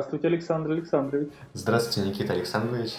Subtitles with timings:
[0.00, 1.28] Здравствуйте, Александр Александрович.
[1.52, 2.92] Здравствуйте, Никита Александрович.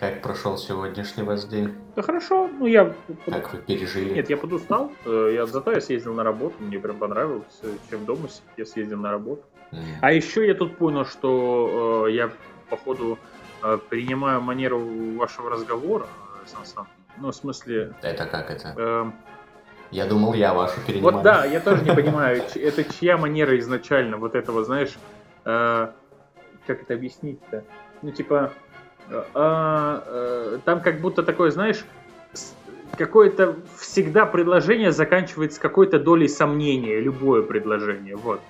[0.00, 1.72] Как прошел сегодняшний ваш день?
[1.94, 2.92] Да хорошо, ну я...
[3.26, 4.12] Как вы пережили?
[4.12, 8.04] Нет, я подустал, э, я, зато я съездил на работу, мне прям понравилось, э, чем
[8.06, 9.44] дома я съездил на работу.
[9.70, 12.30] М, А еще я тут понял, что э, я,
[12.70, 13.20] походу,
[13.62, 14.80] э, принимаю манеру
[15.16, 16.06] вашего разговора,
[16.44, 16.86] э, Сан Сан.
[17.18, 17.94] Ну, в смысле...
[18.02, 18.74] Это как это?
[18.76, 19.04] э,
[19.92, 21.14] Я думал, я вашу перенимаю.
[21.14, 24.96] вот да, я тоже не понимаю, это чья манера изначально вот этого, знаешь,
[26.66, 27.64] как это объяснить-то?
[28.02, 28.52] Ну, типа,
[29.34, 31.84] а, э, там как будто такое, знаешь,
[32.96, 38.40] какое-то всегда предложение заканчивается какой-то долей сомнения, любое предложение, вот.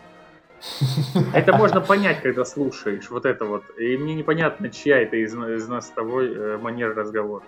[1.34, 3.62] Это можно понять, когда слушаешь, вот это вот.
[3.78, 7.45] И мне непонятно, чья это из, из нас с тобой э, манера разговора.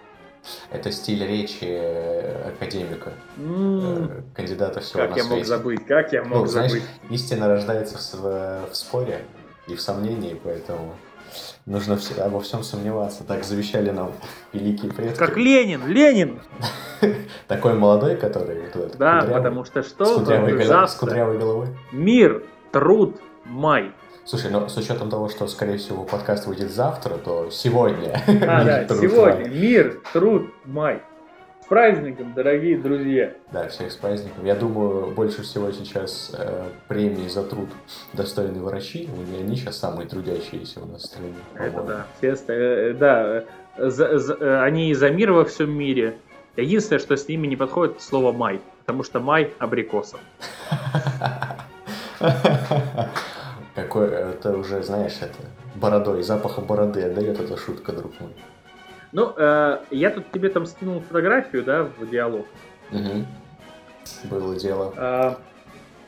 [0.71, 5.45] Это стиль речи э, академика, э, кандидата всего Как на я мог свете.
[5.45, 6.87] забыть, как я Ну, мог знаешь, забыть.
[7.11, 9.23] истина рождается в, в споре
[9.69, 10.95] и в сомнении, поэтому
[11.67, 13.25] нужно все, обо всем сомневаться.
[13.25, 14.13] Так завещали нам
[14.53, 15.19] великие предки.
[15.19, 16.41] Как Ленин, Ленин!
[17.49, 18.57] Такой молодой, который
[18.99, 21.69] Да, потому что с, что с кудрявой головой.
[21.93, 23.93] Мир, труд, май.
[24.25, 28.23] Слушай, но с учетом того, что, скорее всего, подкаст выйдет завтра, то сегодня.
[28.27, 31.03] А, да, сегодня мир, труд, май.
[31.69, 33.35] С праздником, дорогие друзья.
[33.53, 34.47] Да, всех с праздником.
[34.47, 37.69] Я думаю, больше всего сейчас э, премии за труд
[38.15, 39.07] достойны врачи.
[39.15, 41.35] У- Они сейчас самые трудящиеся у нас в стране.
[41.57, 42.07] Это да.
[42.17, 43.45] Все оста- э, да,
[43.77, 46.17] э, за- за- э, они и за мир во всем мире.
[46.57, 48.63] Единственное, что с ними не подходит, слово май.
[48.87, 50.21] Потому что май абрикосов.
[53.75, 55.37] Какой, это уже, знаешь, это
[55.75, 58.31] бородой, запаха бороды отдает эта шутка, друг мой.
[59.13, 62.47] Ну, э, я тут тебе там скинул фотографию, да, в диалог.
[62.91, 63.27] Мгм.
[64.25, 64.93] Было дело.
[64.97, 65.39] А,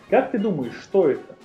[0.08, 1.36] как ты думаешь, что это?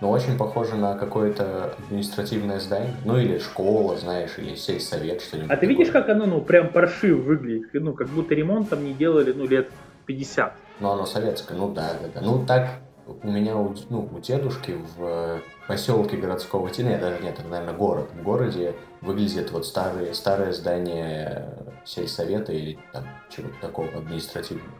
[0.00, 2.94] Ну, очень похоже на какое-то административное здание.
[3.04, 7.20] Ну, или школа, знаешь, или сельсовет, что-нибудь А ты видишь, как оно, ну, прям паршиво
[7.20, 7.68] выглядит?
[7.72, 9.70] Ну, как будто ремонт там не делали, ну, лет
[10.06, 10.54] 50.
[10.80, 12.20] Ну, оно советское, ну да, да, да.
[12.20, 17.38] Ну, так у меня, у, ну, у дедушки в поселке городского типа, нет, даже нет,
[17.38, 18.10] это, наверное, город.
[18.12, 21.48] В городе выглядит вот старые, старое здание
[21.84, 24.74] сельсовета или там чего-то такого административного.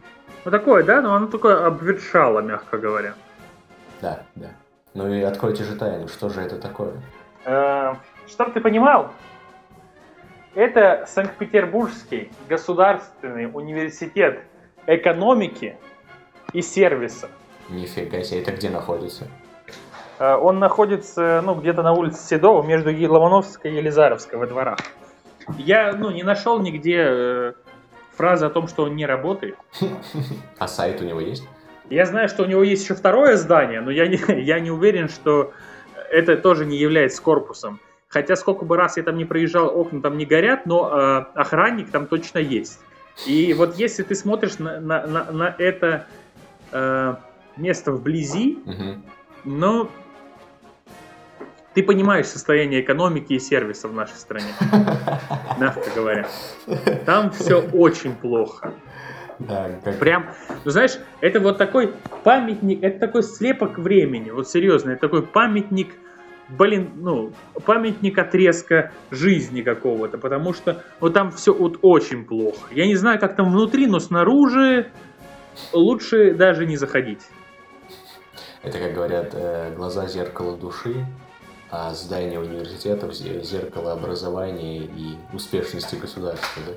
[0.45, 1.01] Ну, такое, да?
[1.01, 3.15] Но оно такое обветшало, мягко говоря.
[4.01, 4.51] Да, да.
[4.95, 7.01] Ну и откройте же тайну, что же это такое?
[8.27, 9.13] Чтоб ты понимал,
[10.55, 14.43] это Санкт-Петербургский государственный университет
[14.87, 15.77] экономики
[16.53, 17.29] и сервиса.
[17.69, 19.29] Нифига себе, это где находится?
[20.23, 24.79] Э, Он находится, ну, где-то на улице Седова, между Ломоновской и Елизаровской во дворах.
[25.59, 27.53] Я, ну, не нашел нигде э,
[28.17, 29.57] фразы о том, что он не работает.
[30.59, 31.45] А сайт у него есть?
[31.91, 35.09] Я знаю, что у него есть еще второе здание, но я не, я не уверен,
[35.09, 35.53] что
[36.11, 37.81] это тоже не является корпусом.
[38.07, 41.91] Хотя сколько бы раз я там не проезжал, окна там не горят, но э, охранник
[41.91, 42.79] там точно есть.
[43.27, 46.07] И вот если ты смотришь на, на, на, на это
[46.71, 47.15] э,
[47.57, 49.03] место вблизи, Мгм.
[49.45, 49.89] ну,
[51.75, 54.49] ты понимаешь состояние экономики и сервиса в нашей стране,
[55.59, 56.29] мягко говоря.
[57.07, 58.75] Там все очень плохо.
[59.39, 59.99] Да, как...
[59.99, 60.31] Прям,
[60.65, 65.95] ну знаешь, это вот такой памятник, это такой слепок времени, вот серьезно, это такой памятник,
[66.49, 67.33] блин, ну,
[67.65, 72.69] памятник отрезка жизни какого-то, потому что вот там все вот очень плохо.
[72.71, 74.93] Я не знаю, как там внутри, но снаружи
[75.73, 77.23] лучше даже не заходить.
[78.63, 81.05] Это, как говорят, э, глаза зеркало души,
[81.73, 86.63] здание университетов зе- зеркало образования и успешности государства.
[86.67, 86.73] Да?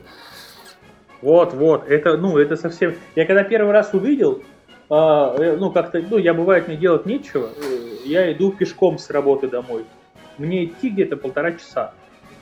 [1.21, 2.95] Вот, вот, это, ну, это совсем...
[3.15, 4.43] Я когда первый раз увидел,
[4.89, 9.09] а, э, ну, как-то, ну, я бывает, мне делать нечего, э, я иду пешком с
[9.09, 9.85] работы домой.
[10.37, 11.93] Мне идти где-то полтора часа.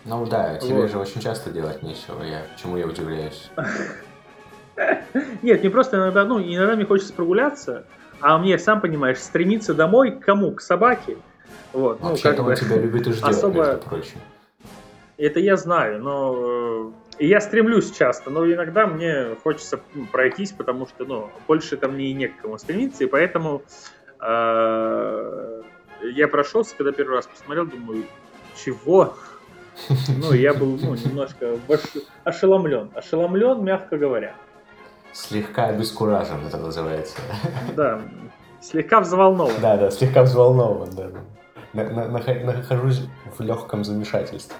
[0.05, 0.91] Ну да, тебе Вот.
[0.91, 3.49] же очень часто делать нечего, я, чему я удивляюсь.
[5.41, 7.85] Нет, мне просто иногда, ну, иногда мне хочется прогуляться,
[8.19, 10.51] а мне, сам понимаешь, стремиться домой к кому?
[10.51, 11.17] К собаке.
[11.73, 14.19] Вот, ну, Вообще-то как он бы, тебя любит и ждет, особо- между прочим.
[15.17, 20.51] это я знаю, но э, и я стремлюсь часто, но иногда мне хочется м, пройтись,
[20.51, 23.63] потому что, ну, больше там мне и не к кому стремиться, и поэтому
[24.21, 25.61] э,
[26.13, 28.05] я прошелся, когда первый раз посмотрел, думаю,
[28.63, 29.15] чего?
[30.07, 31.57] Ну, я был, ну, немножко
[32.23, 32.91] ошеломлен.
[32.93, 34.35] Ошеломлен, мягко говоря.
[35.13, 37.17] Слегка обескуражен это называется.
[37.75, 37.99] Да,
[38.61, 39.53] слегка взволнован.
[39.61, 41.07] Да, да, слегка взволнован, да.
[41.73, 43.01] На- на- нах- Нахожусь
[43.37, 44.55] в легком замешательстве.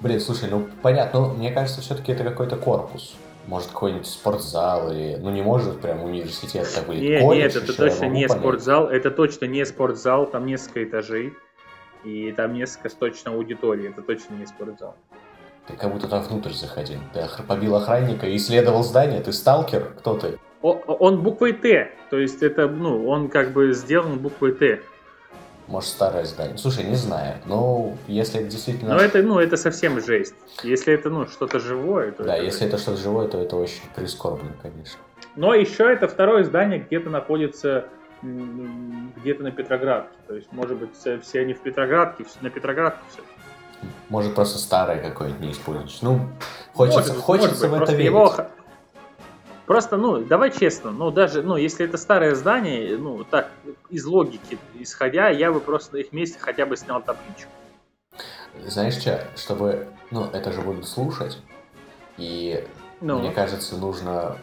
[0.00, 3.14] Блин, слушай, ну понятно, но мне кажется, все-таки это какой-то корпус.
[3.46, 5.16] Может, какой-нибудь спортзал или...
[5.16, 6.96] Ну, не может прям университет такой.
[6.98, 8.42] Нет, колледж нет, это точно не понять.
[8.42, 11.34] спортзал, это точно не спортзал, там несколько этажей.
[12.04, 14.96] И там несколько точно аудитории, это точно не спортзал.
[15.66, 16.98] Ты как будто там внутрь заходил.
[17.12, 19.20] Ты побил охранника и исследовал здание.
[19.20, 19.94] Ты сталкер?
[19.98, 20.38] Кто ты?
[20.62, 21.90] Он буквой Т.
[22.10, 24.80] То есть это, ну, он как бы сделан буквой Т.
[25.66, 26.58] Может, старое здание.
[26.58, 27.36] Слушай, не знаю.
[27.46, 28.94] Но если это действительно...
[28.94, 30.34] Ну, это, ну, это совсем жесть.
[30.62, 32.24] Если это, ну, что-то живое, то...
[32.24, 35.00] Да, это если это что-то живое, то это очень прискорбно, конечно.
[35.36, 37.86] Но еще это второе здание где-то находится
[38.22, 40.16] где-то на Петроградке.
[40.26, 43.22] То есть, может быть, все они в Петроградке, на Петроградке все.
[44.08, 45.98] Может, просто старое какое-нибудь не используешь.
[46.00, 46.20] Ну,
[46.72, 48.06] хочется, может, хочется может быть, в это верить.
[48.06, 48.34] Его...
[49.66, 53.50] Просто, ну, давай честно, ну, даже, ну, если это старое здание, ну, так,
[53.88, 57.50] из логики исходя, я бы просто на их месте хотя бы снял табличку.
[58.66, 61.38] Знаешь что, чтобы, ну, это же будут слушать,
[62.18, 62.62] и
[63.00, 63.20] ну.
[63.20, 64.36] мне кажется, нужно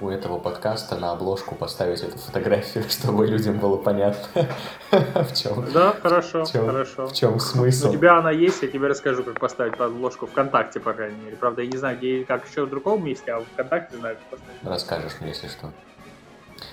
[0.00, 4.46] у этого подкаста на обложку поставить эту фотографию, чтобы людям было понятно,
[4.90, 5.70] в чем.
[5.72, 7.06] Да, хорошо, в чем, хорошо.
[7.06, 7.90] В чем смысл?
[7.90, 11.36] У тебя она есть, я тебе расскажу, как поставить обложку ВКонтакте, по крайней мере.
[11.36, 14.64] Правда, я не знаю, где как еще в другом месте, а ВКонтакте знаю, как поставить.
[14.64, 15.70] Расскажешь мне, если что.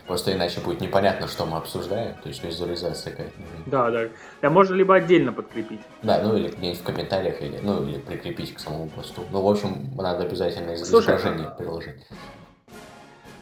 [0.08, 3.34] Просто иначе будет непонятно, что мы обсуждаем, то есть визуализация какая-то.
[3.66, 4.08] Да, да.
[4.42, 5.82] Да, можно либо отдельно подкрепить.
[6.02, 9.24] Да, ну или где-нибудь в комментариях, или, ну или прикрепить к самому посту.
[9.32, 11.96] Ну, в общем, надо обязательно изображение приложить.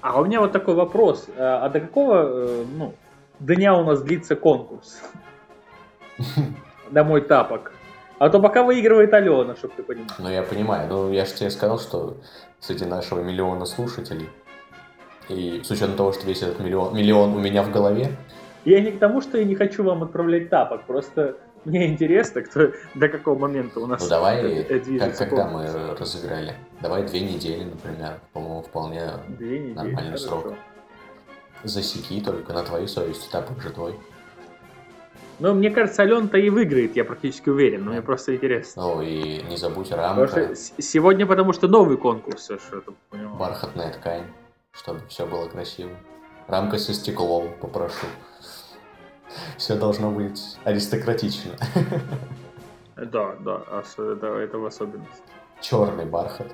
[0.02, 1.28] А у меня вот такой вопрос.
[1.36, 2.94] Э, а до какого э, ну,
[3.40, 5.02] дня у нас длится конкурс?
[6.92, 7.74] На мой тапок.
[8.18, 10.10] А то пока выигрывает Алена, чтобы ты понимал.
[10.20, 10.88] Ну, я понимаю.
[10.90, 12.18] Ну, я же тебе сказал, что
[12.60, 14.30] среди нашего миллиона слушателей,
[15.30, 18.12] и с учетом того, что весь этот миллион, миллион у меня в голове...
[18.64, 22.72] Я не к тому, что я не хочу вам отправлять тапок, просто мне интересно, кто,
[22.96, 24.64] до какого момента у нас Ну давай,
[25.00, 26.56] как, когда мы разыграли?
[26.82, 28.20] Давай две недели, например.
[28.34, 30.42] По-моему, вполне две недели, нормальный хорошо.
[30.42, 30.54] срок.
[31.64, 33.96] Засеки только на твоей совести, тапок же твой.
[35.40, 38.84] Ну, мне кажется, Ален-то и выиграет, я практически уверен, но мне просто интересно.
[38.84, 40.28] Ну, и не забудь рамка.
[40.28, 42.84] Потому что сегодня, потому что новый конкурс, что.
[43.12, 44.26] Бархатная ткань,
[44.72, 45.92] чтобы все было красиво.
[46.48, 48.06] Рамка со стеклом, попрошу.
[49.58, 51.52] Все должно быть аристократично.
[52.96, 53.62] Да, да,
[53.98, 55.24] это, это в особенности.
[55.60, 56.48] Черный бархат.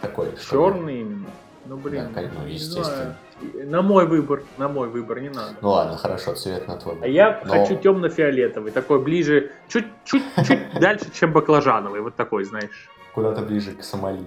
[0.00, 0.28] Такой.
[0.50, 1.26] Черный именно.
[1.66, 2.08] Ну блин.
[2.14, 3.16] Да, ну, естественно.
[3.40, 5.54] На мой выбор, на мой выбор, не надо.
[5.60, 6.96] Ну ладно, хорошо, цвет на твой.
[7.00, 7.52] А я Но...
[7.52, 10.22] хочу темно-фиолетовый, такой ближе, чуть-чуть
[10.80, 12.88] дальше, чем баклажановый, вот такой, знаешь.
[13.14, 14.24] Куда-то ближе к Сомали.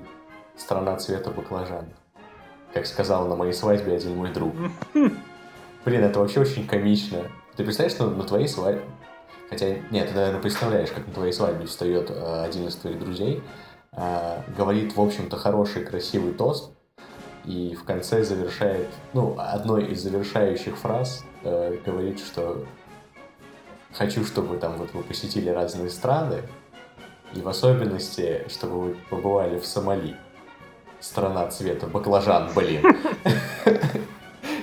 [0.55, 1.89] Страна цвета баклажана.
[2.73, 4.53] Как сказал на моей свадьбе один мой друг.
[5.85, 7.19] Блин, это вообще очень комично.
[7.55, 8.83] Ты представляешь, что на твоей свадьбе...
[9.49, 13.41] Хотя, нет, ты, наверное, представляешь, как на твоей свадьбе встает э, один из твоих друзей,
[13.93, 16.71] э, говорит, в общем-то, хороший, красивый тост,
[17.45, 22.65] и в конце завершает, ну, одной из завершающих фраз э, говорит, что
[23.93, 26.41] хочу, чтобы там вот вы посетили разные страны,
[27.33, 30.15] и в особенности, чтобы вы побывали в Сомали.
[30.99, 32.83] Страна цвета баклажан, блин.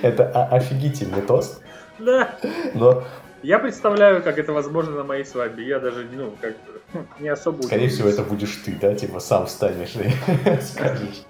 [0.05, 1.63] Это офигительный тост.
[1.97, 2.37] Да.
[2.75, 3.03] Но
[3.41, 5.67] я представляю, как это возможно на моей свадьбе.
[5.67, 6.53] Я даже, ну, как
[7.19, 7.63] не особо...
[7.63, 8.93] Скорее всего, это будешь ты, да?
[8.93, 11.23] Типа сам встанешь и скажешь.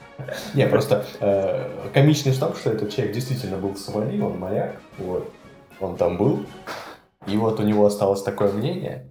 [0.54, 4.76] Не, просто э, комичность в том, что этот человек действительно был в Сомали, он моряк,
[4.98, 5.32] вот,
[5.80, 6.46] он там был,
[7.28, 9.10] и вот у него осталось такое мнение,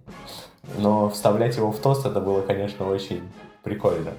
[0.77, 3.21] но вставлять его в тост это было, конечно, очень
[3.63, 4.13] прикольно.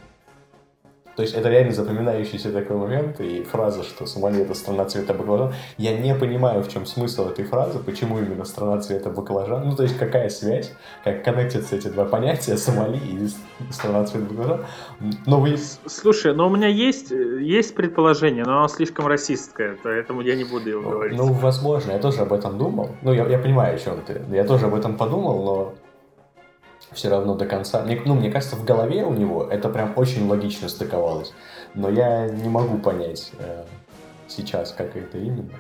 [1.17, 5.55] То есть это реально запоминающийся такой момент, и фраза, что Сомали это страна цвета баклажан.
[5.79, 9.67] Я не понимаю, в чем смысл этой фразы, почему именно страна цвета баклажан.
[9.67, 10.73] Ну, то есть какая связь,
[11.05, 13.29] как коннектятся эти два понятия, Сомали и
[13.73, 14.67] страна цвета баклажан.
[15.27, 15.57] Но вы...
[15.87, 20.69] Слушай, но у меня есть, есть предположение, но оно слишком расистское, поэтому я не буду
[20.69, 21.17] его говорить.
[21.17, 22.91] Ну, возможно, я тоже об этом думал.
[23.01, 24.21] Ну, я, я понимаю, о чем ты.
[24.31, 25.75] Я тоже об этом подумал, но
[26.97, 27.83] все равно до конца.
[27.83, 31.33] Мне, ну, мне кажется, в голове у него это прям очень логично стыковалось.
[31.75, 33.65] Но я не могу понять э,
[34.27, 35.51] сейчас, как это именно.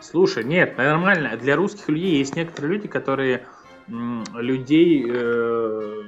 [0.00, 1.36] Слушай, нет, нормально.
[1.38, 3.46] Для русских людей есть некоторые люди, которые
[3.88, 6.02] м, людей э,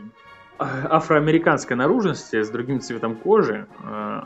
[0.59, 4.21] афроамериканской наружности с другим цветом кожи э,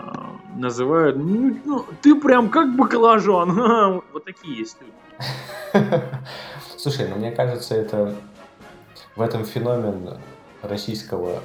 [0.56, 4.02] называют, ну, ну, ты прям как баклажан.
[4.12, 5.84] вот такие есть люди.
[6.76, 8.16] Слушай, ну мне кажется, это
[9.14, 10.18] в этом феномен
[10.62, 11.40] российского,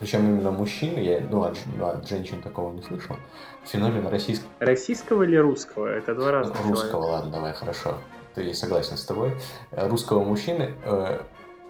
[0.00, 3.16] причем именно мужчин, я ну, от, от женщин такого не слышал,
[3.64, 4.50] феномен российского...
[4.58, 5.86] Российского или русского?
[5.86, 6.96] Это два разных Русского, человека.
[6.96, 7.98] ладно, давай, хорошо.
[8.34, 9.32] Ты согласен с тобой.
[9.70, 11.20] Русского мужчины э,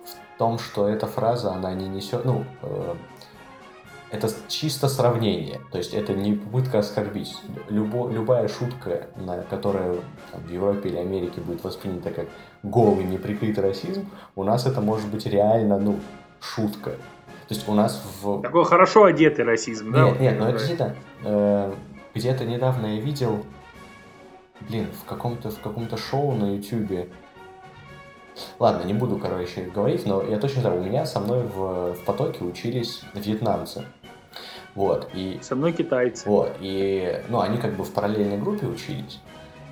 [0.05, 2.95] в том, что эта фраза, она не несет, ну, э,
[4.11, 5.61] это чисто сравнение.
[5.73, 7.37] То есть это не попытка оскорбить.
[7.69, 9.97] Любо, любая шутка, на, которая
[10.33, 12.29] там, в Европе или Америке будет воспринята как
[12.63, 15.99] голый неприкрытый расизм, у нас это может быть реально, ну,
[16.45, 16.91] шутка.
[16.91, 18.43] То есть у нас в...
[18.43, 20.11] Такой хорошо одетый расизм, да?
[20.11, 20.97] Нет, нет, но это действительно...
[21.23, 21.75] Э,
[22.15, 23.45] где-то недавно я видел,
[24.61, 27.09] блин, в каком-то в каком-то шоу на Ютубе.
[28.59, 32.05] Ладно, не буду, короче, говорить, но я точно знаю, у меня со мной в, в
[32.05, 33.85] потоке учились вьетнамцы.
[34.75, 35.39] Вот, и...
[35.43, 36.29] Со мной китайцы.
[36.29, 39.21] Вот, и, ну, они как бы в параллельной группе учились.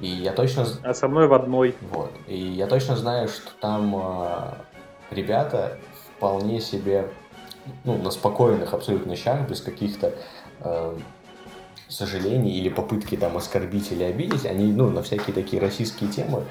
[0.00, 0.64] И я точно...
[0.84, 1.74] А со мной в одной.
[1.90, 4.54] Вот, и я точно знаю, что там э,
[5.10, 5.78] ребята
[6.22, 7.08] вполне себе,
[7.82, 10.14] ну, на спокойных абсолютно щах, без каких-то
[10.60, 10.96] э,
[11.88, 16.44] сожалений или попытки там оскорбить или обидеть, они, ну, на всякие такие российские темы,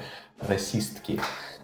[0.46, 1.20] расистки,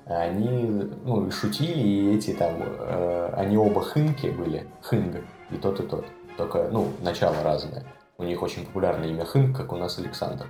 [0.06, 5.16] они, ну, и шутили, и эти там, э, они оба хынки были, хынг,
[5.50, 6.06] и тот, и тот
[6.38, 7.84] только, ну, начало разное.
[8.16, 10.46] У них очень популярное имя Хынг, как у нас Александр.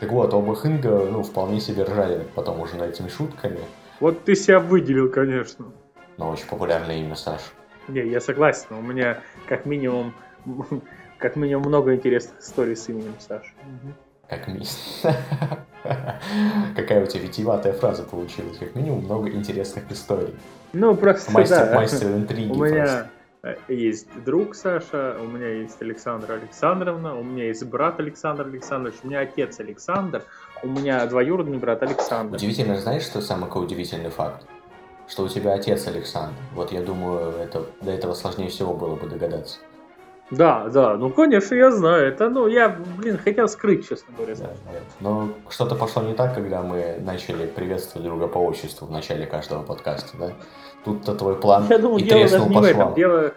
[0.00, 3.60] Так вот, оба Хынга, ну, вполне себе ржали потом уже над этими шутками.
[4.00, 5.72] Вот ты себя выделил, конечно.
[6.18, 7.40] Но очень популярное имя, Саш.
[7.88, 10.12] Не, я согласен, у меня как минимум,
[11.18, 13.50] как минимум много интересных историй с именем Саша.
[14.28, 14.66] Как минимум.
[16.76, 18.58] Какая у тебя витиеватая фраза получилась.
[18.58, 20.34] Как минимум много интересных историй.
[20.74, 21.74] Ну, просто, Мастер, да.
[21.76, 22.52] мастер интриги.
[22.52, 23.08] У меня,
[23.42, 28.96] Э, есть друг Саша, у меня есть Александра Александровна, у меня есть брат Александр Александрович,
[29.02, 30.24] у меня отец Александр,
[30.62, 32.36] у меня двоюродный брат Александр.
[32.36, 34.44] Удивительно, знаешь, что самый удивительный факт?
[35.08, 36.34] Что у тебя отец Александр.
[36.54, 39.58] Вот я думаю, это, до этого сложнее всего было бы догадаться.
[40.30, 42.08] Да, да, ну конечно, я знаю.
[42.08, 44.34] Это, ну, я, блин, хотел скрыть, честно говоря.
[44.34, 44.78] Да, да.
[45.00, 49.62] Но что-то пошло не так, когда мы начали приветствовать друга по отчеству в начале каждого
[49.62, 50.32] подкаста, да?
[50.84, 52.94] Тут-то твой план Я думаю, и дело даже не в этом.
[52.94, 53.32] Дело...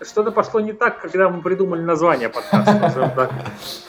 [0.00, 3.30] Что-то пошло не так, когда мы придумали название подкаста.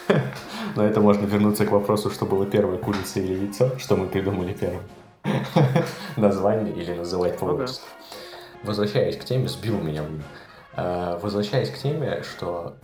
[0.76, 4.54] Но это можно вернуться к вопросу, что было первое, курица или яйцо, что мы придумали
[4.54, 4.82] первым.
[6.16, 7.66] Название или называть по ну,
[8.64, 10.04] Возвращаясь к теме, сбил меня.
[10.74, 12.76] А, возвращаясь к теме, что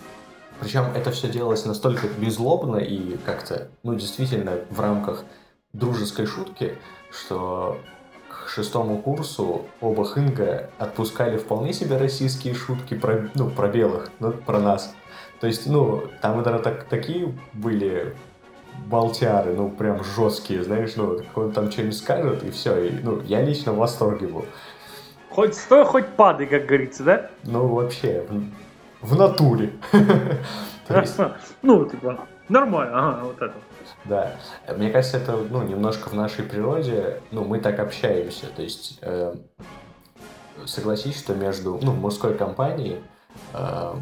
[0.60, 5.24] причем это все делалось настолько безлобно и как-то, ну, действительно, в рамках
[5.74, 6.78] дружеской шутки,
[7.10, 7.80] что
[8.48, 14.60] шестому курсу оба Хинга отпускали вполне себе российские шутки про, ну, про белых, ну, про
[14.60, 14.94] нас.
[15.40, 18.16] То есть, ну, там, наверное, так, такие были
[18.88, 23.42] болтяры, ну, прям жесткие, знаешь, ну, он там что-нибудь скажет, и все, и, ну, я
[23.42, 24.46] лично в восторге был.
[25.30, 27.30] Хоть стой, хоть падай, как говорится, да?
[27.44, 28.26] Ну, вообще,
[29.02, 29.74] в, в натуре.
[31.62, 33.54] Ну, типа, нормально, ага, вот это.
[34.06, 34.32] Да.
[34.76, 38.48] Мне кажется, это ну, немножко в нашей природе, ну, мы так общаемся.
[38.56, 39.36] То есть э,
[40.66, 43.02] согласись, что между ну, мужской компанией
[43.54, 43.94] э,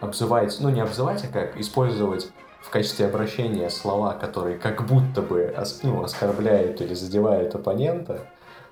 [0.00, 2.30] обзывать, ну не обзывать, а как использовать
[2.64, 8.22] в качестве обращения слова, которые как будто бы ну, оскорбляют или задевают оппонента,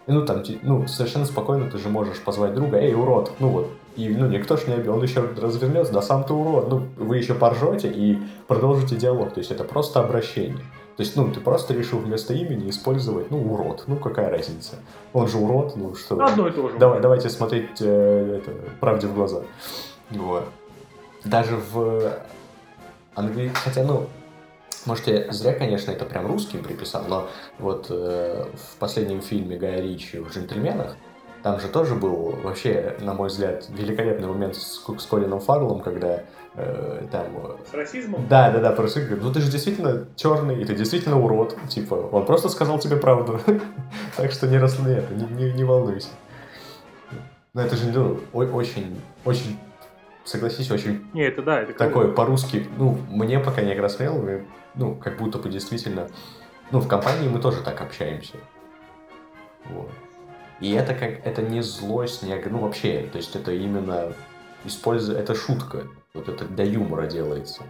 [0.06, 4.08] ну, там, ну, совершенно спокойно ты же можешь позвать друга, эй, урод, ну вот, и,
[4.08, 7.34] ну, никто ж не обидел, он еще развернется, да сам ты урод, ну, вы еще
[7.34, 8.18] поржете и
[8.48, 10.64] продолжите диалог, то есть это просто обращение.
[10.96, 13.84] То есть, ну, ты просто решил вместо имени использовать, ну, урод.
[13.86, 14.74] Ну, какая разница?
[15.14, 16.22] Он же урод, ну, что...
[16.22, 16.78] Одно и то же.
[16.78, 19.40] Давай, давайте смотреть э, это, правде в глаза.
[20.10, 20.44] Вот.
[21.24, 22.12] Даже в
[23.14, 23.60] английском...
[23.62, 24.08] Хотя, ну,
[24.86, 27.28] может, я зря, конечно, это прям русским приписал, но
[27.58, 30.96] вот э, в последнем фильме Гая Ричи в «Джентльменах»
[31.42, 36.22] там же тоже был вообще, на мой взгляд, великолепный момент с, с Колином Фарлом, когда
[36.54, 37.26] э, там...
[37.68, 38.26] С расизмом?
[38.28, 41.94] Да, да, да, просто говорит, ну ты же действительно черный, и ты действительно урод, типа,
[41.94, 43.40] он просто сказал тебе правду,
[44.16, 44.58] так что не
[45.34, 46.08] не, не волнуйся.
[47.54, 49.58] Но это же ну, очень, очень
[50.24, 54.24] согласись, очень не, это да, это такой по-русски, ну, мне пока не рассмел,
[54.74, 56.08] ну, как будто бы действительно,
[56.70, 58.36] ну, в компании мы тоже так общаемся.
[59.66, 59.90] Вот.
[60.60, 64.12] И это как, это не злость, не, ну, вообще, то есть это именно
[64.64, 67.62] используя, это шутка, вот это для юмора делается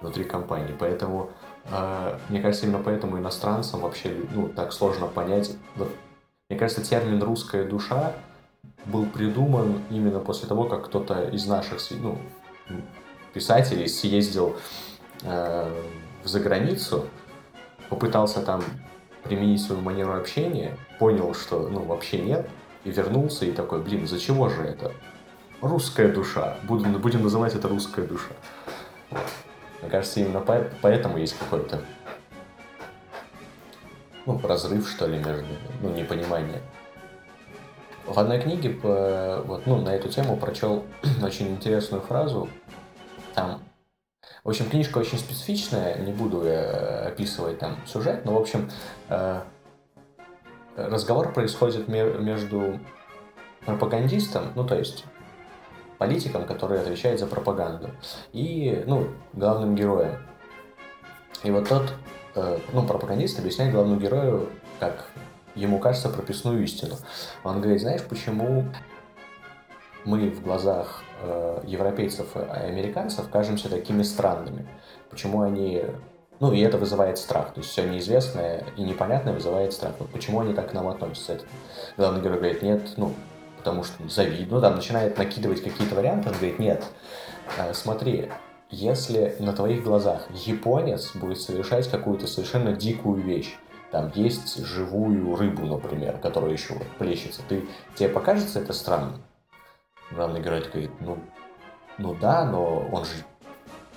[0.00, 1.30] внутри компании, поэтому
[1.64, 5.90] э, мне кажется, именно поэтому иностранцам вообще, ну, так сложно понять, вот,
[6.48, 8.12] мне кажется, термин «русская душа»
[8.86, 12.18] был придуман именно после того, как кто-то из наших, ну,
[13.32, 14.56] писателей съездил
[15.22, 15.82] э,
[16.24, 17.06] за границу,
[17.88, 18.62] попытался там
[19.24, 22.48] применить свою манеру общения, понял, что ну вообще нет,
[22.84, 24.92] и вернулся и такой, блин, за чего же это?
[25.60, 26.56] Русская душа.
[26.64, 28.30] Будем, будем называть это русская душа.
[29.80, 31.82] Мне кажется, именно поэтому есть какой-то
[34.26, 35.46] ну, разрыв, что ли, между,
[35.82, 36.60] ну, непонимание.
[38.08, 38.70] В одной книге
[39.44, 40.84] вот, ну, на эту тему прочел
[41.22, 42.48] очень интересную фразу.
[43.34, 43.60] Там
[44.44, 48.70] в общем, книжка очень специфичная, не буду я описывать там сюжет, но, в общем,
[49.10, 49.42] э,
[50.76, 52.80] разговор происходит между
[53.66, 55.04] пропагандистом, ну, то есть
[55.98, 57.90] политиком, который отвечает за пропаганду,
[58.32, 60.16] и, ну, главным героем.
[61.42, 61.92] И вот тот,
[62.34, 64.48] э, ну, пропагандист объясняет главному герою,
[64.80, 65.10] как
[65.58, 66.96] ему кажется, прописную истину.
[67.44, 68.64] Он говорит, знаешь, почему
[70.04, 74.66] мы в глазах э, европейцев и американцев кажемся такими странными?
[75.10, 75.84] Почему они...
[76.40, 77.52] Ну, и это вызывает страх.
[77.52, 79.94] То есть все неизвестное и непонятное вызывает страх.
[79.98, 81.34] Вот почему они так к нам относятся?
[81.34, 81.44] Это...
[81.96, 83.12] Главный герой говорит, нет, ну,
[83.58, 86.84] потому что завидно, ну, там начинает накидывать какие-то варианты, он говорит, нет,
[87.58, 88.30] э, смотри,
[88.70, 93.56] если на твоих глазах японец будет совершать какую-то совершенно дикую вещь,
[93.90, 99.22] там есть живую рыбу, например, которая еще вот плещется, ты, тебе покажется это странным?
[100.10, 101.18] Главный герой говорит, ну,
[101.98, 103.12] ну да, но он же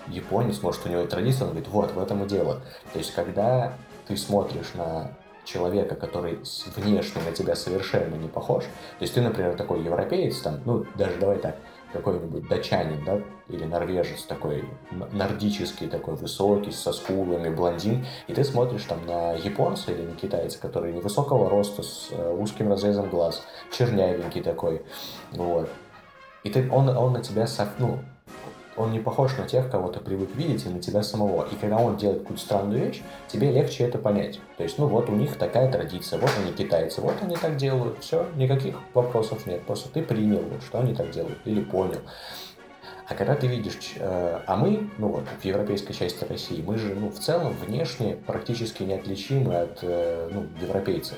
[0.08, 2.62] японец, может, у него традиция, он говорит, вот, в этом и дело.
[2.94, 3.74] То есть, когда
[4.08, 5.12] ты смотришь на
[5.44, 6.40] человека, который
[6.76, 11.18] внешне на тебя совершенно не похож, то есть ты, например, такой европеец, там, ну, даже
[11.18, 11.56] давай так,
[11.94, 14.66] какой-нибудь датчанин, да, или норвежец такой,
[15.12, 20.60] нордический такой, высокий, со скулами, блондин, и ты смотришь там на японца или на китайца,
[20.60, 24.82] который невысокого роста, с э, узким разрезом глаз, чернявенький такой,
[25.32, 25.70] вот.
[26.44, 27.46] И ты, он, он на тебя,
[27.78, 28.00] ну,
[28.78, 31.46] он не похож на тех, кого ты привык видеть, и на тебя самого.
[31.52, 34.40] И когда он делает какую-то странную вещь, тебе легче это понять.
[34.58, 38.00] То есть, ну вот у них такая традиция, вот они китайцы, вот они так делают,
[38.00, 39.66] все, никаких вопросов нет.
[39.66, 42.00] Просто ты принял, что они так делают, или понял.
[43.08, 46.96] А когда ты видишь, э, а мы, ну вот, в европейской части России, мы же,
[46.96, 51.18] ну, в целом, внешне практически неотличимы от, э, ну, европейцев.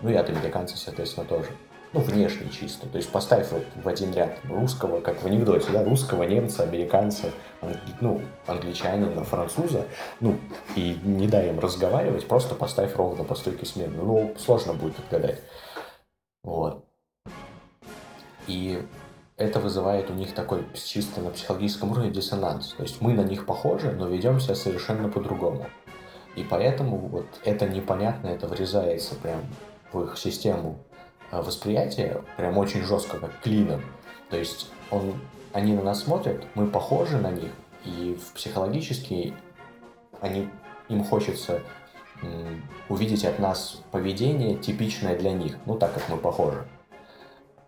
[0.00, 1.50] Ну и от американцев, соответственно, тоже
[1.96, 2.86] ну, внешне чисто.
[2.88, 7.30] То есть поставь вот в один ряд русского, как в анекдоте, да, русского, немца, американца,
[7.62, 7.78] англи...
[8.00, 9.86] ну, англичанина, француза,
[10.20, 10.38] ну,
[10.74, 13.96] и не дай им разговаривать, просто поставь ровно по стойке смены.
[13.96, 15.40] Ну, сложно будет отгадать.
[16.42, 16.84] Вот.
[18.46, 18.82] И
[19.38, 22.74] это вызывает у них такой чисто на психологическом уровне диссонанс.
[22.76, 25.66] То есть мы на них похожи, но ведем себя совершенно по-другому.
[26.36, 29.40] И поэтому вот это непонятно, это врезается прям
[29.92, 30.84] в их систему
[31.30, 33.82] восприятие прям очень жестко, как клином.
[34.30, 35.14] То есть он,
[35.52, 37.50] они на нас смотрят, мы похожи на них,
[37.84, 39.34] и психологически
[40.20, 40.48] они,
[40.88, 41.62] им хочется
[42.88, 46.66] увидеть от нас поведение, типичное для них, ну так как мы похожи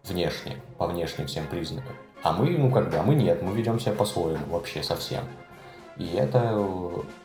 [0.05, 1.95] внешне, по внешним всем признакам.
[2.23, 5.25] А мы, ну как бы, а мы нет, мы ведем себя по-своему вообще совсем.
[5.99, 6.65] И это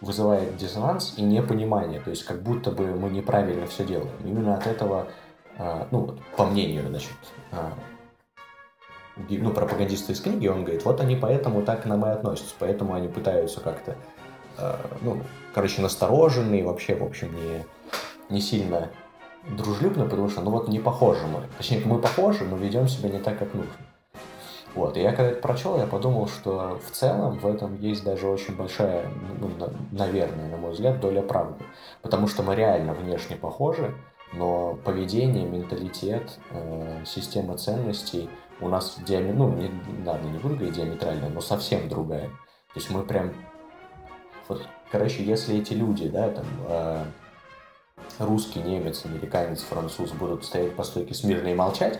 [0.02, 4.12] вызывает диссонанс и непонимание, то есть как будто бы мы неправильно все делаем.
[4.26, 5.08] Именно от этого
[5.58, 7.12] а, ну, по мнению, значит,
[7.52, 7.74] а,
[9.16, 12.94] ну, пропагандиста из книги, он говорит, вот они поэтому так к нам и относятся, поэтому
[12.94, 13.96] они пытаются как-то,
[14.58, 15.22] а, ну,
[15.54, 17.66] короче, настороженные, вообще, в общем, не,
[18.30, 18.90] не сильно
[19.48, 21.42] дружелюбно, потому что, ну, вот не похожи мы.
[21.58, 23.74] Точнее, мы похожи, но ведем себя не так, как нужно.
[24.76, 28.28] Вот, и я когда это прочел, я подумал, что в целом в этом есть даже
[28.28, 29.06] очень большая,
[29.40, 29.52] ну,
[29.92, 31.64] наверное, на мой взгляд, доля правды.
[32.02, 33.94] Потому что мы реально внешне похожи,
[34.34, 39.34] но поведение, менталитет, э, система ценностей у нас диаме...
[39.34, 39.70] ну, не,
[40.06, 40.78] ладно, не буду говорить
[41.34, 42.30] но совсем другая.
[42.30, 43.34] То есть мы прям...
[44.48, 47.06] Вот, короче, если эти люди, да, там, э,
[48.20, 52.00] русский, немец, американец, француз будут стоять по стойке смирно и молчать,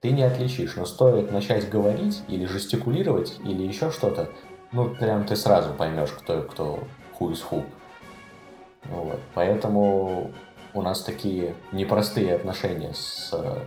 [0.00, 0.76] ты не отличишь.
[0.76, 4.30] Но стоит начать говорить или жестикулировать, или еще что-то,
[4.72, 6.80] ну, прям ты сразу поймешь, кто, кто
[7.18, 7.64] who is who.
[8.84, 9.20] Вот.
[9.34, 10.32] Поэтому
[10.74, 13.58] у нас такие непростые отношения с э,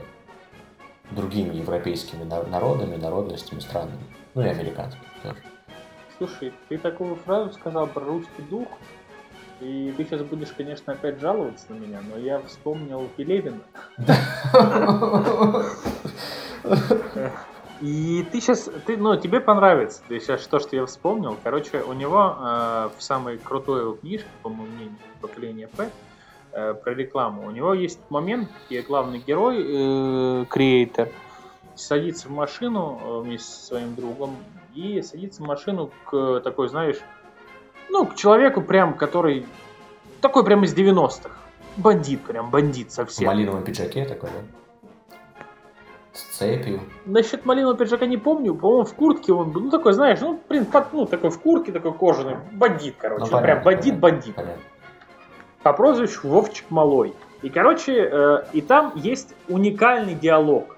[1.12, 4.04] другими европейскими народами, народностями, странами,
[4.36, 5.38] ну и американскими тоже.
[6.18, 8.68] Слушай, ты такую фразу сказал про русский дух,
[9.62, 13.62] и ты сейчас будешь, конечно, опять жаловаться на меня, но я вспомнил Пелевина.
[17.80, 20.02] И ты сейчас, ты, ну, тебе понравится.
[20.08, 21.38] Ты сейчас то, что я вспомнил.
[21.44, 25.92] Короче, у него э, в самой крутой его книжке, по моему мнению, поколение П,
[26.52, 27.48] э, про рекламу.
[27.48, 31.10] У него есть момент, где главный герой, э, креатор,
[31.76, 34.36] садится в машину э, вместе со своим другом
[34.74, 36.98] и садится в машину к такой, знаешь,
[37.90, 39.46] ну, к человеку прям, который
[40.22, 41.32] такой прям из 90-х.
[41.78, 43.26] Бандит прям, бандит совсем.
[43.26, 45.18] В малиновом пиджаке такой, да?
[46.14, 46.82] С цепью.
[47.06, 48.56] Насчет малинового пиджака не помню.
[48.56, 49.62] По-моему, в куртке он был.
[49.62, 52.38] Ну, такой, знаешь, ну, блин, под, ну, такой в куртке, такой кожаный.
[52.54, 53.26] Бандит, короче.
[53.26, 54.36] Ну, понятно, прям бандит-бандит.
[54.36, 54.64] Понятно
[55.68, 57.14] по прозвищу Вовчик Малой.
[57.42, 60.78] И, короче, э, и там есть уникальный диалог.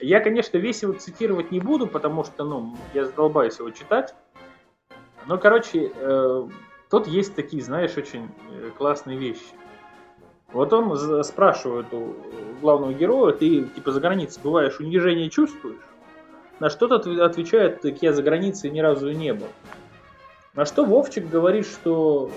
[0.00, 4.14] Я, конечно, весь его цитировать не буду, потому что, ну, я задолбаюсь его читать.
[5.26, 6.48] Но, короче, э,
[6.88, 9.52] тут есть такие, знаешь, очень э, классные вещи.
[10.50, 12.14] Вот он спрашивает у
[12.62, 15.82] главного героя, ты типа за границей бываешь, унижение чувствуешь?
[16.58, 19.48] На что тот отвечает, так я за границей ни разу и не был.
[20.54, 22.30] На что Вовчик говорит, что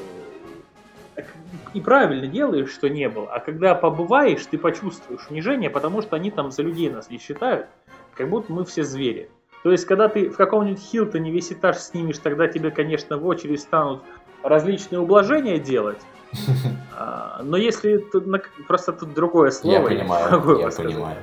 [1.73, 3.27] и правильно делаешь, что не был.
[3.31, 7.67] А когда побываешь, ты почувствуешь унижение, потому что они там за людей нас не считают,
[8.15, 9.29] как будто мы все звери.
[9.63, 13.61] То есть, когда ты в каком-нибудь Хилтоне весь этаж снимешь, тогда тебе, конечно, в очередь
[13.61, 14.03] станут
[14.41, 15.99] различные ублажения делать.
[16.95, 18.05] А, но если
[18.67, 21.17] просто тут другое слово, я понимаю, я понимаю.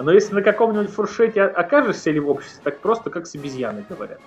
[0.00, 4.20] Но если на каком-нибудь фуршете окажешься или в обществе, так просто как с обезьяной говорят.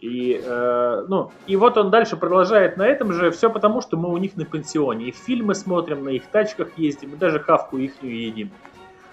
[0.00, 4.10] И, э, ну, и вот он дальше продолжает на этом же, все потому, что мы
[4.10, 5.06] у них на пенсионе.
[5.06, 8.50] И фильмы смотрим, на их тачках ездим, и даже хавку их едим.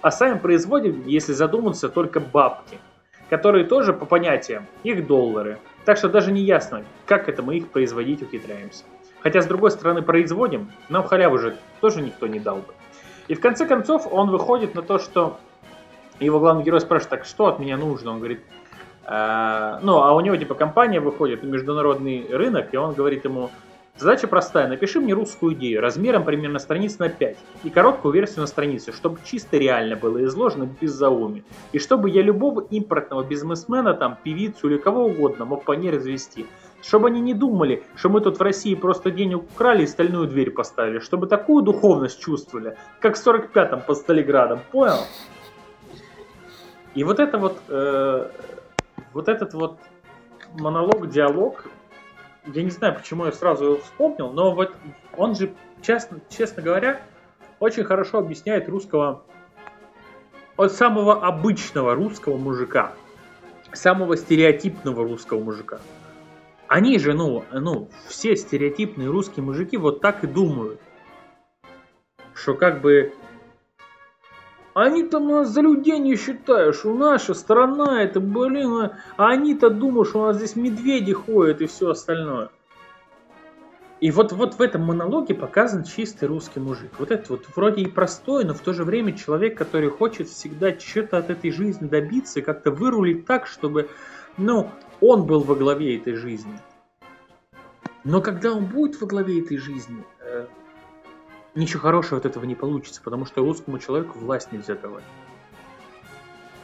[0.02, 2.78] А сами производим, если задуматься, только бабки,
[3.30, 5.58] которые тоже по понятиям, их доллары.
[5.86, 8.84] Так что даже не ясно, как это мы их производить ухитряемся.
[9.22, 12.74] Хотя, с другой стороны, производим, нам халяву же тоже никто не дал бы.
[13.30, 15.38] И в конце концов он выходит на то, что
[16.20, 18.12] его главный герой спрашивает, так что от меня нужно?
[18.12, 18.42] Он говорит,
[19.06, 23.50] э, ну, а у него типа компания выходит на международный рынок, и он говорит ему,
[23.98, 28.48] задача простая, напиши мне русскую идею размером примерно страниц на 5 и короткую версию на
[28.48, 34.18] странице, чтобы чисто реально было изложено без зауми, и чтобы я любого импортного бизнесмена, там,
[34.24, 36.46] певицу или кого угодно мог по ней развести.
[36.82, 40.52] Чтобы они не думали, что мы тут в России просто денег украли и стальную дверь
[40.52, 41.00] поставили.
[41.00, 44.60] Чтобы такую духовность чувствовали, как в 45-м под Сталинградом.
[44.70, 45.00] Понял?
[46.94, 48.28] И вот это вот, э,
[49.14, 49.80] вот этот вот
[50.54, 51.66] монолог, диалог,
[52.48, 54.74] я не знаю, почему я сразу его вспомнил, но вот
[55.16, 57.02] он же, честно, честно говоря,
[57.60, 59.24] очень хорошо объясняет русского,
[60.58, 62.94] от самого обычного русского мужика,
[63.72, 65.80] самого стереотипного русского мужика.
[66.68, 70.80] Они же, ну, ну, все стереотипные русские мужики вот так и думают.
[72.34, 73.14] Что как бы
[74.74, 80.10] они там нас за людей не считают, что наша страна это, блин, а они-то думают,
[80.10, 82.50] что у нас здесь медведи ходят и все остальное.
[84.02, 86.92] И вот, вот в этом монологе показан чистый русский мужик.
[87.00, 90.78] Вот этот вот вроде и простой, но в то же время человек, который хочет всегда
[90.78, 93.90] что-то от этой жизни добиться и как-то вырулить так, чтобы,
[94.36, 96.60] ну, он был во главе этой жизни.
[98.04, 100.48] Но когда он будет во главе этой жизни, э,
[101.56, 105.04] ничего хорошего от этого не получится, потому что русскому человеку власть нельзя давать.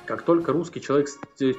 [0.05, 1.07] Как только русский человек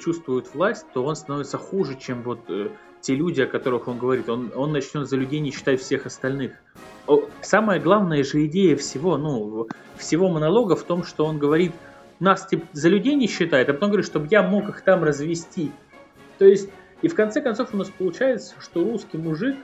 [0.03, 4.29] чувствует власть, то он становится хуже, чем вот э, те люди, о которых он говорит.
[4.29, 6.53] Он, он начнет за людей не считать всех остальных.
[7.43, 11.73] Самая главная же идея всего, ну, всего монолога в том, что он говорит,
[12.19, 15.73] нас типа, за людей не считает, а потом говорит, чтобы я мог их там развести.
[16.38, 16.71] То есть,
[17.03, 19.57] и в конце концов у нас получается, что русский мужик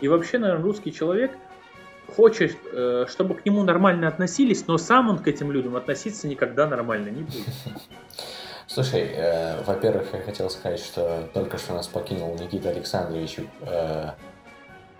[0.00, 1.32] и вообще, наверное, русский человек
[2.16, 6.66] хочет, э, чтобы к нему нормально относились, но сам он к этим людям относиться никогда
[6.66, 7.46] нормально не будет.
[8.66, 14.10] Слушай, э, во-первых, я хотел сказать, что только что нас покинул Никита Александрович, э,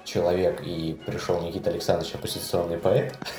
[0.04, 3.14] человек, и пришел Никита Александрович, оппозиционный поэт.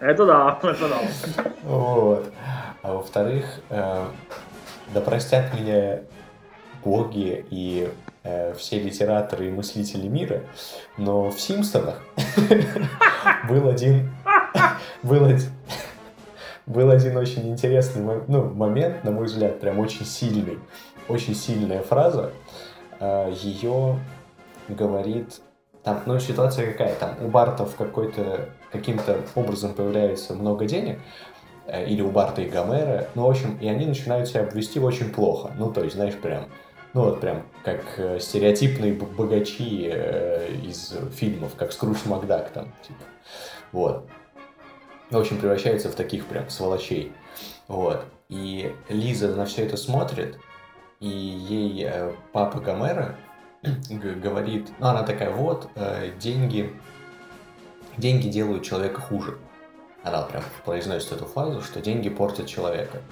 [0.00, 1.00] Это да, это да.
[1.62, 2.32] Вот.
[2.82, 4.06] А во-вторых, э,
[4.92, 6.00] да простят меня
[6.84, 7.88] боги и
[8.24, 10.42] э, все литераторы и мыслители мира,
[10.96, 12.02] но в Симпсонах
[13.48, 14.10] был один
[15.02, 15.50] был один
[16.66, 20.58] был один очень интересный ну, момент, на мой взгляд, прям очень сильный,
[21.08, 22.32] очень сильная фраза.
[23.00, 23.98] Э, Ее
[24.68, 25.40] говорит
[25.82, 26.94] там, ну, ситуация какая?
[26.94, 30.98] Там у Бартов какой-то каким-то образом появляется много денег,
[31.66, 35.10] э, или у Барта и Гомера, ну, в общем, и они начинают себя вести очень
[35.10, 35.52] плохо.
[35.58, 36.46] Ну, то есть, знаешь, прям,
[36.94, 43.02] ну, вот прям, как э, стереотипные богачи э, из фильмов, как Скрудж Макдак там, типа.
[43.72, 44.08] Вот.
[45.10, 47.12] В общем, превращается в таких прям сволочей.
[47.66, 48.04] Вот.
[48.28, 50.38] И Лиза на все это смотрит,
[51.00, 53.16] и ей э, папа Гомера
[53.90, 56.72] говорит, ну, она такая, вот, э, деньги,
[57.96, 59.38] деньги делают человека хуже.
[60.04, 63.02] Она прям произносит эту фразу, что деньги портят человека.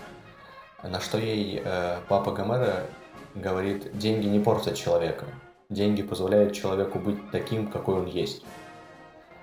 [0.85, 2.87] На что ей э, папа Гомера
[3.35, 5.27] говорит, деньги не портят человека.
[5.69, 8.45] Деньги позволяют человеку быть таким, какой он есть.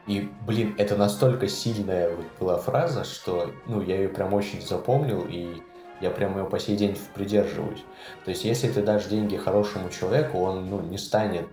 [0.08, 5.26] И, блин, это настолько сильная вот была фраза, что, ну, я ее прям очень запомнил,
[5.30, 5.62] и
[6.02, 7.84] я прям ее по сей день придерживаюсь.
[8.26, 11.48] То есть, если ты дашь деньги хорошему человеку, он, ну, не станет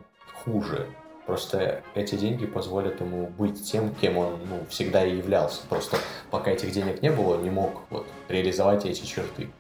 [0.45, 0.87] хуже.
[1.27, 5.61] Просто эти деньги позволят ему быть тем, кем он ну, всегда и являлся.
[5.69, 5.99] Просто
[6.31, 9.51] пока этих денег не было, не мог вот, реализовать эти черты.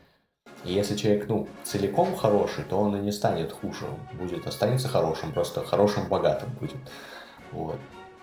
[0.66, 3.86] И если человек, ну, целиком хороший, то он и не станет хуже.
[4.14, 6.76] будет, останется хорошим, просто хорошим, богатым будет.
[7.52, 7.76] Вот.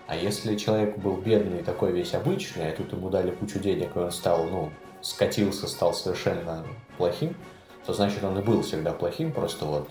[0.06, 3.98] А если человек был бедный, такой весь обычный, а тут ему дали кучу денег, и
[3.98, 6.66] он стал, ну, скатился, стал совершенно
[6.98, 7.34] плохим,
[7.86, 9.88] то значит он и был всегда плохим, просто вот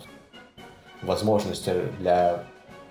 [1.02, 2.44] возможности для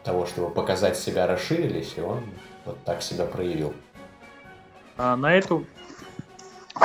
[0.03, 2.25] того, чтобы показать себя, расширились, и он
[2.64, 3.72] вот так себя проявил.
[4.96, 5.64] А на эту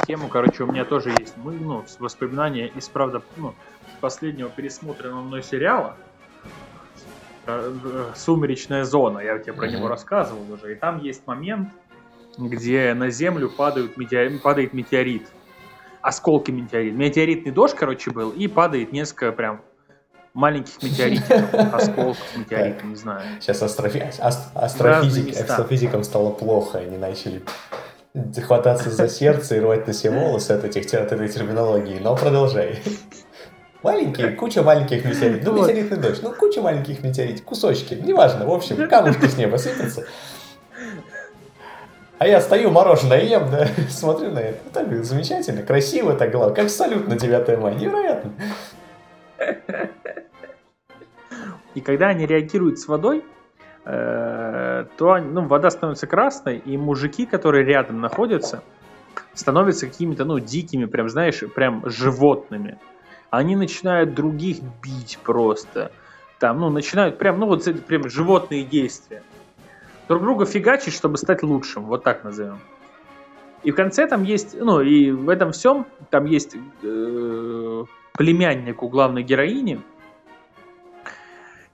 [0.06, 3.54] тему, короче, у меня тоже есть ну, воспоминания из, правда, ну,
[4.02, 5.96] последнего пересмотренного мной сериала
[7.46, 9.72] э, «Сумеречная зона», я тебе про mm-hmm.
[9.72, 11.70] него рассказывал уже, и там есть момент,
[12.38, 15.28] где на Землю падают метеорит, падает метеорит,
[16.02, 16.94] осколки метеорит.
[16.94, 19.62] Метеоритный дождь, короче, был, и падает несколько прям
[20.34, 23.42] маленьких метеоритов, осколков метеорита, не знаю.
[23.42, 24.12] Сейчас астрофи...
[24.20, 24.62] астро...
[24.62, 25.36] астрофизик...
[25.36, 27.42] астрофизикам стало плохо, они начали
[28.46, 32.80] хвататься за сердце и рвать на себе волосы от, этих, от этой терминологии, но продолжай.
[33.84, 35.54] Маленькие, куча маленьких метеоритов.
[35.54, 40.06] Ну, метеоритный дождь, ну, куча маленьких метеоритов, кусочки, неважно, в общем, камушки с неба сыпятся.
[42.20, 44.58] А я стою, мороженое ем, да, смотрю на это.
[44.74, 48.32] Так замечательно, красиво так, главное, как салют на 9 мая, невероятно.
[51.76, 53.24] И когда они реагируют с водой,
[54.84, 58.64] то ну, вода становится красной, и мужики, которые рядом находятся,
[59.34, 62.78] становятся какими-то, ну, дикими, прям, знаешь, прям животными.
[63.30, 65.92] Они начинают других бить просто.
[66.40, 69.24] Там, ну, начинают прям, ну, вот прям животные действия.
[70.08, 72.60] Друг друга фигачить, чтобы стать лучшим, вот так назовем.
[73.64, 78.88] И в конце там есть, ну, и в этом всем там есть э, племянник у
[78.88, 79.82] главной героини,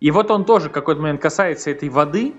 [0.03, 2.33] и вот он тоже какой-то момент касается этой воды,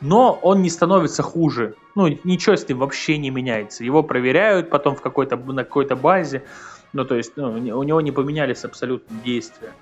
[0.00, 1.74] но он не становится хуже.
[1.94, 3.84] Ну, ничего с ним вообще не меняется.
[3.84, 6.44] Его проверяют потом в какой-то, на какой-то базе.
[6.92, 9.72] Ну, то есть ну, у него не поменялись абсолютно действия.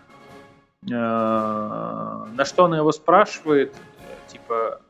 [0.90, 3.74] Э, на что она его спрашивает,
[4.29, 4.81] типа,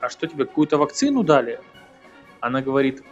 [0.00, 1.60] а что тебе, какую-то вакцину дали?
[2.40, 3.02] Она говорит,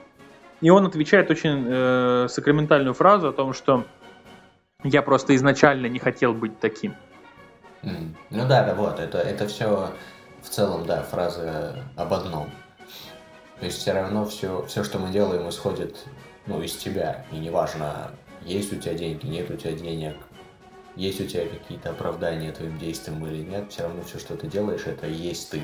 [0.60, 3.84] и он отвечает очень э, сакраментальную фразу о том, что
[4.82, 6.94] я просто изначально не хотел быть таким.
[7.82, 9.92] Ну да, да, вот, это, это все
[10.44, 12.50] в целом, да, фраза об одном.
[13.58, 15.96] То есть все равно все, все, что мы делаем, исходит
[16.46, 17.24] ну, из тебя.
[17.32, 18.10] И неважно,
[18.42, 20.16] есть у тебя деньги, нет у тебя денег,
[20.96, 24.86] есть у тебя какие-то оправдания твоим действиям или нет, все равно все, что ты делаешь,
[24.86, 25.62] это есть ты.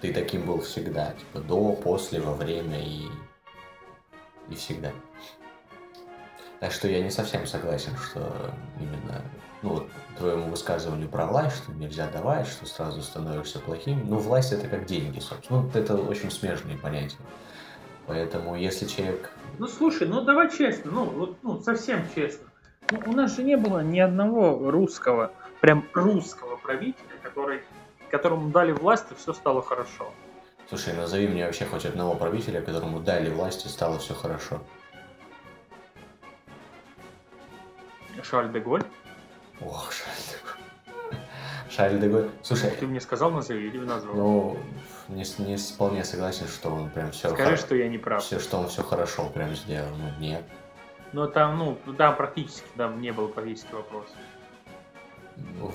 [0.00, 3.08] Ты таким был всегда, типа до, после, во время и,
[4.48, 4.92] и всегда.
[6.60, 9.22] Так что я не совсем согласен, что именно
[9.62, 14.08] ну, вот, твоему высказыванию про власть, что нельзя давать, что сразу становишься плохим.
[14.08, 15.62] Ну, власть это как деньги, собственно.
[15.62, 17.18] Ну, это очень смежные понятия.
[18.06, 19.30] Поэтому, если человек...
[19.58, 22.46] Ну, слушай, ну давай честно, ну, вот, ну совсем честно.
[22.90, 27.62] Ну, у нас же не было ни одного русского, прям русского правителя, который,
[28.10, 30.10] которому дали власть, и все стало хорошо.
[30.68, 34.60] Слушай, назови мне вообще хоть одного правителя, которому дали власть, и стало все хорошо.
[38.22, 38.82] Шарль де Голь?
[39.60, 40.58] Ох, Шарль.
[41.70, 42.30] Шарль де Голь.
[42.42, 42.70] Слушай.
[42.70, 44.14] Ты мне сказал назови или назвал?
[44.14, 44.58] Ну,
[45.08, 47.30] не, не вполне согласен, что он прям все...
[47.30, 47.58] Скажи, хор...
[47.58, 48.22] что я не прав.
[48.22, 49.90] Все, что он все хорошо прям сделал.
[49.96, 50.44] Ну, нет.
[51.12, 54.16] Ну, там, ну, там практически, там не было практически вопросов.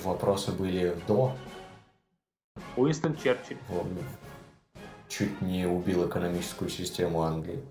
[0.03, 1.35] Вопросы были до.
[2.75, 3.57] Уинстон Черчилль.
[3.69, 3.87] Он
[5.07, 7.63] чуть не убил экономическую систему Англии.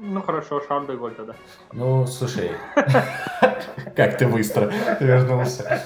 [0.00, 1.34] Ну хорошо, Шарль де Голь тогда.
[1.72, 2.52] Ну, слушай,
[3.96, 5.82] как ты быстро вернулся.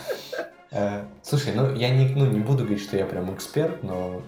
[0.70, 4.22] Э, слушай, ну я не, ну, не буду говорить, что я прям эксперт, но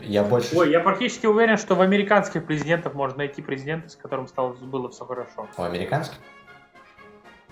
[0.00, 0.56] я больше...
[0.56, 4.90] Ой, я практически уверен, что в американских президентов можно найти президента, с которым стало, было
[4.90, 5.48] все хорошо.
[5.56, 6.18] У американских?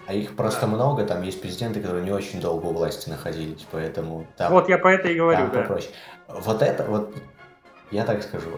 [0.07, 4.27] А их просто много, там есть президенты, которые не очень долго у власти находились, поэтому
[4.37, 4.53] там...
[4.53, 5.61] Вот я по это и говорю, да.
[5.61, 5.93] Попроще.
[6.29, 7.15] Вот это, вот,
[7.91, 8.51] я так скажу,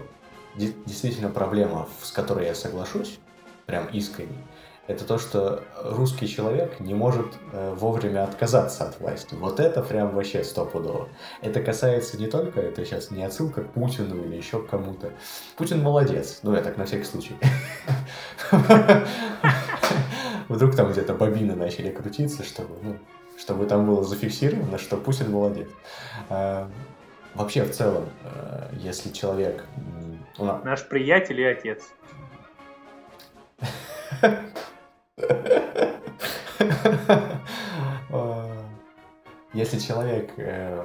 [0.57, 3.19] действительно проблема, с которой я соглашусь,
[3.67, 4.39] прям искренне,
[4.89, 9.35] это то, что русский человек не может э, вовремя отказаться от власти.
[9.35, 11.09] Вот это прям вообще стопудово.
[11.41, 15.13] Это касается не только, это сейчас не отсылка к Путину или еще к кому-то.
[15.57, 17.37] Путин молодец, ну я так на всякий случай.
[20.49, 22.99] Вдруг там где-то бобины начали крутиться, чтобы, ну,
[23.39, 25.69] чтобы там было зафиксировано, что Путин молодец.
[26.29, 26.69] А,
[27.35, 29.65] вообще, в целом, э, если человек
[30.39, 31.93] Наш приятель и отец.
[39.55, 40.83] Если человек э,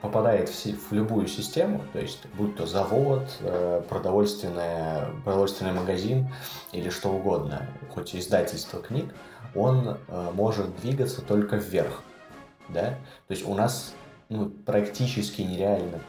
[0.00, 6.28] попадает в, в любую систему, то есть будь то завод, э, продовольственный, продовольственный магазин
[6.72, 9.14] или что угодно, хоть издательство книг,
[9.54, 12.02] он э, может двигаться только вверх.
[12.68, 12.96] Да?
[13.28, 13.94] То есть у нас
[14.28, 16.00] ну, практически нереально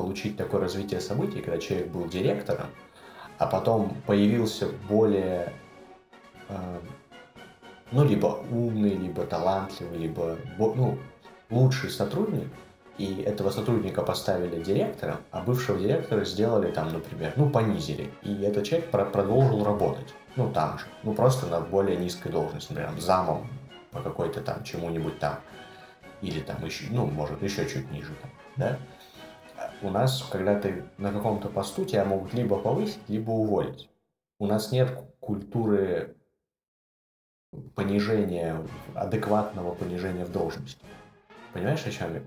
[0.00, 2.68] получить такое развитие событий, когда человек был директором,
[3.38, 5.52] а потом появился более,
[6.48, 6.78] э,
[7.92, 10.98] ну, либо умный, либо талантливый, либо, ну,
[11.50, 12.48] лучший сотрудник,
[12.96, 18.64] и этого сотрудника поставили директором, а бывшего директора сделали там, например, ну, понизили, и этот
[18.64, 23.48] человек про- продолжил работать, ну, там же, ну, просто на более низкой должности, например, замом
[23.90, 25.40] по какой-то там чему-нибудь там,
[26.22, 28.78] или там еще, ну, может, еще чуть ниже, там, да,
[29.82, 33.88] у нас, когда ты на каком-то посту, тебя могут либо повысить, либо уволить.
[34.38, 36.16] У нас нет культуры
[37.74, 38.64] понижения,
[38.94, 40.84] адекватного понижения в должности.
[41.52, 42.22] Понимаешь, о чем я?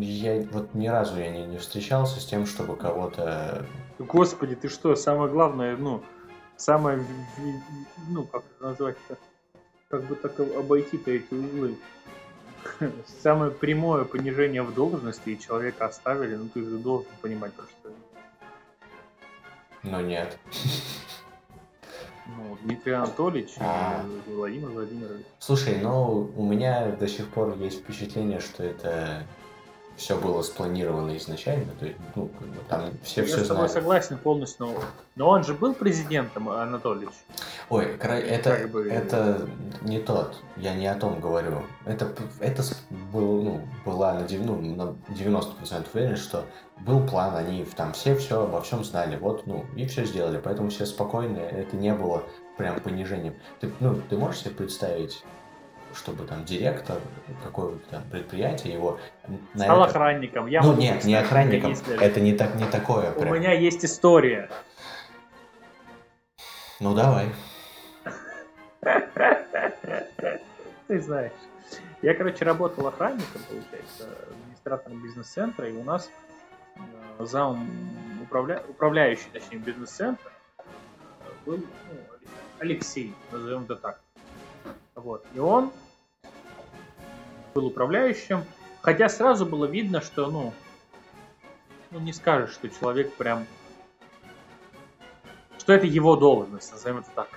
[0.00, 3.64] Я вот ни разу я не, не встречался с тем, чтобы кого-то...
[3.98, 6.02] Господи, ты что, самое главное, ну,
[6.56, 7.04] самое,
[8.08, 9.16] ну, как это назвать-то,
[9.88, 11.76] как бы так обойти-то эти углы.
[13.22, 17.90] Самое прямое понижение в должности, и человека оставили, ну ты же должен понимать, про что.
[19.82, 20.38] Но нет.
[22.26, 24.04] Ну, Дмитрий Анатольевич а...
[24.26, 25.24] Владимир Владимирович.
[25.38, 29.22] Слушай, ну у меня до сих пор есть впечатление, что это
[29.98, 32.30] все было спланировано изначально, то есть, ну,
[32.68, 34.74] там все Я все с тобой согласен полностью, но,
[35.16, 37.14] но он же был президентом, Анатольевич.
[37.68, 38.88] Ой, это, как бы...
[38.88, 39.48] это
[39.82, 41.64] не тот, я не о том говорю.
[41.84, 42.62] Это, это
[43.12, 46.44] был, ну, была на, 90, ну, на 90% уверенность, что
[46.78, 50.70] был план, они там все все обо всем знали, вот, ну, и все сделали, поэтому
[50.70, 52.22] все спокойны, это не было
[52.56, 53.34] прям понижением.
[53.60, 55.24] Ты, ну, ты можешь себе представить
[55.94, 56.98] чтобы там директор
[57.42, 58.98] какого-то там предприятия его...
[59.54, 59.90] Стал это...
[59.90, 60.46] охранником.
[60.46, 63.12] Я ну нет, не охранником, это не, так, не такое.
[63.12, 63.34] У прям.
[63.34, 64.50] меня есть история.
[66.80, 67.26] Ну давай.
[70.86, 71.32] Ты знаешь.
[72.00, 76.08] Я, короче, работал охранником, получается, администратором бизнес-центра, и у нас
[76.76, 77.68] э, зам
[78.22, 78.62] управля...
[78.68, 80.30] управляющий, точнее, бизнес-центра
[81.44, 81.64] был ну,
[82.60, 84.00] Алексей, назовем это так.
[84.98, 85.24] Вот.
[85.32, 85.70] И он
[87.54, 88.44] был управляющим,
[88.82, 90.52] хотя сразу было видно, что, ну,
[91.90, 93.46] ну не скажешь, что человек прям,
[95.58, 97.28] что это его должность, назовем это так.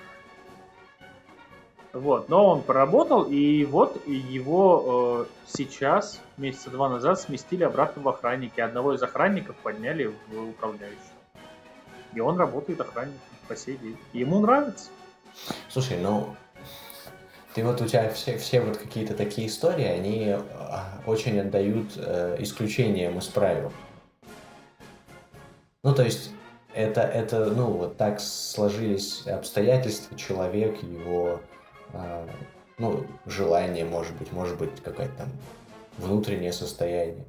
[1.92, 8.08] Вот, но он поработал, и вот его э, сейчас, месяца два назад, сместили обратно в
[8.08, 8.60] охранники.
[8.60, 10.98] Одного из охранников подняли в управляющего.
[12.14, 13.98] И он работает охранником по сей день.
[14.14, 14.88] ему нравится.
[15.68, 16.34] Слушай, ну,
[17.54, 22.36] ты вот у тебя все, все вот какие-то такие истории, они а, очень отдают э,
[22.40, 23.72] исключениям из правил.
[25.82, 26.30] Ну, то есть,
[26.74, 31.40] это, это, ну, вот так сложились обстоятельства, человек, его,
[31.92, 32.26] э,
[32.78, 35.28] ну, желание, может быть, может быть, какое-то там
[35.98, 37.24] внутреннее состояние.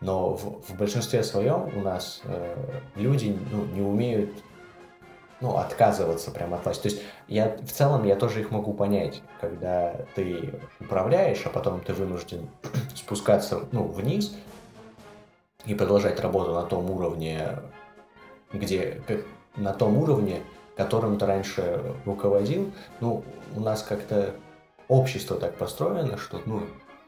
[0.00, 4.30] Но в, в большинстве своем у нас э, люди ну, не умеют
[5.40, 6.82] ну, отказываться прямо от власти.
[6.82, 11.80] То есть я в целом я тоже их могу понять, когда ты управляешь, а потом
[11.80, 12.48] ты вынужден
[12.94, 14.34] спускаться ну, вниз
[15.64, 17.58] и продолжать работу на том уровне,
[18.52, 19.02] где
[19.56, 20.42] на том уровне,
[20.76, 22.72] которым ты раньше руководил.
[23.00, 24.34] Ну, у нас как-то
[24.88, 26.62] общество так построено, что ну,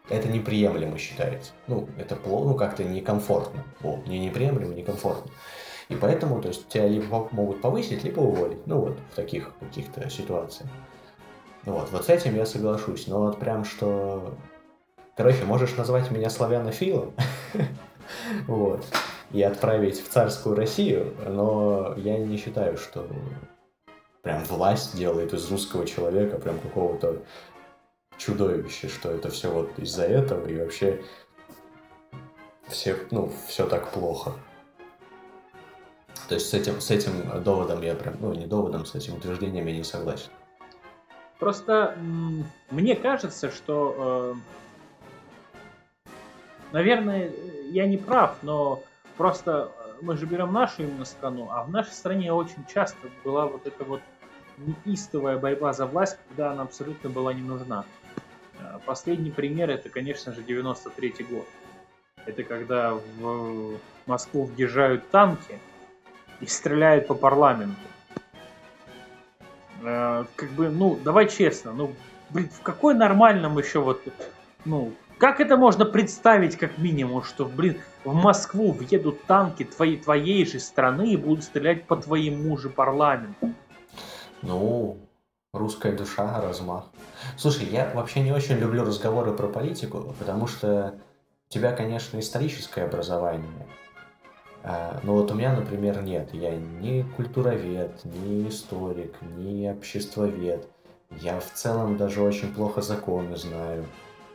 [0.08, 1.52] это неприемлемо считается.
[1.66, 3.64] Ну, это плохо, ну, как-то некомфортно.
[3.82, 5.30] О, не неприемлемо, некомфортно.
[5.88, 8.66] И поэтому, то есть, тебя либо могут повысить, либо уволить.
[8.66, 10.70] Ну, вот, в таких каких-то ситуациях.
[11.64, 13.07] Вот, вот с этим я соглашусь.
[13.07, 14.35] Но вот прям что...
[15.16, 17.12] Короче, можешь назвать меня славянофилом,
[18.46, 18.85] вот,
[19.33, 23.09] и отправить в царскую Россию, но я не считаю, что
[24.22, 27.17] прям власть делает из русского человека прям какого-то
[28.17, 31.02] чудовища, что это все вот из-за этого, и вообще
[32.69, 34.35] все, ну, все так плохо.
[36.29, 39.66] То есть с этим, с этим доводом я прям, ну не доводом, с этим утверждением
[39.66, 40.31] я не согласен.
[41.38, 41.96] Просто
[42.71, 44.35] мне кажется, что,
[46.04, 46.10] э,
[46.73, 47.31] наверное,
[47.71, 48.83] я не прав, но
[49.16, 53.46] просто э, мы же берем нашу именно страну, а в нашей стране очень часто была
[53.46, 54.00] вот эта вот
[54.85, 57.85] неистовая борьба за власть, когда она абсолютно была не нужна.
[58.58, 61.46] Э, последний пример это, конечно же, 93 год.
[62.27, 65.60] Это когда в Москву въезжают танки,
[66.40, 67.80] и стреляют по парламенту.
[69.82, 71.92] Э, как бы, ну, давай честно, ну,
[72.30, 74.02] блин, в какой нормальном еще вот,
[74.64, 80.46] ну, Как это можно представить, как минимум, что, блин, в Москву въедут танки твоей, твоей
[80.46, 83.52] же страны и будут стрелять по твоему же парламенту?
[84.42, 84.98] Ну,
[85.52, 86.84] русская душа, размах.
[87.36, 90.94] Слушай, я вообще не очень люблю разговоры про политику, потому что
[91.48, 93.66] у тебя, конечно, историческое образование,
[94.65, 96.35] но вот у меня, например, нет.
[96.35, 100.69] Я ни культуровед, ни историк, ни обществовед.
[101.21, 103.85] Я в целом даже очень плохо законы знаю.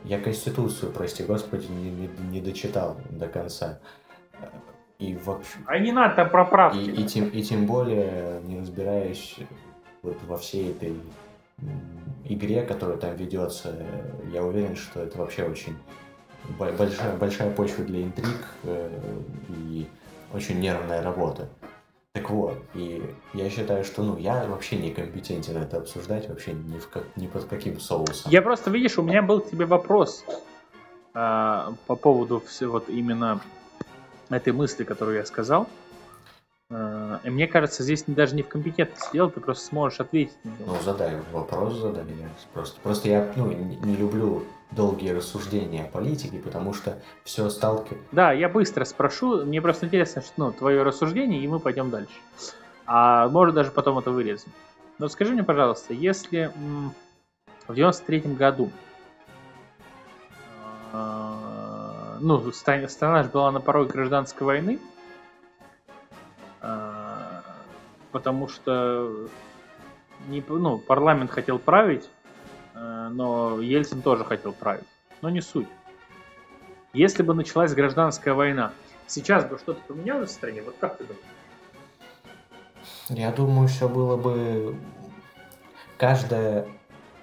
[0.03, 3.79] Я Конституцию, прости господи, не, не, не дочитал до конца.
[4.99, 5.59] И вообще...
[5.65, 6.77] А не надо там проправки.
[6.77, 9.37] И, и, тем, и тем более не разбираюсь
[10.01, 10.95] вот во всей этой
[12.25, 13.75] игре, которая там ведется.
[14.31, 15.75] Я уверен, что это вообще очень
[16.57, 18.99] большая, большая почва для интриг э,
[19.49, 19.87] и
[20.33, 21.49] очень нервная работа.
[22.13, 23.03] Так вот, и
[23.33, 27.25] я считаю, что ну я вообще не компетентен это обсуждать вообще ни, в как, ни
[27.25, 28.31] под каким соусом.
[28.31, 30.23] Я просто, видишь, у меня был к тебе вопрос
[31.15, 33.41] а, по поводу все вот именно
[34.29, 35.67] этой мысли, которую я сказал.
[36.69, 40.49] А, и мне кажется, здесь даже не в компетентности дело, ты просто сможешь ответить на
[40.49, 40.73] него.
[40.73, 42.05] Ну, задай вопрос, задай.
[42.53, 44.43] Просто, просто я ну, не, не люблю
[44.75, 48.07] долгие рассуждения о политике, потому что все сталкивается...
[48.11, 52.13] Да, я быстро спрошу, мне просто интересно, что, ну, твое рассуждение, и мы пойдем дальше.
[52.85, 54.47] А может даже потом это вырезать.
[54.99, 56.93] Но скажи мне, пожалуйста, если м-
[57.67, 58.71] в 93 году
[60.93, 64.79] э- ну, страна же была на пороге гражданской войны,
[66.61, 67.41] э-
[68.11, 69.27] потому что
[70.27, 72.09] не, ну, парламент хотел править,
[73.09, 74.87] но Ельцин тоже хотел править.
[75.21, 75.67] Но не суть.
[76.93, 78.71] Если бы началась гражданская война,
[79.07, 80.61] сейчас бы что-то поменялось в стране?
[80.61, 81.25] Вот как ты думаешь?
[83.09, 84.75] Я думаю, все было бы...
[85.97, 86.67] Каждая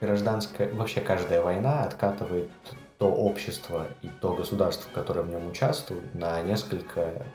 [0.00, 0.72] гражданская...
[0.72, 2.50] Вообще каждая война откатывает
[2.98, 7.26] то общество и то государство, которое в нем участвует, на несколько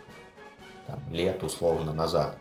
[0.86, 2.38] там, лет условно назад.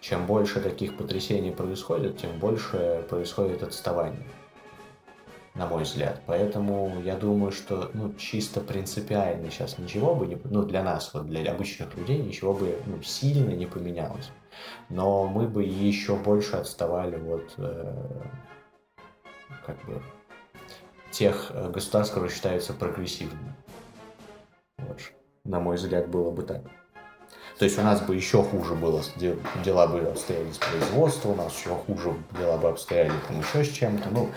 [0.00, 4.26] Чем больше таких потрясений происходит, тем больше происходит отставание
[5.54, 6.22] на мой взгляд.
[6.26, 10.38] Поэтому я думаю, что ну, чисто принципиально сейчас ничего бы не...
[10.44, 14.30] Ну, для нас, вот для обычных людей, ничего бы ну, сильно не поменялось.
[14.88, 17.94] Но мы бы еще больше отставали от э,
[19.66, 20.02] как бы
[21.10, 23.54] тех э, государств, которые считаются прогрессивными.
[24.78, 24.98] Вот.
[25.44, 26.62] На мой взгляд, было бы так.
[27.58, 29.02] То есть у нас бы еще хуже было,
[29.64, 33.72] дела бы обстояли с производством, у нас еще хуже дела бы обстояли там еще с
[33.72, 34.08] чем-то.
[34.10, 34.30] Ну,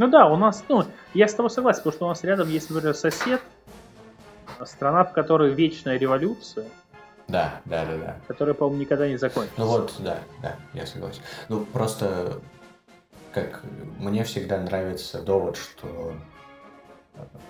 [0.00, 2.70] ну да, у нас, ну, я с тобой согласен, потому что у нас рядом есть,
[2.70, 3.42] например, сосед,
[4.64, 6.64] страна, в которой вечная революция.
[7.28, 8.16] Да, да, да, да.
[8.26, 9.60] Которая, по-моему, никогда не закончится.
[9.60, 11.20] Ну вот, да, да, я согласен.
[11.50, 12.40] Ну, просто,
[13.34, 13.60] как
[13.98, 16.14] мне всегда нравится довод, что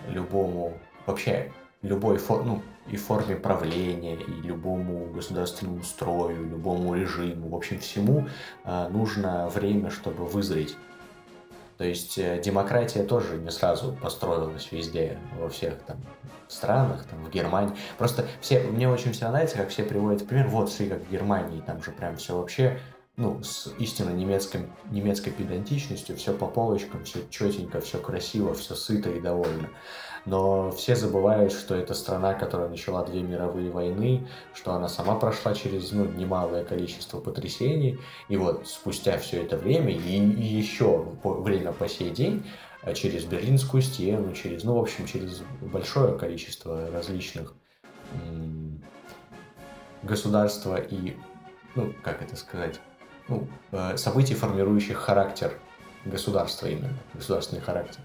[0.08, 0.72] любому,
[1.06, 7.78] вообще, любой, фор, ну, и форме правления, и любому государственному строю, любому режиму, в общем,
[7.78, 8.26] всему
[8.64, 10.76] э, нужно время, чтобы вызреть.
[11.80, 15.96] То есть э, демократия тоже не сразу построилась везде, во всех там
[16.46, 17.74] странах, там, в Германии.
[17.96, 21.62] Просто все, мне очень всегда нравится, как все приводят пример, вот, смотри, как в Германии,
[21.62, 22.78] там же прям все вообще,
[23.16, 29.08] ну, с истинно немецкой, немецкой педантичностью, все по полочкам, все четенько, все красиво, все сыто
[29.08, 29.70] и довольно
[30.26, 35.54] но все забывают, что это страна, которая начала две мировые войны, что она сама прошла
[35.54, 37.98] через ну, немалое количество потрясений,
[38.28, 42.44] и вот спустя все это время, и, и еще время по сей день,
[42.82, 47.54] а через Берлинскую стену, через, ну, в общем, через большое количество различных
[50.02, 51.16] государства и,
[51.74, 52.80] ну, как это сказать,
[53.28, 55.52] ну, э, событий, формирующих характер
[56.04, 58.00] государства именно, государственный характер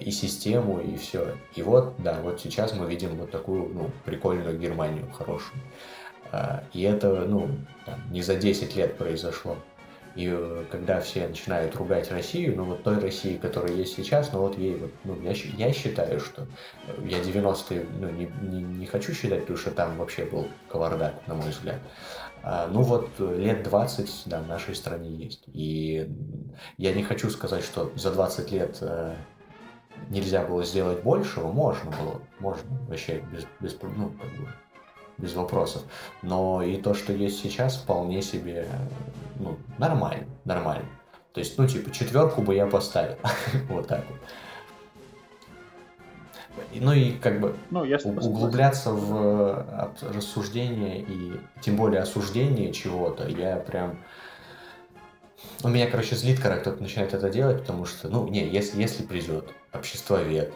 [0.00, 1.36] и систему, и все.
[1.54, 5.60] И вот, да, вот сейчас мы видим вот такую, ну, прикольную Германию, хорошую.
[6.32, 7.48] А, и это, ну,
[7.86, 9.56] там, не за 10 лет произошло.
[10.16, 14.40] И э, когда все начинают ругать Россию, ну вот той России, которая есть сейчас, ну
[14.40, 16.48] вот ей вот, ну я, я считаю, что
[16.88, 21.14] э, я 90-е, ну не, не, не хочу считать, потому что там вообще был кавардак,
[21.28, 21.78] на мой взгляд.
[22.42, 25.44] А, ну вот лет 20, да, в нашей стране есть.
[25.52, 26.10] И
[26.76, 29.14] я не хочу сказать, что за 20 лет э,
[30.08, 34.48] нельзя было сделать большего, можно было, можно вообще без, без, ну, как бы,
[35.18, 35.82] без вопросов.
[36.22, 38.66] Но и то, что есть сейчас, вполне себе
[39.38, 40.86] ну, нормально, нормально.
[41.32, 43.16] То есть, ну, типа, четверку бы я поставил.
[43.68, 44.18] вот так вот.
[46.74, 49.64] Ну и как бы ну, углубляться в
[50.02, 53.98] рассуждение и тем более осуждение чего-то, я прям
[55.62, 59.02] У меня, короче, злит, когда кто-то начинает это делать, потому что, ну, не, если, если
[59.02, 60.52] придет обществовед,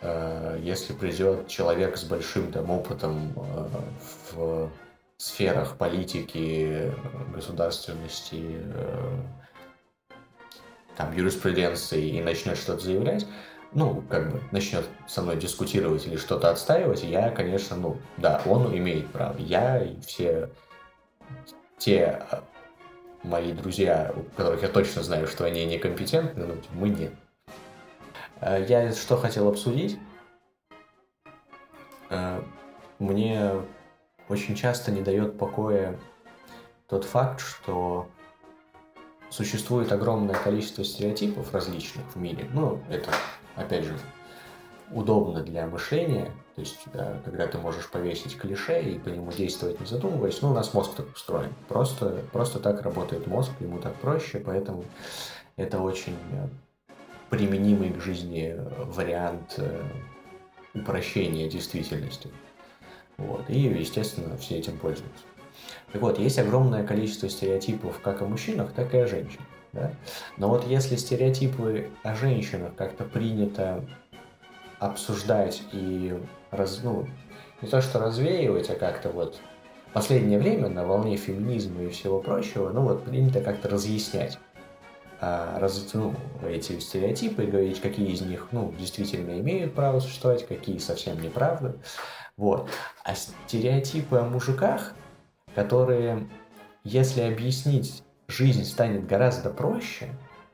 [0.00, 3.68] э, если придет человек с большим там опытом э,
[4.32, 4.70] в
[5.16, 6.92] сферах политики,
[7.34, 9.22] государственности, э,
[10.96, 13.26] там, юриспруденции и начнет что-то заявлять,
[13.72, 18.74] ну, как бы начнет со мной дискутировать или что-то отстаивать, я, конечно, ну, да, он
[18.76, 19.36] имеет право.
[19.38, 20.50] Я и все
[21.76, 22.22] те
[23.22, 27.12] мои друзья, у которых я точно знаю, что они некомпетентны, ну, мы нет.
[28.40, 29.98] А, я что хотел обсудить?
[32.10, 32.44] А,
[32.98, 33.52] мне
[34.28, 35.98] очень часто не дает покоя
[36.88, 38.08] тот факт, что
[39.30, 42.48] существует огромное количество стереотипов различных в мире.
[42.52, 43.10] Ну, это,
[43.56, 43.98] опять же,
[44.90, 46.76] удобно для мышления, то есть
[47.24, 50.96] когда ты можешь повесить клише и по нему действовать не задумываясь, ну, у нас мозг
[50.96, 51.54] так устроен.
[51.68, 54.84] Просто, просто так работает мозг, ему так проще, поэтому
[55.54, 56.48] это очень э,
[57.30, 59.84] применимый к жизни вариант э,
[60.74, 62.28] упрощения действительности.
[63.18, 63.48] Вот.
[63.48, 65.22] И, естественно, все этим пользуются.
[65.92, 69.46] Так вот, есть огромное количество стереотипов как о мужчинах, так и о женщинах.
[69.72, 69.92] Да?
[70.38, 73.84] Но вот если стереотипы о женщинах как-то принято
[74.80, 76.18] обсуждать и
[76.50, 77.06] раз, ну,
[77.62, 79.40] не то что развеивать, а как-то вот
[79.90, 84.38] в последнее время на волне феминизма и всего прочего, ну вот принято как-то разъяснять
[85.20, 86.14] а, раз, ну,
[86.46, 91.76] эти стереотипы и говорить, какие из них ну, действительно имеют право существовать, какие совсем неправда.
[92.36, 92.70] Вот.
[93.02, 94.94] А стереотипы о мужиках,
[95.54, 96.28] которые,
[96.84, 100.10] если объяснить, жизнь станет гораздо проще,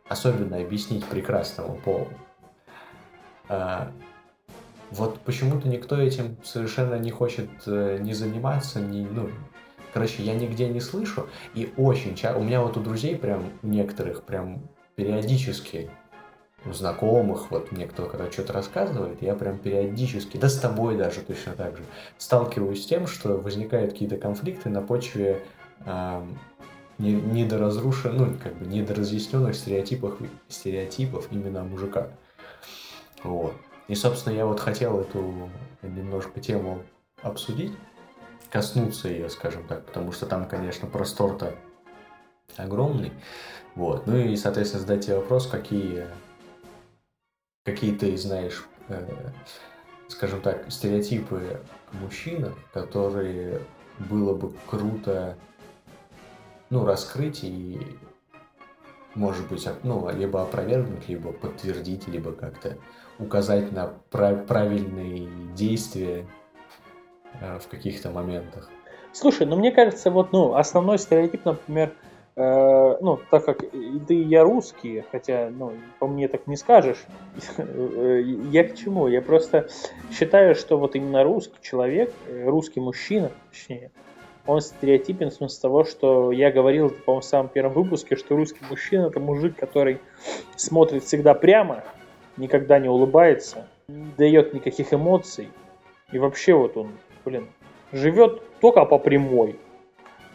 [0.09, 2.09] особенно объяснить прекрасному полу,
[3.49, 3.93] а,
[4.91, 9.31] вот почему-то никто этим совершенно не хочет э, не заниматься, не, ну,
[9.93, 14.25] короче, я нигде не слышу, и очень часто, у меня вот у друзей прям, некоторых
[14.25, 15.91] прям периодически
[16.67, 21.21] у знакомых, вот мне кто когда что-то рассказывает, я прям периодически, да с тобой даже
[21.21, 21.83] точно так же,
[22.17, 25.43] сталкиваюсь с тем, что возникают какие-то конфликты на почве
[25.85, 26.27] э,
[26.99, 30.19] недоразрушенных, ну, как бы недоразъясненных стереотипов,
[30.49, 32.09] стереотипов именно о мужиках.
[33.23, 33.55] Вот.
[33.89, 35.51] И, собственно, я вот хотел эту
[35.83, 36.83] немножко тему
[37.23, 37.73] обсудить,
[38.51, 41.55] коснуться ее, скажем так, потому что там, конечно, простор-то
[42.57, 43.13] огромный.
[43.75, 44.07] Вот.
[44.07, 46.07] Ну и, соответственно, задать тебе вопрос, какие,
[47.65, 49.07] какие ты знаешь, э,
[50.09, 51.61] скажем так, стереотипы
[51.93, 53.61] мужчинах, которые
[53.99, 55.37] было бы круто
[56.71, 57.99] ну, раскрыть и,
[59.15, 62.77] может быть, ну, либо опровергнуть, либо подтвердить, либо как-то
[63.19, 66.27] указать на прав- правильные действия
[67.41, 68.71] э, в каких-то моментах.
[69.13, 71.93] Слушай, ну мне кажется, вот ну, основной стереотип, например,
[72.37, 77.05] э, ну, так как ты и я русские, хотя, ну, по мне так не скажешь,
[77.59, 79.07] я к чему?
[79.07, 79.69] Я просто
[80.11, 83.93] считаю, что вот именно русский человек, э, русский мужчина, точнее,
[84.47, 88.61] он стереотипен в смысле того, что я говорил, по-моему, в самом первом выпуске, что русский
[88.69, 90.01] мужчина это мужик, который
[90.57, 91.83] смотрит всегда прямо,
[92.37, 95.49] никогда не улыбается, не дает никаких эмоций.
[96.13, 96.93] И вообще вот он,
[97.25, 97.49] блин,
[97.93, 99.59] живет только по прямой.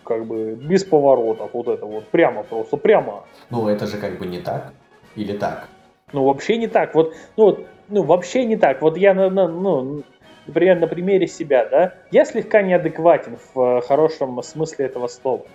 [0.04, 3.26] Как бы без поворотов, вот это вот, прямо просто, прямо.
[3.50, 4.74] Ну, это же как бы не так?
[5.16, 5.68] Или так?
[6.14, 6.96] Ну, вообще не так.
[6.96, 8.82] Вот, ну, вот, ну, вообще не так.
[8.82, 10.04] Вот я, ну,
[10.48, 15.46] например, на примере себя, да, я слегка неадекватен в э, хорошем смысле этого слова.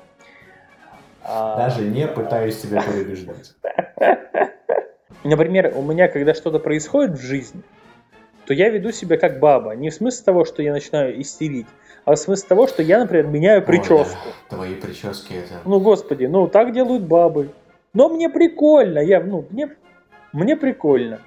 [1.24, 3.54] А, Даже не пытаюсь тебя переубеждать.
[5.24, 7.62] Например, у меня, когда что-то происходит в жизни,
[8.46, 9.74] то я веду себя как баба.
[9.74, 11.66] Не в смысле того, что я начинаю истерить,
[12.04, 14.00] а в смысле того, что я, например, меняю прическу.
[14.00, 14.04] О,
[14.50, 14.56] да.
[14.56, 15.60] Твои прически это...
[15.64, 17.48] Ну, господи, ну так делают бабы.
[17.94, 19.70] Но мне прикольно, я, ну, мне,
[20.32, 21.20] мне прикольно.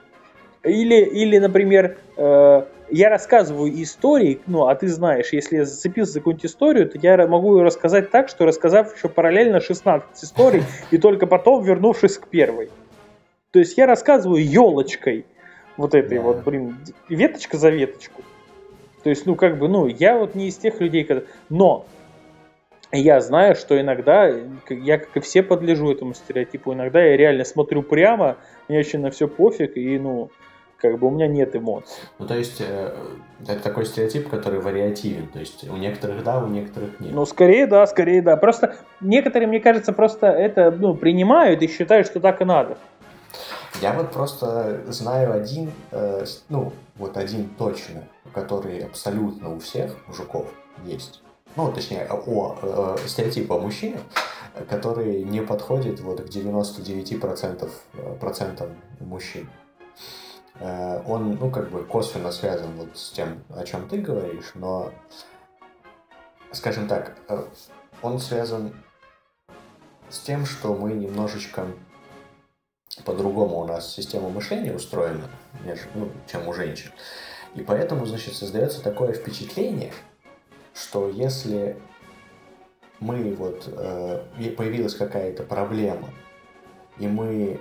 [0.64, 6.20] Или, или например, э, я рассказываю истории, ну, а ты знаешь, если я зацепился за
[6.20, 10.98] какую-нибудь историю, то я могу ее рассказать так, что рассказав еще параллельно 16 историй, и
[10.98, 12.70] только потом вернувшись к первой.
[13.52, 15.26] То есть я рассказываю елочкой
[15.78, 16.24] вот этой да.
[16.24, 16.78] вот, блин,
[17.10, 18.24] веточка за веточку.
[19.04, 21.24] То есть, ну, как бы, ну, я вот не из тех людей, когда...
[21.50, 21.86] Но
[22.92, 24.28] я знаю, что иногда,
[24.70, 26.74] я, как и все, подлежу этому стереотипу.
[26.74, 28.38] Иногда я реально смотрю прямо,
[28.68, 30.30] мне вообще на все пофиг, и, ну,
[30.78, 32.04] как бы у меня нет эмоций.
[32.20, 32.94] Ну, то есть, э,
[33.48, 35.28] это такой стереотип, который вариативен.
[35.28, 37.14] То есть, у некоторых да, у некоторых нет.
[37.14, 38.38] Ну, скорее да, скорее да.
[38.38, 42.78] Просто некоторые, мне кажется, просто это, ну, принимают и считают, что так и надо.
[43.82, 48.04] Я вот просто знаю один, э, ну, вот один точно,
[48.34, 50.48] который абсолютно у всех мужиков
[50.84, 51.22] есть.
[51.56, 54.00] Ну, точнее, о, э, стереотипе о мужчине.
[54.70, 57.70] который не подходит вот к 99%
[58.20, 59.48] процентам мужчин.
[60.60, 64.92] Он, ну, как бы косвенно связан вот с тем, о чем ты говоришь, но,
[66.52, 67.16] скажем так,
[68.02, 68.74] он связан
[70.10, 71.68] с тем, что мы немножечко
[73.04, 75.30] по-другому у нас система мышления устроена,
[75.96, 76.92] ну, чем у женщин.
[77.56, 79.92] И поэтому, значит, создается такое впечатление,
[80.74, 81.78] что если
[83.00, 84.24] мы вот э,
[84.58, 86.10] появилась какая-то проблема,
[87.00, 87.60] и мы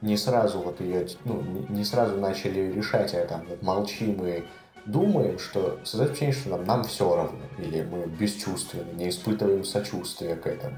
[0.00, 4.44] не сразу вот ее, ну, не сразу начали решать, а там вот молчим и
[4.86, 10.34] думаем, что создается впечатление, что нам, нам все равно, или мы бесчувственны, не испытываем сочувствия
[10.34, 10.76] к этому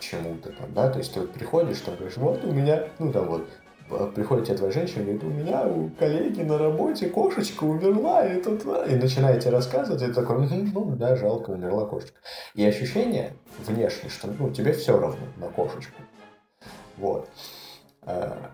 [0.00, 3.28] чему-то там, да, то есть ты вот приходишь, там говоришь, вот у меня, ну там
[3.28, 3.48] вот,
[3.90, 8.40] а, приходит тебе твоя женщина говорит, у меня у коллеги на работе кошечка умерла, и
[8.40, 12.18] тут, и начинаете рассказывать, и ты такой, ну да, жалко, умерла кошечка.
[12.54, 13.32] И ощущение
[13.66, 16.00] внешне, что ну, тебе все равно на кошечку.
[16.96, 17.28] Вот.
[18.02, 18.50] А,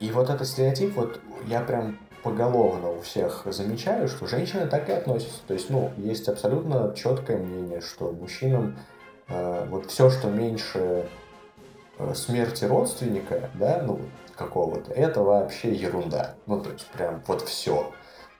[0.00, 4.92] и вот этот стереотип, вот я прям поголовно у всех замечаю, что женщины так и
[4.92, 5.40] относятся.
[5.46, 8.76] То есть, ну, есть абсолютно четкое мнение, что мужчинам
[9.28, 11.08] вот все, что меньше
[11.98, 14.00] э, смерти родственника, да, ну,
[14.36, 16.34] какого-то, это вообще ерунда.
[16.46, 17.92] Ну, то есть, прям вот все.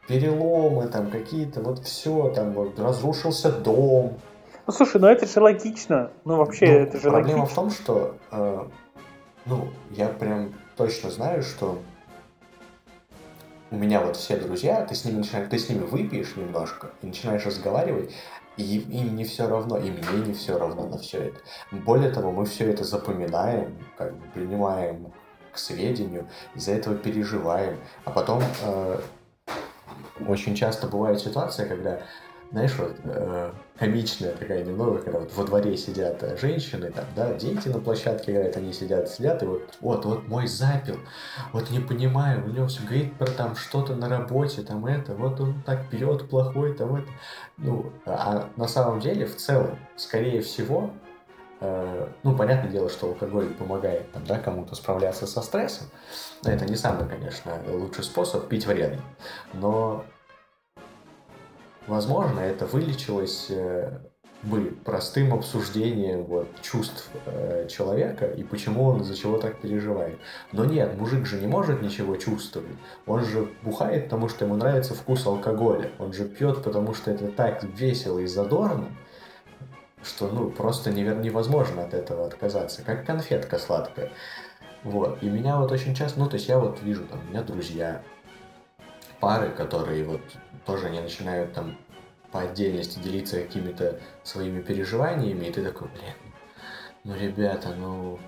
[0.07, 4.19] Переломы там какие-то, вот все, там вот разрушился дом.
[4.67, 6.11] Ну, слушай, ну это же логично.
[6.25, 7.47] Ну, вообще, ну, это же проблема логично.
[7.47, 8.65] в том, что, э,
[9.45, 11.79] ну, я прям точно знаю, что
[13.71, 17.07] у меня вот все друзья, ты с ними начинаешь, ты с ними выпьешь немножко и
[17.07, 18.15] начинаешь разговаривать,
[18.59, 21.41] и им не все равно, и мне не все равно на все это.
[21.71, 25.13] Более того, мы все это запоминаем, как бы принимаем
[25.53, 27.79] к сведению, из-за этого переживаем.
[28.05, 29.01] А потом э,
[30.27, 32.01] очень часто бывает ситуация, когда
[32.51, 37.33] знаешь, вот э, комичная такая немного, когда вот во дворе сидят э, женщины, там, да,
[37.35, 40.99] дети на площадке играют, они сидят, сидят, и вот, вот, вот мой запил,
[41.53, 45.41] вот не понимаю, у него все говорит про там что-то на работе, там это, вот
[45.41, 47.09] он так пьет плохой, там это.
[47.57, 50.91] Ну, а на самом деле, в целом, скорее всего,
[51.61, 55.87] э, ну, понятное дело, что алкоголь помогает там, да, кому-то справляться со стрессом.
[56.45, 59.03] Это не самый, конечно, лучший способ пить вредно.
[59.53, 60.05] Но
[61.89, 63.99] Возможно, это вылечилось э,
[64.43, 70.19] бы простым обсуждением вот, чувств э, человека и почему он из-за чего так переживает.
[70.53, 72.69] Но нет, мужик же не может ничего чувствовать.
[73.07, 75.91] Он же бухает, потому что ему нравится вкус алкоголя.
[75.99, 78.89] Он же пьет, потому что это так весело и задорно,
[80.03, 82.83] что ну просто невозможно от этого отказаться.
[82.83, 84.13] Как конфетка сладкая.
[84.85, 85.23] Вот.
[85.23, 88.03] И меня вот очень часто, ну то есть я вот вижу, там, у меня друзья,
[89.21, 90.21] пары, которые вот
[90.67, 91.77] тоже они начинают там
[92.31, 96.15] по отдельности делиться какими-то своими переживаниями, и ты такой, блин,
[97.05, 98.19] ну, ребята, ну,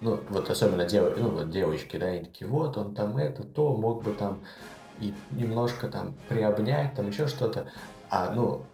[0.00, 1.16] ну, вот особенно дев...
[1.16, 4.40] ну, вот девочки, да, они такие, вот он там это, то, мог бы там
[5.00, 7.70] и немножко там приобнять, там еще что-то,
[8.08, 8.64] а, ну,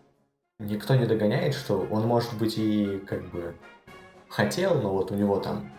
[0.59, 3.55] никто не догоняет, что он, может быть, и как бы
[4.29, 5.71] хотел, но вот у него там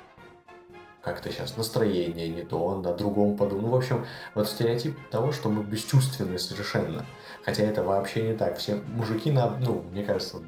[1.07, 3.67] как-то сейчас настроение не то, он о другом подумал.
[3.67, 4.05] Ну, в общем,
[4.35, 7.05] вот стереотип того, что мы бесчувственны совершенно.
[7.45, 8.57] Хотя это вообще не так.
[8.57, 10.41] Все мужики, на, ну, мне кажется,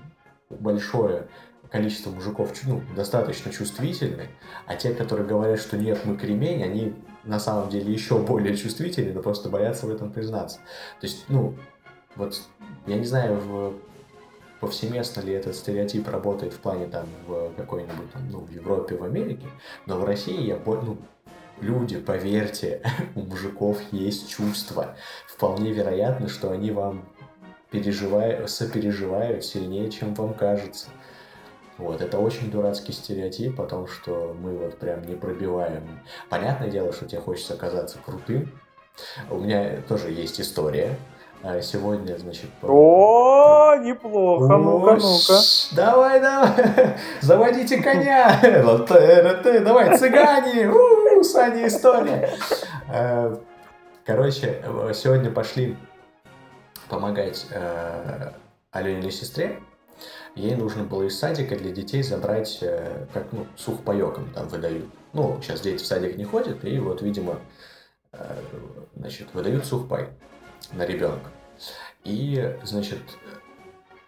[0.49, 1.27] большое
[1.69, 4.27] количество мужиков ну, достаточно чувствительны,
[4.65, 6.93] а те, которые говорят, что нет, мы кремень, они
[7.23, 10.57] на самом деле еще более чувствительны, но просто боятся в этом признаться.
[10.99, 11.55] То есть, ну,
[12.17, 12.37] вот,
[12.85, 13.75] я не знаю, в
[14.59, 19.03] повсеместно ли этот стереотип работает в плане там в какой-нибудь там, ну, в Европе, в
[19.03, 19.47] Америке,
[19.85, 20.97] но в России я ну,
[21.61, 22.81] люди, поверьте,
[23.15, 24.95] у мужиков есть чувства.
[25.27, 27.05] Вполне вероятно, что они вам
[27.71, 30.87] переживают, сопереживают сильнее, чем вам кажется.
[31.77, 36.01] Вот, это очень дурацкий стереотип о том, что мы вот прям не пробиваем.
[36.29, 38.51] Понятное дело, что тебе хочется оказаться крутым.
[39.29, 40.97] У меня тоже есть история.
[41.41, 42.49] А сегодня, значит...
[42.61, 45.39] О, неплохо, ну-ка, ну-ка.
[45.71, 48.37] Давай, давай, заводите коня.
[49.63, 52.29] Давай, цыгане, Саня история.
[52.91, 53.37] Э,
[54.03, 54.61] короче,
[54.93, 55.77] сегодня пошли
[56.89, 58.31] помогать э,
[58.71, 59.61] Алене сестре.
[60.35, 64.87] Ей нужно было из садика для детей забрать, э, как, ну, сухпайоком там выдают.
[65.13, 67.39] Ну, сейчас дети в садик не ходят, и вот, видимо,
[68.95, 70.09] значит, выдают сухпай
[70.71, 71.29] на ребенка.
[72.03, 72.99] И, значит,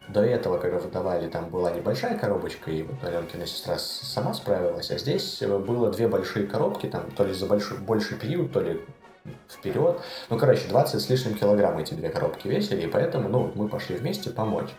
[0.07, 4.97] до этого, когда выдавали, там была небольшая коробочка, и вот Аленкина сестра сама справилась, а
[4.97, 8.81] здесь было две большие коробки, там, то ли за большой, больший период, то ли
[9.49, 10.01] вперед.
[10.29, 13.95] Ну, короче, 20 с лишним килограмм эти две коробки весили, и поэтому, ну, мы пошли
[13.95, 14.69] вместе помочь.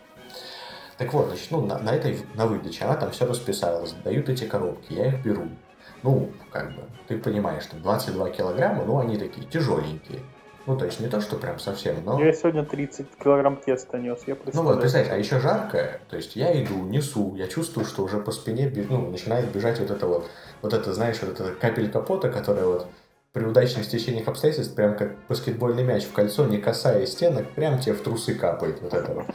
[0.99, 4.45] Так вот, значит, ну, на, на этой, на выдаче, она там все расписалась, дают эти
[4.45, 5.49] коробки, я их беру.
[6.03, 10.21] Ну, как бы, ты понимаешь, там 22 килограмма, ну, они такие тяжеленькие.
[10.67, 12.23] Ну, то есть не то, что прям совсем, но...
[12.23, 16.37] Я сегодня 30 килограмм теста нес, я Ну вот, представь, а еще жарко, то есть
[16.37, 20.31] я иду, несу, я чувствую, что уже по спине ну, начинает бежать вот это вот,
[20.63, 22.87] вот это, знаешь, вот эта капелька пота, которая вот
[23.33, 27.95] при удачных стечениях обстоятельств, прям как баскетбольный мяч в кольцо, не касаясь стенок, прям тебе
[27.95, 29.27] в трусы капает вот это вот.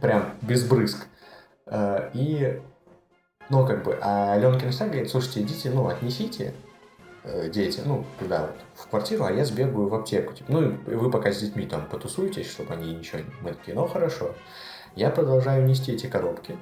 [0.00, 1.06] Прям без брызг.
[1.66, 2.60] Э, и,
[3.48, 6.52] ну, как бы, а Аленкин говорит, слушайте, идите, ну, отнесите,
[7.24, 10.32] дети, ну, туда вот, в квартиру, а я сбегаю в аптеку.
[10.34, 13.20] Типа, ну, вы пока с детьми там потусуетесь, чтобы они ничего.
[13.40, 14.34] Мы такие, ну, хорошо.
[14.94, 16.56] Я продолжаю нести эти коробки.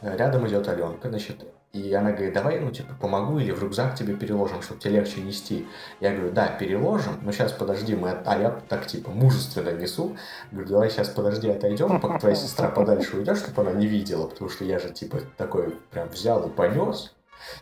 [0.00, 3.94] Э, рядом идет Аленка, значит, и она говорит, давай, ну, типа, помогу или в рюкзак
[3.94, 5.66] тебе переложим, чтобы тебе легче нести.
[6.00, 8.10] Я говорю, да, переложим, но сейчас подожди, мы...
[8.24, 10.16] А я так, типа, мужественно несу.
[10.50, 14.48] Говорю, давай сейчас подожди, отойдем, пока твоя сестра подальше уйдет, чтобы она не видела, потому
[14.48, 17.14] что я же, типа, такой прям взял и понес.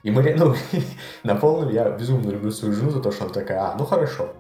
[0.03, 0.55] И мы, ну,
[1.23, 4.33] на полном я безумно люблю свою жену за то, что она такая, а, ну хорошо.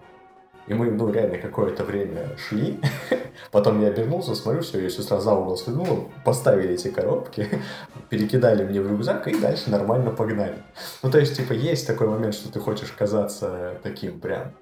[0.66, 2.80] И мы, ну, реально какое-то время шли.
[3.53, 7.49] Потом я обернулся, смотрю, все, ее сестра за угол следнула, поставили эти коробки,
[8.11, 10.59] перекидали мне в рюкзак и дальше нормально погнали.
[11.03, 14.53] Ну, то есть, типа, есть такой момент, что ты хочешь казаться таким прям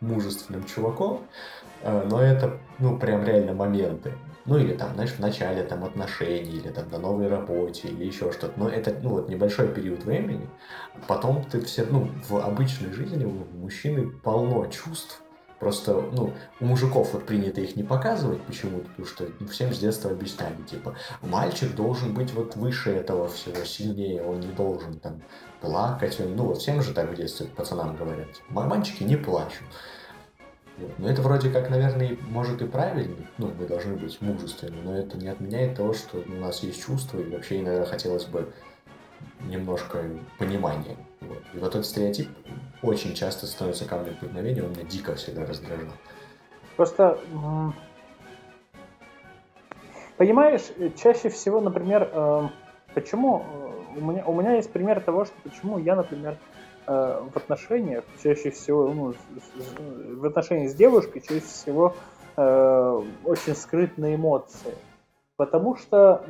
[0.00, 1.26] мужественным чуваком,
[1.82, 4.12] э, но это, ну, прям реально моменты.
[4.44, 8.32] Ну или там, знаешь, в начале там отношений, или там на новой работе, или еще
[8.32, 8.52] что-то.
[8.56, 10.48] Но это, ну вот, небольшой период времени.
[11.06, 15.22] Потом ты все, ну, в обычной жизни у мужчины полно чувств.
[15.60, 20.10] Просто, ну, у мужиков вот принято их не показывать почему-то, потому что всем с детства
[20.10, 25.22] объясняли, типа, мальчик должен быть вот выше этого всего, сильнее, он не должен там
[25.60, 29.68] плакать, ну вот всем же так в детстве пацанам говорят, мальчики не плачут.
[30.98, 35.16] Ну, это вроде как, наверное, может и правильно, ну, мы должны быть мужественны, но это
[35.16, 38.52] не отменяет того, что у нас есть чувства, и вообще иногда хотелось бы
[39.40, 40.04] немножко
[40.38, 40.96] понимания.
[41.20, 41.42] Вот.
[41.54, 42.28] И вот этот стереотип
[42.82, 45.92] очень часто становится камнем преткновения, он меня дико всегда раздражал.
[46.76, 47.18] Просто,
[50.16, 50.62] понимаешь,
[50.96, 52.48] чаще всего, например, э,
[52.94, 56.38] почему э, у меня, у меня есть пример того, что почему я, например,
[56.84, 59.14] Э, в отношениях, чаще всего, ну,
[60.16, 61.94] в отношениях с девушкой, чаще всего
[62.36, 64.74] э, очень скрытные эмоции.
[65.36, 66.24] Потому что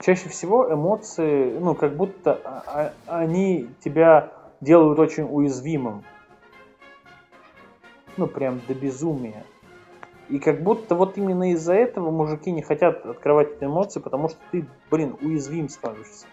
[0.00, 6.02] чаще всего эмоции, ну, как будто а, а, они тебя делают очень уязвимым.
[8.16, 9.44] Ну, прям до безумия.
[10.28, 14.38] И как будто вот именно из-за этого мужики не хотят открывать эти эмоции, потому что
[14.50, 16.26] ты, блин, уязвим становишься.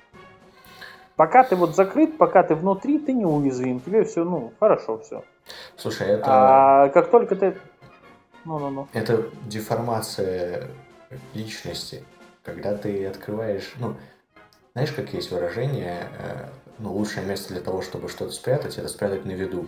[1.15, 3.79] Пока ты вот закрыт, пока ты внутри, ты неуязвим.
[3.79, 5.23] Тебе все, ну, хорошо все.
[5.77, 6.25] Слушай, это...
[6.27, 7.57] А как только ты...
[8.45, 8.87] Ну-ну-ну.
[8.93, 10.69] Это деформация
[11.33, 12.03] личности.
[12.43, 13.73] Когда ты открываешь...
[13.77, 13.95] Ну,
[14.73, 16.47] знаешь, как есть выражение, э,
[16.79, 19.67] ну, лучшее место для того, чтобы что-то спрятать, это спрятать на виду.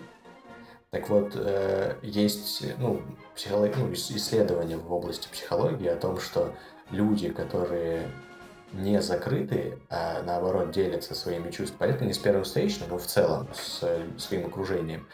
[0.89, 3.01] Так вот, э, есть ну,
[3.35, 3.77] психолог...
[3.77, 6.53] ну, исследования в области психологии о том, что
[6.89, 8.07] люди, которые
[8.73, 11.79] не закрыты, а наоборот делятся своими чувствами.
[11.79, 13.79] Понятно, не с первым встречным, но в целом с
[14.17, 15.07] своим окружением.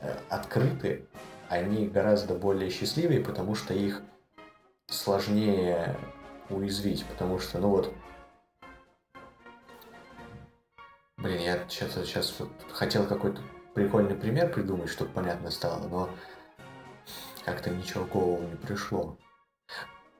[0.00, 1.06] Э, открыты,
[1.48, 4.02] они гораздо более счастливые, потому что их
[4.88, 5.96] сложнее
[6.48, 7.92] уязвить, потому что, ну вот,
[11.16, 13.40] блин, я сейчас, сейчас вот хотел какой-то
[13.74, 16.10] прикольный пример придумать, чтобы понятно стало, но
[17.44, 19.16] как-то ничего в голову не пришло.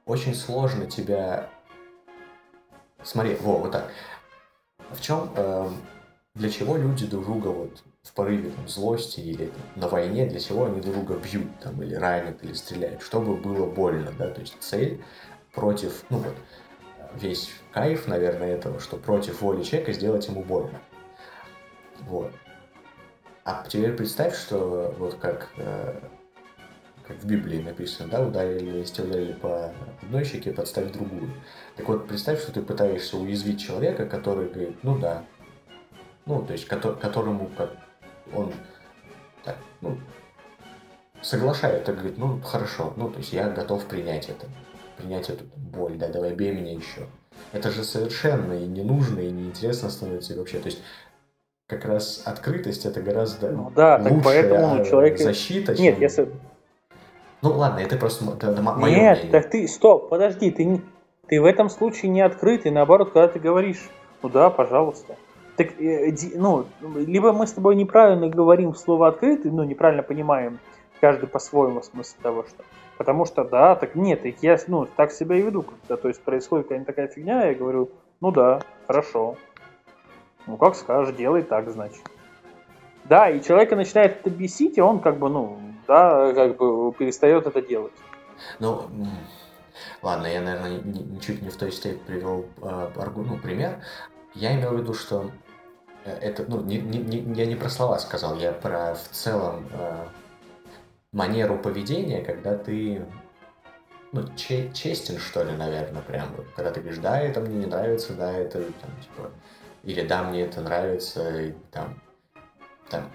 [0.04, 1.50] Очень сложно тебя
[3.02, 3.90] Смотри, во, вот так.
[4.90, 5.68] В чем, э,
[6.34, 10.40] для чего люди друг друга вот в порыве там, злости или там, на войне, для
[10.40, 14.40] чего они друг друга бьют там, или ранят, или стреляют, чтобы было больно, да, то
[14.40, 15.02] есть цель
[15.52, 16.34] против, ну вот,
[17.14, 20.80] весь кайф, наверное, этого, что против воли человека сделать ему больно.
[22.00, 22.32] Вот.
[23.44, 26.00] А теперь представь, что вот как э,
[27.06, 31.30] как в Библии написано, да, ударили, если ударили по одной щеке, подставь другую.
[31.76, 35.24] Так вот, представь, что ты пытаешься уязвить человека, который говорит, ну да,
[36.24, 37.70] ну, то есть, которому как
[38.34, 38.52] он
[39.44, 39.98] так, ну,
[41.22, 44.46] соглашается, говорит, ну, хорошо, ну, то есть, я готов принять это,
[44.96, 47.06] принять эту боль, да, давай бей меня еще.
[47.52, 50.82] Это же совершенно и не нужно, и неинтересно становится и вообще, то есть,
[51.68, 55.18] как раз открытость это гораздо ну, да, лучшая так поэтому человек...
[55.18, 55.74] защита.
[55.74, 56.02] Нет, чем...
[56.02, 56.32] если
[57.42, 59.32] ну ладно, это просто это, это мое Нет, мнение.
[59.32, 60.80] так ты, стоп, подожди, ты,
[61.28, 63.88] ты в этом случае не открытый, наоборот, когда ты говоришь,
[64.22, 65.16] ну да, пожалуйста.
[65.56, 70.58] Так, э, ну, либо мы с тобой неправильно говорим слово открытый, ну, неправильно понимаем
[71.00, 72.64] каждый по-своему смысл того, что...
[72.98, 76.66] Потому что, да, так нет, я, ну, так себя и веду, когда, то есть происходит
[76.66, 79.36] какая-нибудь такая фигня, я говорю, ну да, хорошо.
[80.46, 82.00] Ну, как скажешь, делай так, значит.
[83.04, 87.46] Да, и человека начинает это бесить, и он как бы, ну, да, как бы перестает
[87.46, 87.92] это делать.
[88.58, 88.88] Ну,
[90.02, 93.82] ладно, я, наверное, ничуть не в той степени привел э, ну, пример.
[94.34, 95.30] Я имел в виду, что
[96.04, 100.06] э, это, ну, не, не, я не про слова сказал, я про в целом э,
[101.12, 103.06] манеру поведения, когда ты
[104.12, 106.28] ну, че- честен, что ли, наверное, прям.
[106.54, 109.30] Когда ты говоришь, да, это мне не нравится, да, это там, типа,
[109.82, 112.00] или да, мне это нравится, и там,
[112.88, 113.10] там,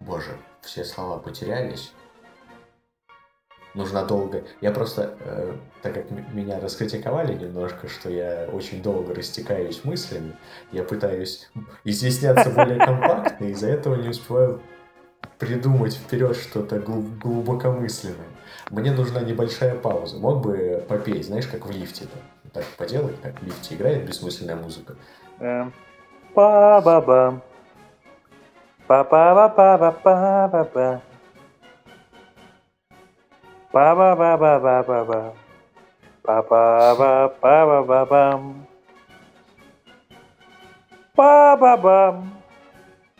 [0.00, 1.92] боже, все слова потерялись.
[3.74, 4.44] Нужно долго.
[4.60, 10.36] Я просто, э, так как меня раскритиковали немножко, что я очень долго растекаюсь мыслями,
[10.70, 11.50] я пытаюсь
[11.82, 14.60] изъясняться более компактно, из-за этого не успеваю
[15.38, 18.28] придумать вперед что-то глубокомысленное.
[18.70, 20.18] Мне нужна небольшая пауза.
[20.18, 22.04] Мог бы попеть, знаешь, как в лифте.
[22.04, 22.50] -то.
[22.52, 24.94] Так поделать, как в лифте играет бессмысленная музыка.
[28.86, 29.48] Па-ба-ба.
[29.48, 31.00] Па-па-ба-па-ба-па-ба.
[33.72, 35.32] Па-ба-ба-ба-ба-ба-ба.
[36.22, 38.66] Па-па-ба-ба-ба-ба-бам.
[41.16, 42.34] Па-ба-бам.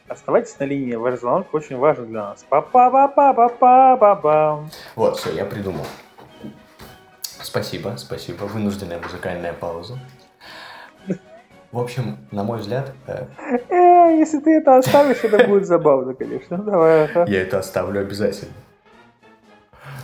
[0.08, 2.44] Оставайтесь на линии, ваш звонок очень важен для нас.
[2.48, 4.64] па па па па па па па па
[4.96, 5.86] Вот, все, я придумал.
[7.22, 8.44] Спасибо, спасибо.
[8.44, 9.98] Вынужденная музыкальная пауза.
[11.72, 12.92] В общем, на мой взгляд...
[13.06, 13.26] Э...
[14.10, 16.58] Если ты это оставишь, это будет забавно, конечно.
[16.58, 17.04] Давай.
[17.04, 17.24] Ага.
[17.28, 18.52] Я это оставлю обязательно.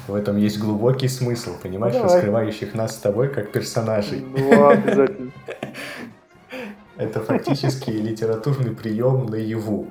[0.08, 2.14] В этом есть глубокий смысл, понимаешь, Давай.
[2.14, 4.20] раскрывающих нас с тобой как персонажей.
[4.20, 5.30] Ну, обязательно.
[6.96, 9.88] Это фактически литературный прием наяву.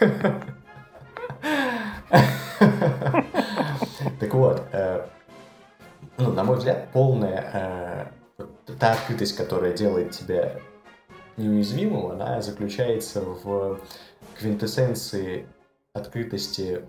[4.18, 5.02] Так вот, э,
[6.18, 8.44] ну, на мой взгляд, полная э,
[8.78, 10.52] та открытость, которая делает тебя
[11.40, 13.80] неуязвимым, она заключается в
[14.38, 15.46] квинтэссенции
[15.92, 16.84] открытости,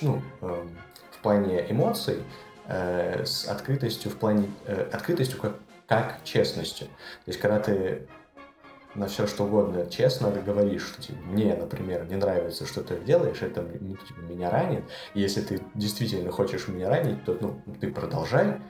[0.00, 0.64] ну, э,
[1.12, 2.22] в плане эмоций,
[2.68, 4.50] с открытостью в плане,
[4.92, 5.54] открытостью как,
[5.86, 6.88] как честностью.
[6.88, 8.08] То есть, когда ты
[8.96, 13.42] на все что угодно честно говоришь, что типа, мне, например, не нравится, что ты делаешь,
[13.42, 14.84] это ну, типа, меня ранит.
[15.14, 18.60] И если ты действительно хочешь меня ранить, то ну, ты продолжай,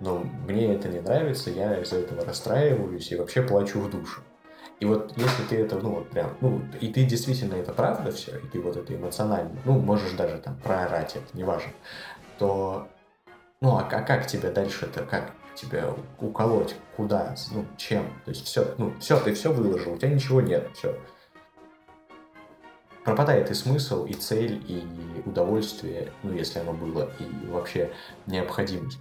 [0.00, 4.22] но мне это не нравится, я из-за этого расстраиваюсь и вообще плачу в душу.
[4.80, 8.38] И вот если ты это, ну вот прям, ну, и ты действительно это правда все,
[8.38, 11.72] и ты вот это эмоционально, ну, можешь даже там проорать это, неважно,
[12.38, 12.88] то,
[13.60, 18.04] ну, а, а как тебе дальше это, как, тебя уколоть, куда, ну, чем.
[18.24, 20.98] То есть все, ну, все, ты все выложил, у тебя ничего нет, все.
[23.04, 24.82] Пропадает и смысл, и цель, и
[25.26, 27.92] удовольствие, ну, если оно было, и вообще
[28.26, 28.98] необходимость.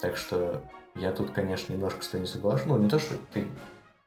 [0.00, 0.62] Так что
[0.94, 2.66] я тут, конечно, немножко с тобой не соглашусь.
[2.66, 3.46] Ну, не то, что ты...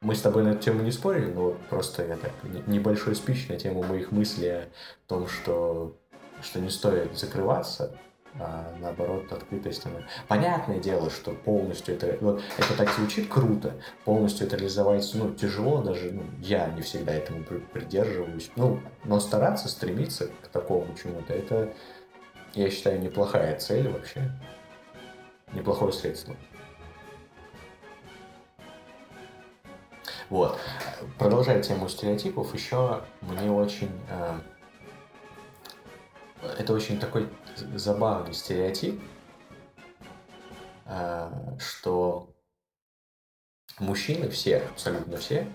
[0.04, 2.32] Мы с тобой на эту тему не спорили, но просто я так
[2.66, 4.68] небольшой спич на тему моих мыслей о
[5.08, 5.96] том, что,
[6.42, 7.96] что не стоит закрываться,
[8.38, 9.86] а, наоборот, открытость.
[9.86, 10.06] Она...
[10.28, 13.72] Понятное дело, что полностью это, вот, это так звучит круто,
[14.04, 19.70] полностью это реализовать, ну, тяжело даже, ну, я не всегда этому придерживаюсь, ну, но стараться,
[19.70, 21.72] стремиться к такому чему-то, это,
[22.52, 24.30] я считаю, неплохая цель вообще,
[25.54, 26.36] неплохое средство.
[30.34, 30.58] Вот.
[31.16, 34.40] Продолжая тему стереотипов, еще мне очень э,
[36.58, 37.28] это очень такой
[37.76, 39.00] забавный стереотип,
[40.86, 41.30] э,
[41.60, 42.34] что
[43.78, 45.46] мужчины все, абсолютно все,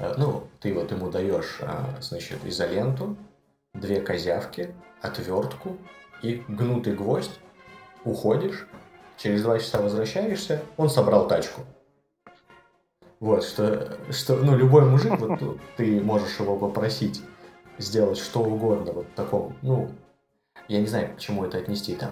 [0.00, 3.16] э, ну, ты вот ему даешь, э, значит, изоленту,
[3.72, 5.78] две козявки, отвертку
[6.22, 7.38] и гнутый гвоздь,
[8.02, 8.66] уходишь,
[9.16, 11.64] через два часа возвращаешься, он собрал тачку.
[13.20, 17.22] Вот, что, что ну, любой мужик, вот ты можешь его попросить
[17.78, 19.90] сделать что угодно, вот таком, ну,
[20.68, 22.10] я не знаю, к чему это отнести, там,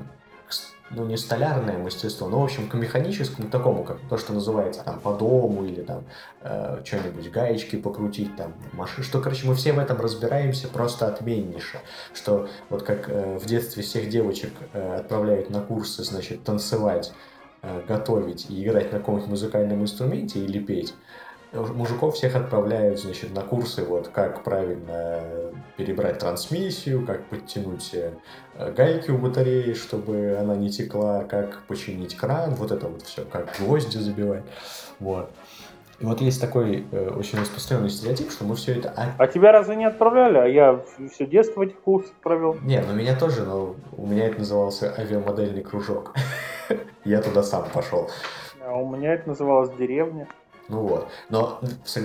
[0.95, 5.01] ну, не столярное мастерство, но, в общем, к механическому такому, как то, что называется, там,
[5.01, 6.05] по дому или там
[6.43, 11.81] э, что-нибудь, гаечки покрутить, там, машины, что, короче, мы все в этом разбираемся просто отменнейше,
[12.13, 17.13] что вот как э, в детстве всех девочек э, отправляют на курсы, значит, танцевать,
[17.87, 20.95] готовить и играть на каком-нибудь музыкальном инструменте или петь,
[21.53, 25.21] мужиков всех отправляют, значит, на курсы, вот, как правильно
[25.77, 28.13] перебрать трансмиссию, как подтянуть э,
[28.73, 33.57] гайки у батареи, чтобы она не текла, как починить кран, вот это вот все, как
[33.59, 34.45] гвозди забивать,
[34.99, 35.31] вот.
[36.01, 38.93] И вот есть такой э, очень распространенный стереотип, что мы все это...
[38.97, 39.13] А...
[39.19, 40.39] а тебя разве не отправляли?
[40.39, 40.81] А я
[41.13, 42.57] все детство в этих курсах провел.
[42.63, 46.15] Не, ну меня тоже, но у меня это назывался авиамодельный кружок.
[47.05, 48.11] Я туда сам пошел.
[48.65, 50.29] А у меня это называлось деревня.
[50.69, 51.09] Ну вот.
[51.29, 51.61] Но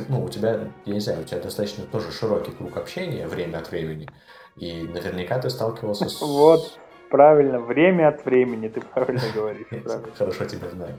[0.10, 3.72] ну, у тебя, я не знаю, у тебя достаточно тоже широкий круг общения время от
[3.72, 4.08] времени.
[4.56, 6.20] И наверняка ты сталкивался с...
[6.22, 6.80] Вот,
[7.12, 9.68] правильно, время от времени, ты правильно говоришь.
[10.18, 10.96] Хорошо тебя знаю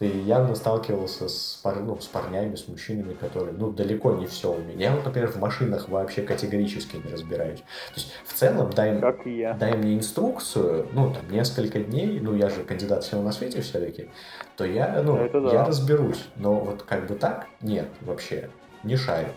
[0.00, 4.50] ты явно сталкивался с, пар, ну, с парнями, с мужчинами, которые, ну, далеко не все
[4.50, 4.80] умеют.
[4.80, 7.60] Я вот, например, в машинах вообще категорически не разбираюсь.
[7.60, 9.52] То есть, в целом, дай, как я.
[9.52, 14.08] дай мне инструкцию, ну, там, несколько дней, ну, я же кандидат всего на свете все-таки,
[14.56, 15.52] то я, ну, Это да.
[15.52, 16.24] я разберусь.
[16.36, 18.48] Но вот как бы так, нет, вообще,
[18.82, 19.28] не шарю.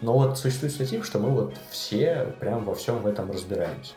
[0.00, 3.94] Но вот существует статья, что мы вот все прям во всем в этом разбираемся.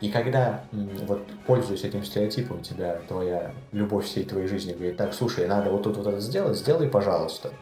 [0.00, 5.46] И когда, вот, пользуясь этим стереотипом, тебя твоя любовь всей твоей жизни говорит, так, слушай,
[5.48, 7.52] надо вот тут вот это сделать, сделай, пожалуйста.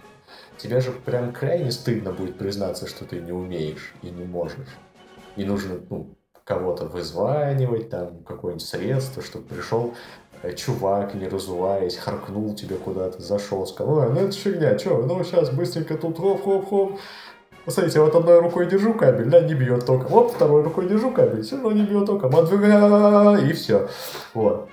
[0.59, 4.79] Тебе же прям крайне стыдно будет признаться, что ты не умеешь и не можешь.
[5.37, 6.15] И нужно, ну,
[6.45, 9.95] кого-то вызванивать, там, какое-нибудь средство, чтобы пришел
[10.43, 15.51] э, чувак, не разуваясь, харкнул тебе куда-то, зашел, сказал, ну это фигня, что, ну сейчас
[15.51, 17.01] быстренько тут хоп-хоп-хоп,
[17.67, 20.07] Посмотрите, вот одной рукой держу кабель, да, не бьет током.
[20.07, 22.31] Вот второй рукой держу кабель, все равно не бьет током.
[22.31, 23.89] И все.
[24.35, 24.69] Вот.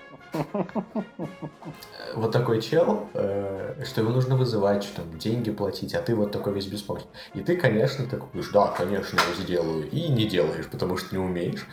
[2.15, 6.31] Вот такой чел, э, что его нужно вызывать, что там деньги платить, а ты вот
[6.31, 7.09] такой весь беспомощный.
[7.33, 9.89] И ты, конечно, такой да, конечно, я сделаю.
[9.89, 11.65] И не делаешь, потому что не умеешь.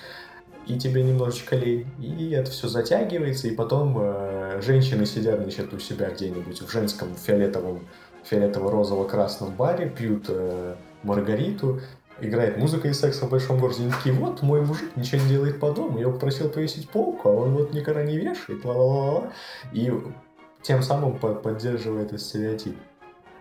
[0.67, 1.87] И тебе немножечко лень.
[1.99, 7.15] И это все затягивается, и потом э, женщины сидят, значит, у себя где-нибудь в женском
[7.15, 7.87] фиолетовом,
[8.25, 11.81] фиолетово-розово-красном баре, пьют э, Маргариту,
[12.21, 13.83] играет музыка из секса в большом городе.
[13.83, 17.33] Они такие, вот, мой мужик ничего не делает по дому, я попросил повесить полку, а
[17.33, 19.33] он вот никогда не вешает, ла ла ла
[19.73, 19.93] И
[20.63, 22.77] тем самым поддерживает этот стереотип.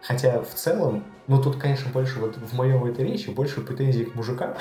[0.02, 4.16] Хотя в целом, ну тут, конечно, больше вот в моем этой речи больше претензий к
[4.16, 4.56] мужикам,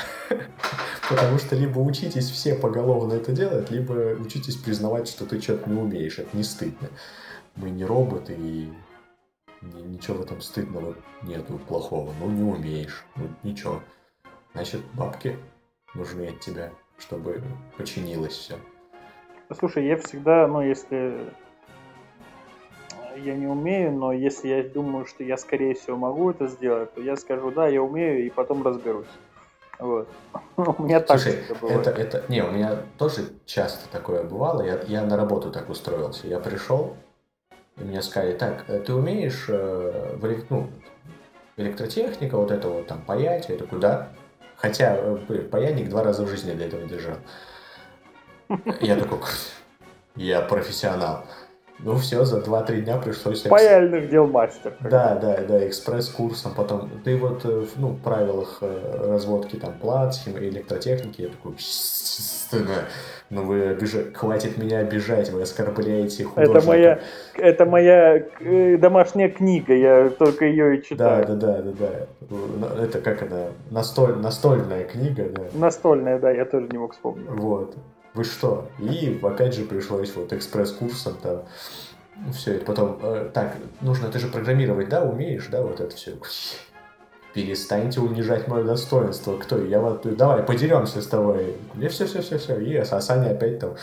[1.08, 5.80] потому что либо учитесь все поголовно это делать, либо учитесь признавать, что ты что-то не
[5.80, 6.88] умеешь, это не стыдно.
[7.54, 8.72] Мы не роботы, и
[9.62, 12.12] ничего в этом стыдного нету, плохого.
[12.20, 13.80] Ну, не умеешь, ну, ничего.
[14.54, 15.38] Значит, бабки
[15.94, 17.42] нужны от тебя, чтобы
[17.76, 18.56] починилось все.
[19.58, 21.32] Слушай, я всегда, ну, если
[23.16, 27.00] я не умею, но если я думаю, что я, скорее всего, могу это сделать, то
[27.00, 29.06] я скажу, да, я умею, и потом разберусь.
[29.78, 30.08] Вот.
[30.56, 34.62] У меня так Слушай, это, это, не, у меня тоже часто такое бывало.
[34.62, 36.26] Я, я на работу так устроился.
[36.26, 36.96] Я пришел,
[37.80, 40.70] и мне сказали, так, э, ты умеешь э, в, ну,
[41.56, 43.48] электротехника, вот это вот там паять?
[43.48, 44.08] Я такой, да.
[44.56, 45.16] Хотя, э,
[45.50, 47.16] паяльник два раза в жизни для этого держал.
[48.80, 49.18] Я такой,
[50.16, 51.24] я профессионал.
[51.80, 53.42] Ну все, за 2-3 дня пришлось...
[53.42, 54.74] Паяльных дел мастер.
[54.80, 56.52] Да, да, да, экспресс-курсом.
[56.56, 61.54] Потом ты вот, э, ну, в правилах разводки там плат, электротехники, я такой,
[63.30, 66.58] ну вы обижаете, хватит меня обижать, вы оскорбляете художника.
[66.58, 66.98] Это моя,
[67.36, 71.26] это моя э, домашняя книга, я только ее и читаю.
[71.26, 72.84] Да, да, да, да, да.
[72.84, 75.42] Это как она, настоль, настольная книга, да.
[75.52, 77.28] Настольная, да, я тоже не мог вспомнить.
[77.28, 77.76] Вот.
[78.18, 78.68] Вы что?
[78.80, 81.42] И опять же пришлось вот экспресс-курсом там
[82.32, 86.16] все это потом, э, так, нужно, ты же программировать, да, умеешь, да, вот это все
[87.32, 89.36] перестаньте унижать мое достоинство.
[89.36, 89.62] Кто?
[89.62, 91.54] Я вот, давай, подеремся с тобой.
[91.80, 92.58] И все, все, все, все.
[92.58, 93.76] И а Саня опять там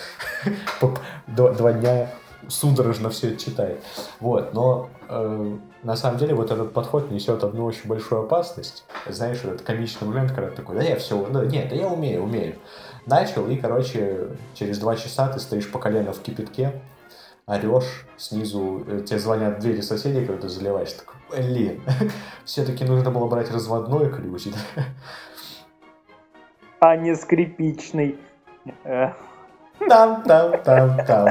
[1.28, 2.10] два дня
[2.50, 3.80] судорожно все это читает.
[4.20, 8.84] Вот, но э, на самом деле вот этот подход несет одну очень большую опасность.
[9.08, 12.24] Знаешь, этот комичный момент, когда ты такой, да я все, да, нет, да я умею,
[12.24, 12.56] умею.
[13.06, 16.72] Начал, и, короче, через два часа ты стоишь по колено в кипятке,
[17.46, 21.82] орешь, снизу э, тебе звонят двери соседей, когда ты заливаешь, такой, блин,
[22.46, 24.48] все-таки нужно было брать разводной ключ.
[26.82, 28.20] А не скрипичный.
[28.84, 31.28] Там, там, там, там.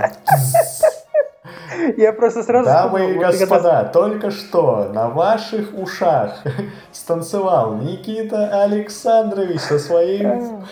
[1.97, 2.65] Я просто сразу...
[2.65, 6.43] Дамы и господа, только что на ваших ушах
[6.93, 10.63] станцевал Никита Александрович со своим Э,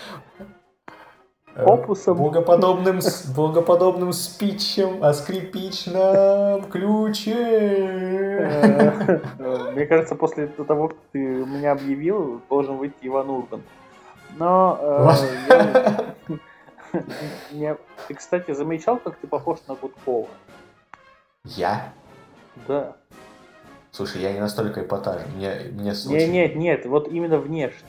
[1.55, 2.17] опусом.
[2.17, 2.99] Богоподобным,
[3.35, 7.33] богоподобным спичем о скрипичном ключе.
[9.39, 13.63] Э, мне кажется, после того, как ты меня объявил, должен выйти Иван Ургант.
[14.37, 15.15] Но...
[17.61, 17.75] Э,
[18.07, 20.27] ты, кстати, замечал, как ты похож на Гудкова?
[21.45, 21.93] Я?
[22.67, 22.95] Да.
[23.91, 25.27] Слушай, я не настолько эпатажен.
[25.35, 27.87] Мне, мне нет, нет, нет, вот именно внешне.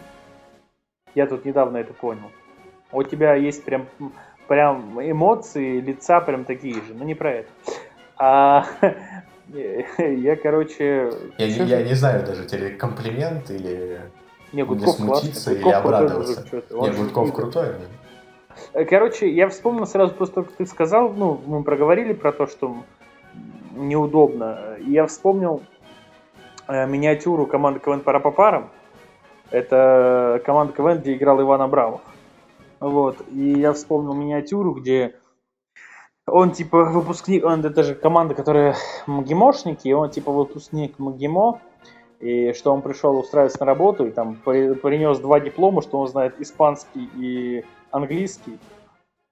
[1.14, 2.30] Я тут недавно это понял.
[2.92, 3.86] У тебя есть прям,
[4.48, 7.48] прям эмоции, лица прям такие же, но не про это.
[8.16, 8.66] А,
[9.98, 11.12] Я, короче...
[11.38, 14.00] Я, не, я не знаю даже, тебе комплимент или...
[14.52, 15.54] Не, Гудков смутиться, классный.
[15.54, 16.62] или Гудков обрадоваться.
[16.70, 17.66] Не, Гудков не- крутой,
[18.72, 18.84] да?
[18.84, 22.76] Короче, я вспомнил сразу просто, как ты сказал, ну, мы проговорили про то, что
[23.74, 24.76] неудобно.
[24.86, 25.62] Я вспомнил
[26.68, 28.70] э, миниатюру команды КВН пара по парам.
[29.50, 32.00] Это команда КВН, где играл Иван Абрамов.
[32.84, 33.16] Вот.
[33.30, 35.14] И я вспомнил миниатюру, где
[36.26, 38.76] он типа выпускник, он это же команда, которая
[39.06, 41.60] МГИМОшники, и он типа выпускник МГИМО,
[42.20, 46.08] и что он пришел устраиваться на работу, и там при- принес два диплома, что он
[46.08, 48.58] знает испанский и английский.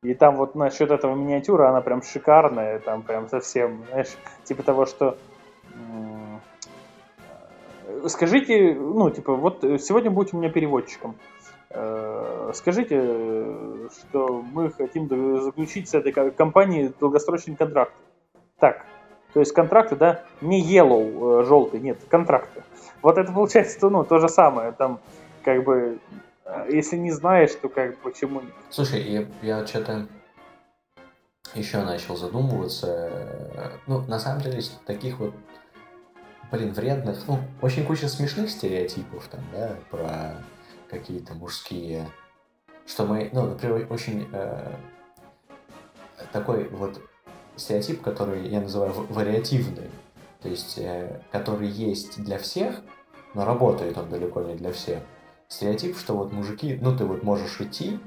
[0.03, 4.87] И там вот насчет этого миниатюры, она прям шикарная, там прям совсем, знаешь, типа того,
[4.87, 5.19] что
[5.75, 6.39] э,
[8.09, 11.17] скажите, ну, типа, вот э, сегодня будете у меня переводчиком.
[11.75, 13.01] Э, Скажите,
[13.91, 15.09] что мы хотим
[15.43, 17.93] заключить с этой ко- компанией долгосрочный контракт.
[18.59, 18.85] Так,
[19.33, 22.63] то есть контракты, да, не yellow, э, желтый, нет, контракты.
[23.01, 25.01] Вот это получается, ну, то же самое, там,
[25.45, 25.99] как бы,
[26.45, 28.53] э, если не знаешь, то как почему нет?
[28.71, 30.07] Слушай, я, я что-то
[31.55, 33.11] еще начал задумываться.
[33.87, 35.35] Ну, на самом деле, таких вот,
[36.51, 40.35] блин, вредных, ну, очень куча смешных стереотипов там, да, про
[40.93, 42.07] какие-то мужские,
[42.87, 44.77] что мы, ну, например, очень э,
[46.33, 47.01] такой вот
[47.57, 49.91] стереотип, который я называю вариативный,
[50.43, 52.83] то есть, э, который есть для всех,
[53.35, 55.03] но работает он далеко не для всех.
[55.49, 57.99] Стереотип, что вот мужики, ну, ты вот можешь идти,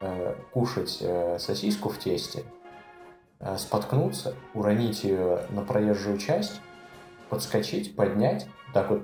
[0.00, 2.44] э, кушать э, сосиску в тесте,
[3.38, 6.60] э, споткнуться, уронить ее на проезжую часть,
[7.30, 9.02] подскочить, поднять, так вот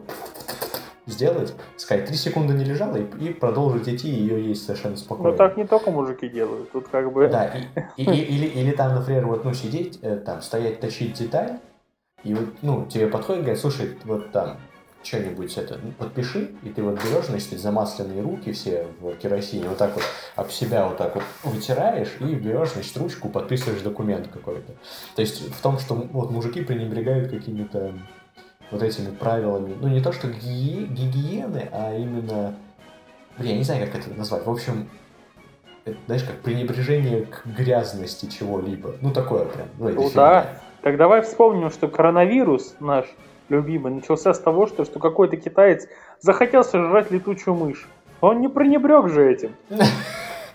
[1.09, 5.33] сделать, сказать, три секунды не лежала и, и продолжить идти и ее есть совершенно спокойно.
[5.33, 7.29] Ну так не только мужики делают, тут как бы...
[7.29, 7.47] Да,
[7.97, 11.59] и, и- и- или, или там, например, вот, ну, сидеть, э, там, стоять, тащить деталь,
[12.25, 14.59] и вот, ну, тебе подходит, говорит, слушай, вот там,
[15.03, 19.79] что-нибудь это, ну, подпиши, и ты вот берешь, значит, замасленные руки все в керосине, вот
[19.79, 20.03] так вот
[20.37, 24.73] об себя вот так вот вытираешь, и берешь, значит, ручку, подписываешь документ какой-то.
[25.15, 27.93] То есть в том, что вот мужики пренебрегают какими-то
[28.71, 32.55] вот этими правилами, ну, не то что гие- гигиены, а именно,
[33.39, 34.89] блин, я не знаю, как это назвать, в общем,
[35.85, 38.95] это, знаешь, как пренебрежение к грязности чего-либо.
[39.01, 39.69] Ну, такое прям.
[39.79, 40.11] Ну, Ну фигня.
[40.15, 40.61] да.
[40.83, 43.07] Так давай вспомним, что коронавирус наш
[43.49, 45.87] любимый начался с того, что, что какой-то китаец
[46.21, 47.89] захотел сожрать летучую мышь.
[48.21, 49.55] Он не пренебрег же этим.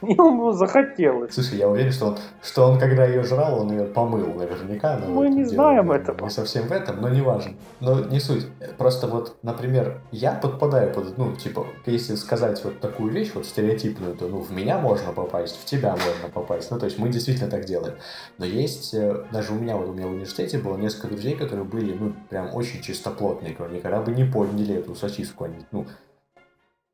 [0.09, 1.33] Ему захотелось.
[1.33, 4.97] Слушай, я уверен, что он, что он, когда ее жрал, он ее помыл наверняка.
[4.97, 6.23] но Мы это не дело знаем не- этого.
[6.25, 7.53] Не совсем в этом, но не важно.
[7.79, 8.47] Но не суть.
[8.77, 14.15] Просто вот, например, я подпадаю под, ну, типа, если сказать вот такую вещь, вот стереотипную,
[14.15, 16.71] то, ну, в меня можно попасть, в тебя можно попасть.
[16.71, 17.95] Ну, то есть мы действительно так делаем.
[18.37, 21.65] Но есть, э, даже у меня, вот у меня в университете было несколько друзей, которые
[21.65, 25.45] были, ну, прям очень чистоплотные, которые никогда бы не подняли эту сосиску.
[25.45, 25.85] Они, ну,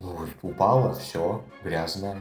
[0.00, 2.20] ну, упала, все, грязная.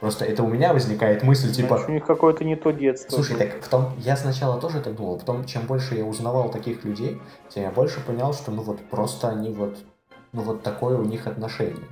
[0.00, 3.14] Просто это у меня возникает мысль, типа, Значит, у них какое-то не то детство.
[3.14, 6.84] Слушай, так в том, я сначала тоже так думал, потом, чем больше я узнавал таких
[6.84, 9.78] людей, тем я больше понял, что ну вот просто они вот,
[10.32, 11.86] ну вот такое у них отношение.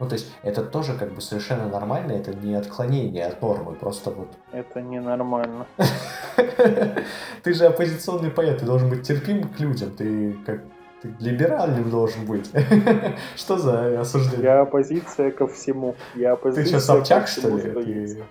[0.00, 4.10] Ну, то есть, это тоже как бы совершенно нормально, это не отклонение от нормы, просто
[4.10, 4.28] вот...
[4.50, 5.66] Это ненормально.
[7.44, 10.62] Ты же оппозиционный поэт, ты должен быть терпим к людям, ты как
[11.04, 12.50] ты либеральным должен быть.
[13.36, 14.44] Что за осуждение?
[14.44, 15.96] Я оппозиция ко всему.
[16.14, 17.62] Я Ты оппозиция что, Собчак, что ли?
[17.62, 18.24] Ты,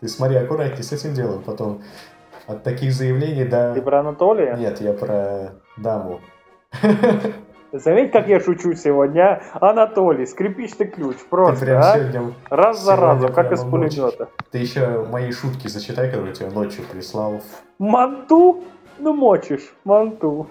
[0.00, 1.82] ты смотри, аккуратней с этим делом, потом
[2.46, 3.72] от таких заявлений до...
[3.72, 4.56] Ты про Анатолия?
[4.56, 6.20] Нет, я про даму.
[7.72, 9.42] Заметь, как я шучу сегодня.
[9.54, 11.16] Анатолий, скрипичный ключ.
[11.16, 11.94] Ты Просто, прям а?
[11.94, 12.34] сегодня...
[12.50, 14.28] Раз за разом, как из пулемета.
[14.50, 17.40] Ты еще мои шутки зачитай, которые тебе ночью прислал.
[17.78, 18.64] Манту?
[18.98, 19.72] Ну, мочишь.
[19.84, 20.48] Манту.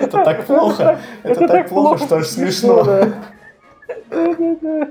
[0.00, 1.00] Это так плохо.
[1.22, 2.82] Это так плохо, что аж смешно.
[2.84, 3.12] да.
[4.10, 4.88] Да-да-да.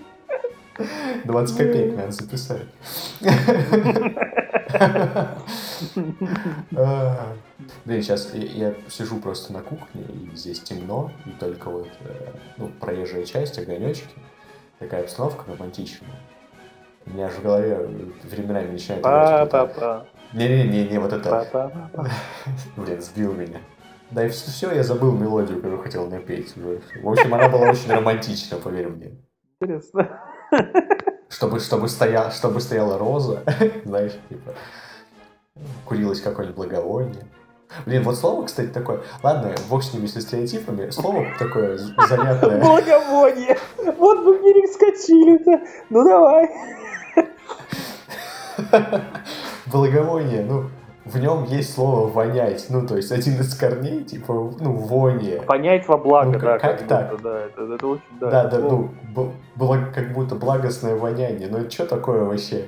[1.25, 2.61] 20 копеек надо записать.
[7.85, 12.69] Блин, сейчас я сижу просто на кухне, и здесь темно, и только вот, э, ну,
[12.79, 14.07] проезжая часть, огонечки.
[14.79, 16.09] Такая обстановка романтичная.
[17.09, 17.89] У меня же в голове
[18.23, 20.05] временами начинает Па-па-па.
[20.33, 21.29] Не-не-не, вот это...
[21.29, 22.07] Па-па-па.
[22.77, 23.59] Блин, сбил меня.
[24.11, 26.53] Да и все, я забыл мелодию, которую хотел напеть.
[26.55, 29.17] В общем, она была очень романтична, поверь мне.
[29.59, 30.21] Интересно.
[31.29, 33.43] Чтобы, чтобы, стоя, чтобы стояла роза,
[33.85, 34.53] знаешь, типа,
[35.85, 37.27] курилось какое-нибудь благовоние.
[37.85, 39.01] Блин, вот слово, кстати, такое...
[39.21, 40.89] Ладно, бог с ними, со стереотипами.
[40.89, 42.59] Слово такое занятное.
[42.59, 43.57] Благовоние.
[43.77, 45.61] Вот мы перескочили-то.
[45.91, 46.49] Ну давай.
[49.71, 50.65] Благовоние, ну,
[51.05, 52.67] в нем есть слово вонять.
[52.69, 55.41] Ну, то есть один из корней, типа, ну, воние.
[55.41, 56.59] Понять во благо, Ну, да.
[56.59, 57.21] как будто, так?
[57.21, 58.29] да, это, это очень, да.
[58.29, 61.47] Да, да, ну, б- было как будто благостное воняние.
[61.49, 62.65] Ну, это что такое вообще?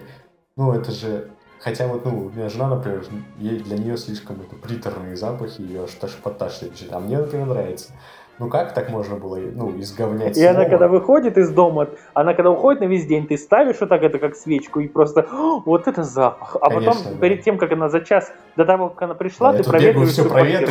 [0.56, 1.30] Ну, это же...
[1.60, 3.06] Хотя вот, ну, у меня жена, например,
[3.38, 6.92] ей для нее слишком это приторные запахи, ее аж аж подташнивает.
[6.92, 7.92] А мне, например, нравится.
[8.40, 12.50] Ну, как так можно было, ну, изговнять И она, когда выходит из дома, она когда
[12.50, 15.88] уходит на весь день, ты ставишь вот так это как свечку и просто «О, вот
[15.88, 16.58] это запах.
[16.60, 17.20] А Конечно, потом, да.
[17.20, 20.24] перед тем, как она за час до того, как она пришла, Да, ты проветриваешь все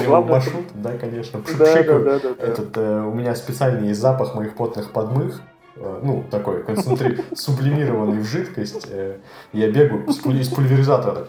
[0.04, 2.44] Главное, машу, да, конечно, Да, да, да, да.
[2.44, 5.40] Этот, э, у меня специальный есть запах моих потных подмых,
[5.76, 7.20] э, ну, такой концентри...
[7.34, 8.88] сублимированный в жидкость.
[8.90, 9.18] э,
[9.52, 11.26] Я бегаю из пульверизатора,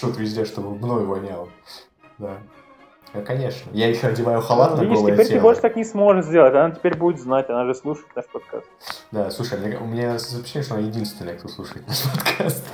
[0.00, 1.48] тут везде, чтобы мной воняло.
[2.18, 2.34] Да.
[3.14, 3.70] Ну, конечно.
[3.72, 5.42] Я еще одеваю халат на Видишь, голое теперь ты тело.
[5.42, 6.52] больше так не сможешь сделать.
[6.54, 8.66] Она теперь будет знать, она же слушает наш подкаст.
[9.12, 12.64] Да, слушай, мне- у меня ощущение, что она единственная, кто слушает наш подкаст.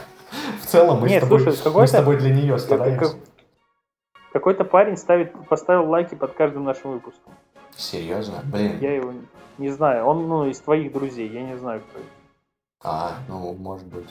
[0.62, 3.10] В целом, мы, Нет, с, тобой, слушай, мы с тобой для нее стараемся.
[3.10, 3.16] как-
[4.32, 7.34] Какой-то парень ставит, поставил лайки под каждым нашим выпуском.
[7.76, 8.40] Серьезно?
[8.44, 8.78] Блин.
[8.80, 9.12] Я его
[9.58, 10.06] не знаю.
[10.06, 11.28] Он ну, из твоих друзей.
[11.28, 12.08] Я не знаю, кто это.
[12.82, 14.08] А, ну, может быть.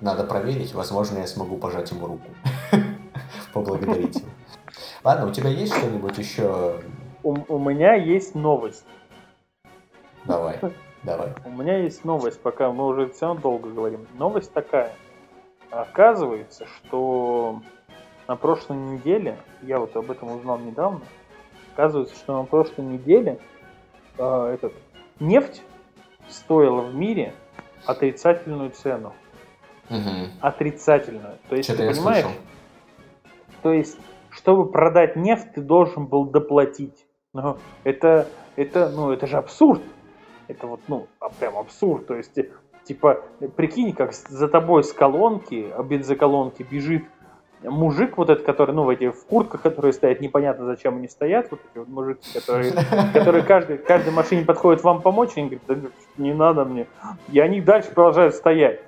[0.00, 2.26] Надо проверить, возможно, я смогу пожать ему руку.
[3.52, 4.28] Поблагодарить его.
[5.08, 6.82] Ладно, у тебя есть что-нибудь еще?
[7.22, 8.84] У, у меня есть новость.
[10.26, 10.60] Давай,
[11.02, 11.32] давай.
[11.46, 14.06] У меня есть новость, пока мы уже все долго говорим.
[14.18, 14.92] Новость такая.
[15.70, 17.62] Оказывается, что
[18.26, 21.00] на прошлой неделе, я вот об этом узнал недавно,
[21.72, 23.38] оказывается, что на прошлой неделе
[24.18, 24.74] э, этот,
[25.20, 25.62] нефть
[26.28, 27.32] стоила в мире
[27.86, 29.14] отрицательную цену.
[29.88, 30.32] Мгм.
[30.42, 31.38] Отрицательную.
[31.48, 32.40] То есть, Что-то ты понимаешь, слышал.
[33.62, 33.98] то есть,
[34.38, 37.06] чтобы продать нефть, ты должен был доплатить.
[37.34, 39.82] Ну, это, это, ну, это же абсурд.
[40.46, 42.06] Это вот, ну, а прям абсурд.
[42.06, 42.38] То есть,
[42.84, 43.22] типа,
[43.56, 47.04] прикинь, как за тобой с колонки, а бензоколонки бежит
[47.62, 51.50] мужик вот этот, который, ну, в этих в куртках, которые стоят, непонятно зачем они стоят,
[51.50, 52.72] вот эти вот мужики, которые,
[53.12, 56.86] которые каждый, каждой машине подходит вам помочь, и они говорят, да не надо мне.
[57.32, 58.80] И они дальше продолжают стоять.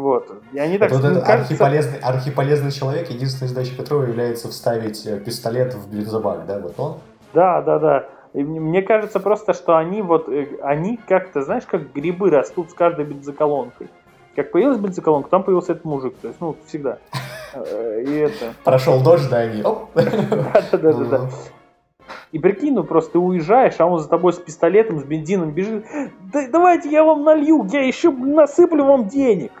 [0.00, 0.30] Вот.
[0.52, 5.06] И они так, Вот ну, этот кажется- архиполезный, архиполезный человек, единственной задачей которого является вставить
[5.06, 6.98] э, пистолет в бензобак, да, вот он?
[7.32, 8.04] Да, да, да.
[8.34, 12.74] И мне кажется просто, что они вот, э, они как-то, знаешь, как грибы растут с
[12.74, 13.88] каждой бензоколонкой.
[14.34, 16.14] Как появилась бензоколонка, там появился этот мужик.
[16.20, 16.98] То есть, ну, всегда.
[17.54, 18.52] Э, И это.
[18.64, 19.88] Прошел дождь, да, они, оп.
[19.94, 21.30] Да-да-да-да.
[22.32, 25.86] И прикинь, ну просто ты уезжаешь, а он за тобой с пистолетом, с бензином бежит.
[26.32, 29.52] Да, давайте я вам налью, я еще насыплю вам денег.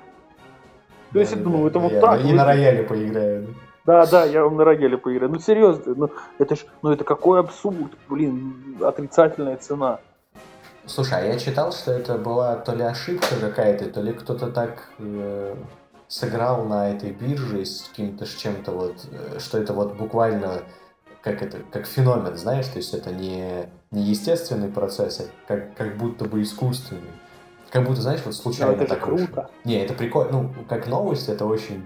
[1.12, 2.24] То есть, ну, это вот так.
[2.24, 3.54] И на рояле поиграю.
[3.84, 5.30] Да, да, я вам на рояле поиграю.
[5.30, 10.00] Ну серьезно, ну это ж, ну это какой абсурд, блин, отрицательная цена.
[10.86, 14.88] Слушай, а я читал, что это была то ли ошибка какая-то, то ли кто-то так
[14.98, 15.54] э,
[16.08, 20.62] сыграл на этой бирже с каким-то с чем-то вот, э, что это вот буквально
[21.22, 25.96] как это, как феномен, знаешь, то есть это не, не естественный процесс, а как, как
[25.96, 27.10] будто бы искусственный.
[27.70, 29.26] Как будто, знаешь, вот Ну, случайно это же так вышло.
[29.26, 29.50] круто.
[29.64, 31.84] Не, это прикольно, ну, как новость, это очень,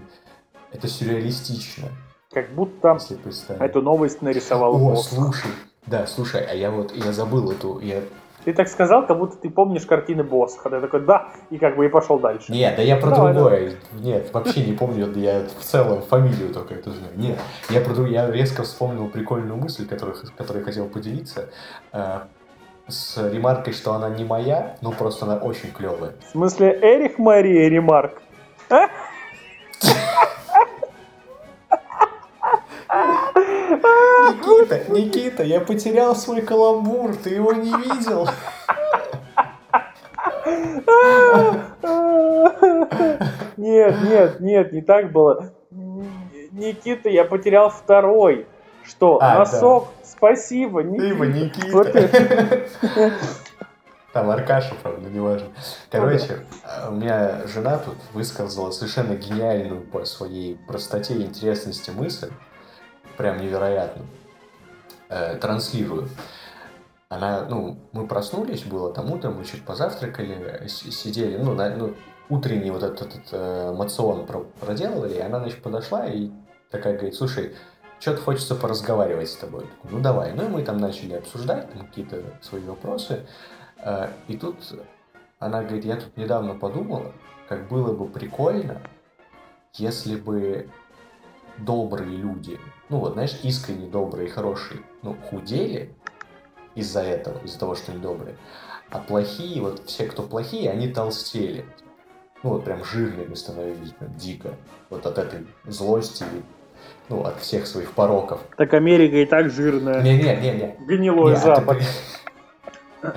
[0.71, 1.89] это сюрреалистично,
[2.31, 3.61] Как будто если представить.
[3.61, 5.03] эту новость нарисовал О, бог.
[5.03, 5.51] слушай,
[5.87, 8.01] да, слушай, а я вот, я забыл эту, я
[8.45, 10.69] Ты так сказал, как будто ты помнишь картины Босха.
[10.69, 12.51] Ты такой, да, и как бы и пошел дальше.
[12.51, 13.73] Нет, да я про Давай, другое.
[13.93, 17.13] Нет, вообще не помню, я в целом фамилию только эту знаю.
[17.17, 17.37] Нет,
[17.69, 21.49] я про я резко вспомнил прикольную мысль, которую, которой я хотел поделиться.
[22.87, 26.13] С ремаркой, что она не моя, но просто она очень клевая.
[26.25, 28.21] В смысле, Эрих Мария Ремарк.
[34.31, 38.27] Никита, Никита, я потерял свой каламбур, ты его не видел?
[43.57, 45.53] Нет, нет, нет, не так было.
[46.51, 48.45] Никита, я потерял второй.
[48.83, 49.19] Что?
[49.21, 49.89] А, Носок?
[50.21, 51.67] Спасибо, Ты его, Никита.
[51.71, 52.61] Вот Никита.
[54.13, 55.47] Там Аркаша, правда, неважно.
[55.89, 62.29] Короче, э, у меня жена тут высказала совершенно гениальную по своей простоте и интересности мысль.
[63.17, 64.03] Прям невероятно.
[65.09, 66.07] Э, транслирую.
[67.09, 71.95] Она, ну, мы проснулись, было там утром, мы чуть позавтракали, сидели, ну, на- ну,
[72.29, 76.29] утренний вот этот, этот э, мацион про- проделали, и она, значит, подошла и
[76.69, 77.55] такая говорит, слушай,
[78.01, 79.65] что-то хочется поразговаривать с тобой.
[79.89, 80.33] Ну, давай.
[80.33, 83.27] Ну, и мы там начали обсуждать какие-то свои вопросы.
[83.77, 84.57] Э, И тут
[85.39, 87.13] она говорит, я тут недавно подумала,
[87.47, 88.81] как было бы прикольно,
[89.73, 90.69] если бы
[91.57, 92.59] добрые люди,
[92.89, 95.95] ну вот, знаешь, искренне добрые, хорошие, ну, худели
[96.75, 98.35] из-за этого, из-за того, что они добрые,
[98.89, 101.65] а плохие, вот все, кто плохие, они толстели.
[102.43, 104.55] ну вот прям жирными становились, прям дико.
[104.89, 106.25] Вот от этой злости,
[107.11, 108.39] ну, от всех своих пороков.
[108.57, 110.01] Так Америка и так жирная.
[110.01, 110.77] Не-не-не-не.
[110.79, 111.77] Гнилой Не, а Запад.
[111.79, 113.11] ты при-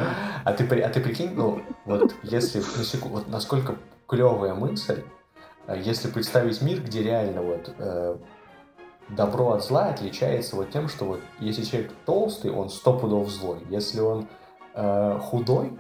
[0.45, 3.77] А ты, при- а ты прикинь, ну, вот если, на секу- вот насколько
[4.09, 5.03] клевая мысль,
[5.67, 8.17] э, если представить мир, где реально вот э,
[9.11, 13.59] добро от зла отличается вот тем, что вот если человек толстый, он сто пудов злой.
[13.71, 14.27] Если он
[14.75, 15.73] э, худой,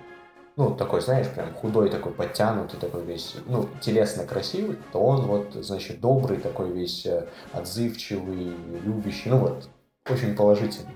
[0.56, 5.52] ну, такой, знаешь, прям худой, такой подтянутый, такой весь, ну, телесно красивый, то он вот,
[5.54, 8.54] значит, добрый, такой весь э, отзывчивый,
[8.84, 9.68] любящий, ну вот,
[10.08, 10.94] очень положительный.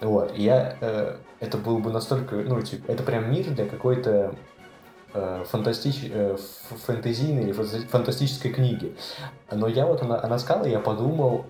[0.00, 4.34] Вот, и я, э, это был бы настолько, ну, типа, это прям мир для какой-то
[5.12, 6.36] э, фантастич, э,
[6.86, 8.96] фэнтезийной или фанта- фантастической книги.
[9.50, 11.44] Но я вот, она, она сказала, я подумал,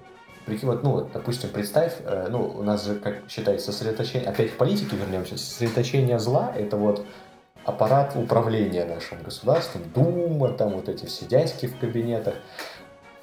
[0.44, 4.54] прикинь, вот, ну, вот, допустим, представь, э, ну, у нас же, как считается, сосредоточение, опять
[4.54, 7.06] к политике вернемся, сосредоточение зла, это вот
[7.68, 12.34] аппарат управления нашим государством, Дума, там вот эти все дядьки в кабинетах.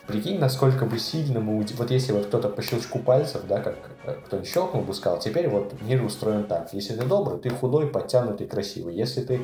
[0.06, 1.58] Прикинь, насколько бы сильно мы...
[1.58, 5.18] уди- Вот если вот кто-то по щелчку пальцев, да, как э, кто-нибудь щелкнул бы, сказал,
[5.18, 6.72] теперь вот мир устроен так.
[6.74, 8.94] Если ты добрый, ты худой, подтянутый, красивый.
[8.94, 9.42] Если ты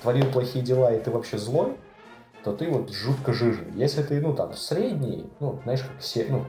[0.00, 1.76] творил плохие дела и ты вообще злой,
[2.42, 3.72] то ты вот жутко жирный.
[3.74, 6.46] Если ты, ну, там, средний, ну, знаешь, как все, ну,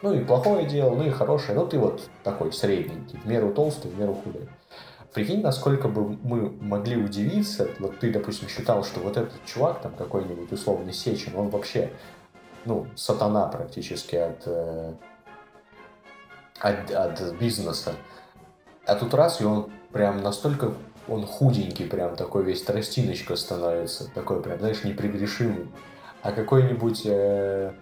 [0.00, 3.90] ну и плохое делал, ну и хорошее, ну ты вот такой средненький, в меру толстый,
[3.90, 4.48] в меру худой.
[5.14, 9.92] Прикинь, насколько бы мы могли удивиться, вот ты, допустим, считал, что вот этот чувак, там
[9.92, 11.92] какой-нибудь условный Сечин, он вообще,
[12.64, 14.92] ну, сатана практически от, э,
[16.58, 17.92] от, от бизнеса.
[18.86, 20.74] А тут раз, и он прям настолько,
[21.06, 25.68] он худенький, прям такой весь тростиночка становится, такой прям, знаешь, непрегрешимый.
[26.22, 27.72] А какой-нибудь э,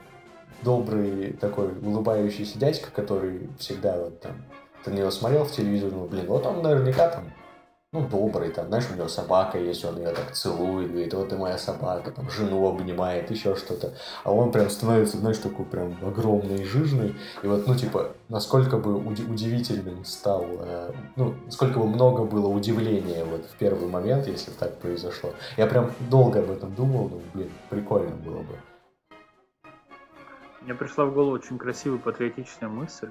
[0.61, 4.45] добрый такой улыбающийся дядька, который всегда вот там,
[4.85, 7.25] ты на него смотрел в телевизоре, ну, блин, вот он наверняка там,
[7.93, 11.37] ну, добрый, там, знаешь, у него собака есть, он ее так целует, говорит, вот и
[11.37, 13.93] моя собака, там, жену обнимает, еще что-то.
[14.25, 17.15] А он прям становится, знаешь, такой прям огромный жирный.
[17.43, 22.49] И вот, ну, типа, насколько бы уди- удивительным стал, э, ну, сколько бы много было
[22.49, 25.35] удивления вот в первый момент, если бы так произошло.
[25.59, 28.57] Я прям долго об этом думал, ну, блин, прикольно было бы.
[30.63, 33.11] Мне пришла в голову очень красивая патриотичная мысль.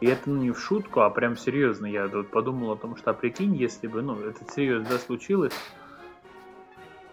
[0.00, 1.86] И это ну, не в шутку, а прям серьезно.
[1.86, 5.52] Я вот подумал о том, что а прикинь, если бы, ну, это серьезно да, случилось,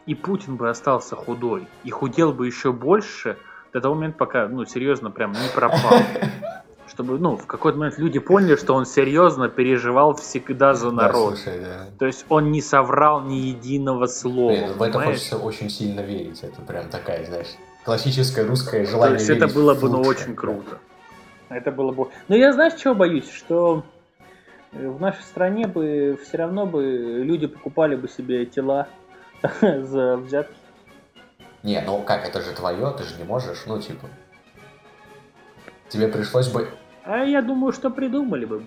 [0.05, 3.38] и Путин бы остался худой, и худел бы еще больше
[3.71, 5.99] до того момента, пока, ну, серьезно, прям не пропал.
[6.88, 11.35] Чтобы, ну, в какой-то момент люди поняли, что он серьезно переживал всегда за народ.
[11.35, 11.85] Да, слушай, да.
[11.99, 14.49] То есть он не соврал ни единого слова.
[14.49, 16.39] Блин, в это хочется очень сильно верить.
[16.41, 17.55] Это прям такая, знаешь,
[17.85, 20.80] классическое русское То желание есть это было бы ну, очень круто.
[21.49, 22.09] Это было бы.
[22.27, 23.30] Но я знаешь, чего боюсь?
[23.30, 23.84] Что
[24.71, 28.88] э, в нашей стране бы все равно бы люди покупали бы себе тела
[29.61, 30.55] за взятки.
[31.63, 34.07] Не, ну как, это же твое, ты же не можешь, ну типа.
[35.89, 36.69] Тебе пришлось бы...
[37.03, 38.63] А я думаю, что придумали бы.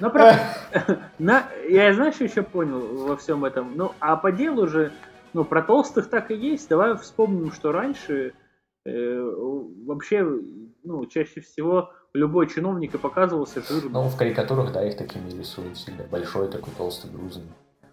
[0.00, 0.40] Но правда,
[1.68, 3.76] я знаешь, еще понял во всем этом?
[3.76, 4.92] Ну, а по делу же,
[5.34, 6.68] ну, про толстых так и есть.
[6.70, 8.32] Давай вспомним, что раньше
[8.86, 9.32] э,
[9.84, 10.26] вообще,
[10.88, 13.92] ну, чаще всего любой чиновник и показывался жирным.
[13.92, 16.04] Ну, в карикатурах, да, их такими рисуют всегда.
[16.04, 17.44] Большой такой, толстый, грузный.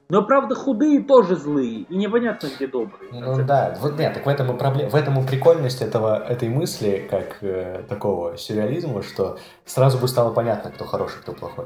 [0.08, 3.12] Но правда худые тоже злые, и непонятно, где добрые.
[3.12, 6.48] Ну да, вот нет, так в этом и проблема, в этом и прикольность этого, этой
[6.48, 11.66] мысли, как э, такого сюрреализма, что сразу бы стало понятно, кто хороший, кто плохой.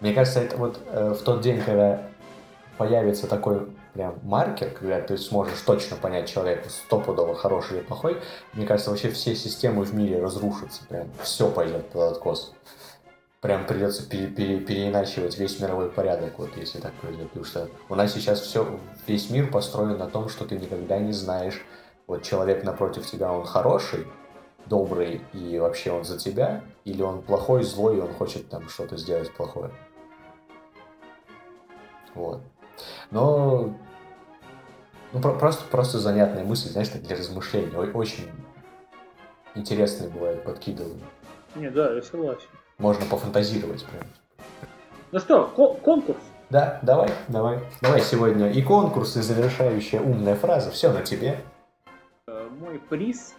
[0.00, 2.08] Мне кажется, это вот э, в тот день, когда
[2.78, 3.68] появится такой
[3.98, 8.22] прям маркер, когда ты сможешь точно понять человека стопудово хороший или плохой,
[8.52, 12.52] мне кажется, вообще все системы в мире разрушатся, прям все пойдет под откос.
[13.40, 17.30] Прям придется пере- пере- переиначивать весь мировой порядок, вот если так произойдет.
[17.30, 21.12] Потому что у нас сейчас все, весь мир построен на том, что ты никогда не
[21.12, 21.60] знаешь,
[22.06, 24.06] вот человек напротив тебя, он хороший,
[24.66, 28.96] добрый и вообще он за тебя, или он плохой, злой, и он хочет там что-то
[28.96, 29.72] сделать плохое.
[32.14, 32.42] Вот.
[33.10, 33.74] Но
[35.12, 37.74] ну, про- просто, просто занятная мысль, знаешь, для размышлений.
[37.76, 38.28] Очень
[39.54, 41.04] интересные бывают подкидывания.
[41.54, 42.48] Не, да, я согласен.
[42.78, 44.04] Можно пофантазировать прям.
[45.10, 46.18] Ну что, ко- конкурс?
[46.50, 47.60] Да, давай, давай.
[47.80, 50.70] Давай сегодня и конкурс, и завершающая умная фраза.
[50.70, 51.40] Все на тебе.
[52.26, 53.34] Э, Мой приз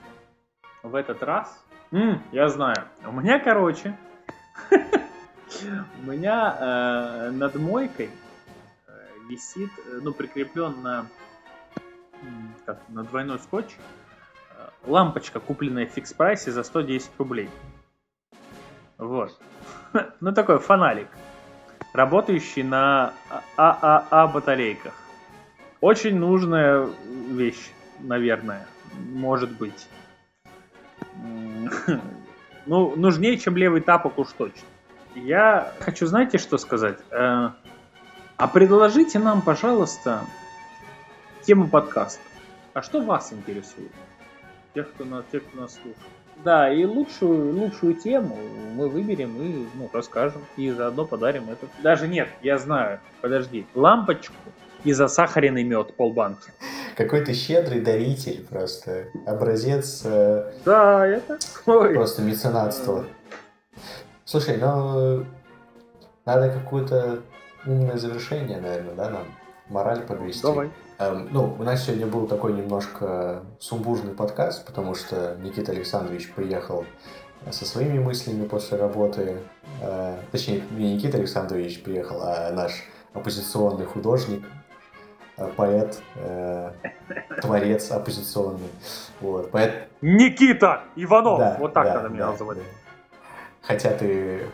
[0.84, 1.64] в этот раз...
[1.92, 2.76] М, я знаю.
[3.08, 3.98] У меня, короче,
[4.72, 8.10] у меня э, над мойкой
[8.88, 8.92] э,
[9.30, 9.72] висит,
[10.02, 11.08] ну, прикреплен на,
[12.66, 13.66] как, на двойной скотч
[14.52, 17.50] э, лампочка, купленная в фикс-прайсе за 110 рублей.
[18.98, 19.40] Вот.
[20.20, 21.08] Ну, такой фонарик,
[21.94, 23.14] работающий на
[23.58, 24.94] ААА батарейках.
[25.82, 26.88] Очень нужная
[27.30, 28.68] вещь, наверное.
[28.94, 29.88] Может быть.
[32.66, 34.68] Ну, нужнее, чем левый тапок уж точно.
[35.16, 37.00] Я хочу, знаете, что сказать?
[37.10, 37.50] Э,
[38.38, 40.22] а предложите нам, пожалуйста,
[41.50, 42.22] тему подкаста.
[42.76, 43.90] А что вас интересует?
[44.76, 45.98] Тех, кто, на, тех, кто нас слушает.
[46.44, 48.38] Да, и лучшую, лучшую тему
[48.76, 50.44] мы выберем и ну, расскажем.
[50.58, 51.66] И заодно подарим это.
[51.82, 53.00] Даже нет, я знаю.
[53.22, 53.66] Подожди.
[53.74, 54.36] Лампочку
[54.84, 56.52] и засахаренный мед полбанки.
[56.96, 59.08] Какой ты щедрый даритель просто.
[59.26, 60.04] Образец...
[60.06, 61.40] Э, да, это...
[61.66, 61.96] Ой.
[61.96, 63.06] Просто меценатство.
[64.24, 65.26] Слушай, ну...
[66.26, 67.24] Надо какое-то
[67.66, 69.26] умное завершение, наверное, да, нам?
[69.68, 70.44] Мораль подвести.
[70.44, 70.70] Давай.
[71.00, 76.86] Эм, ну, у нас сегодня был такой немножко сумбурный подкаст, потому что Никита Александрович приехал
[77.50, 79.40] со своими мыслями после работы.
[79.82, 84.44] Э, точнее, не Никита Александрович приехал, а наш оппозиционный художник
[85.40, 86.72] Э, поэт, э,
[87.42, 88.70] творец оппозиционный.
[89.22, 89.88] Вот, поэт...
[90.02, 91.40] Никита Иванов!
[91.40, 92.58] Да, вот так да, надо меня да, называть.
[92.58, 92.64] Да.
[93.62, 94.48] Хотя ты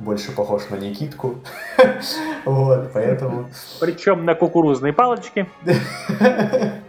[0.00, 1.36] больше похож на Никитку.
[2.44, 3.50] вот, поэтому...
[3.80, 5.48] Причем на кукурузной палочке.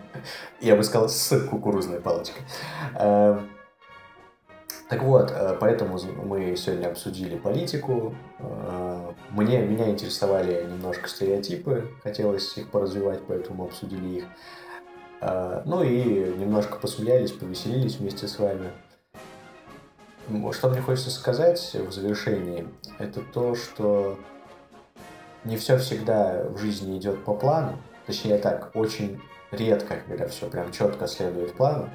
[0.61, 2.43] Я бы сказал, с кукурузной палочкой.
[2.95, 3.49] Эм,
[4.89, 8.13] так вот, э, поэтому мы сегодня обсудили политику.
[8.39, 14.25] Э, мне, меня интересовали немножко стереотипы, хотелось их поразвивать, поэтому обсудили их.
[15.21, 18.71] Э, ну и немножко посмеялись, повеселились вместе с вами.
[20.51, 22.67] Что мне хочется сказать в завершении,
[22.99, 24.17] это то, что
[25.43, 27.77] не все всегда в жизни идет по плану.
[28.05, 29.19] Точнее так, очень
[29.51, 31.89] редко, когда все прям четко следует плану.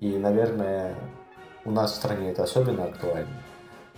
[0.00, 0.94] И, наверное,
[1.64, 3.42] у нас в стране это особенно актуально.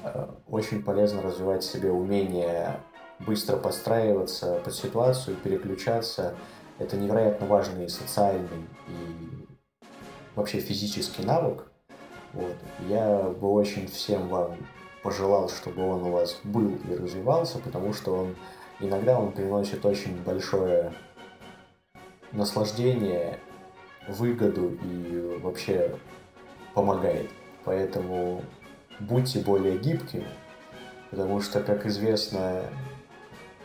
[0.04, 2.80] Э, очень полезно развивать в себе умение
[3.20, 6.34] быстро подстраиваться под ситуацию, переключаться.
[6.78, 9.46] Это невероятно важный социальный и
[10.34, 11.66] вообще физический навык.
[12.36, 12.54] Вот.
[12.86, 14.56] Я бы очень всем вам
[15.02, 18.36] пожелал, чтобы он у вас был и развивался, потому что он
[18.78, 20.92] иногда он приносит очень большое
[22.32, 23.38] наслаждение,
[24.06, 25.96] выгоду и вообще
[26.74, 27.30] помогает.
[27.64, 28.42] Поэтому
[29.00, 30.28] будьте более гибкими,
[31.10, 32.64] потому что, как известно,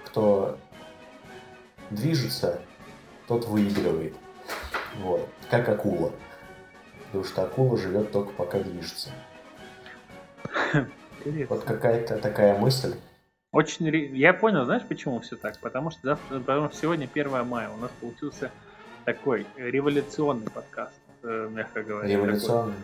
[0.06, 0.58] кто
[1.90, 2.62] движется,
[3.28, 4.16] тот выигрывает.
[5.02, 5.28] Вот.
[5.50, 6.14] Как акула.
[7.12, 9.10] Потому что акула живет только пока движется.
[11.20, 11.56] Интересно.
[11.56, 12.96] Вот какая-то такая мысль.
[13.52, 15.60] Очень я понял, знаешь, почему все так?
[15.60, 18.50] Потому что завтра, потому что сегодня 1 мая у нас получился
[19.04, 22.08] такой революционный подкаст, э, мягко говоря.
[22.08, 22.76] Революционный,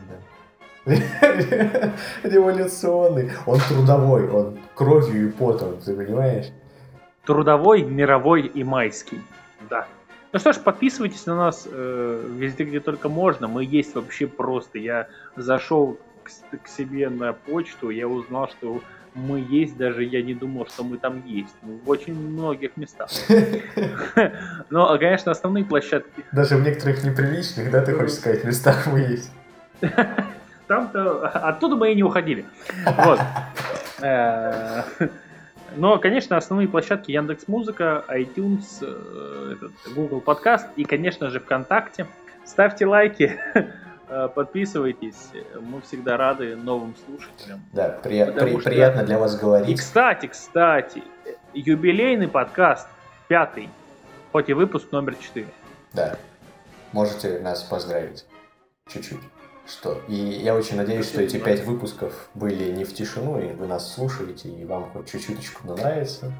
[0.85, 0.97] такой.
[0.97, 1.93] да.
[2.23, 3.31] Революционный.
[3.45, 6.47] Он трудовой, он кровью и потом, ты понимаешь?
[7.25, 9.21] Трудовой, мировой и майский.
[9.69, 9.87] Да.
[10.33, 13.47] Ну что ж, подписывайтесь на нас э, везде, где только можно.
[13.47, 14.77] Мы есть вообще просто.
[14.77, 18.81] Я зашел к, к себе на почту, я узнал, что
[19.13, 21.55] мы есть, даже я не думал, что мы там есть.
[21.63, 23.09] Ну, в очень многих местах.
[24.69, 26.23] Но, а, конечно, основные площадки.
[26.31, 29.31] Даже в некоторых неприличных, да, ты хочешь сказать, местах мы есть.
[30.67, 32.45] там-то оттуда мы и не уходили.
[32.85, 33.19] Вот.
[35.75, 39.55] Но, конечно, основные площадки Яндекс Музыка, iTunes, э,
[39.95, 42.07] Google Подкаст и, конечно же, ВКонтакте.
[42.45, 43.39] Ставьте лайки,
[44.09, 45.29] э, подписывайтесь.
[45.59, 47.61] Мы всегда рады новым слушателям.
[47.73, 48.69] Да, при, при, что...
[48.69, 49.69] приятно для вас говорить.
[49.69, 51.03] И, кстати, кстати,
[51.53, 52.87] юбилейный подкаст,
[53.27, 53.69] пятый,
[54.31, 55.47] хоть и выпуск номер четыре.
[55.93, 56.17] Да,
[56.93, 58.25] можете нас поздравить
[58.87, 59.19] чуть-чуть
[59.67, 60.01] что.
[60.07, 63.93] И я очень надеюсь, что эти пять выпусков были не в тишину, и вы нас
[63.93, 66.31] слушаете, и вам хоть чуть-чуточку нравится.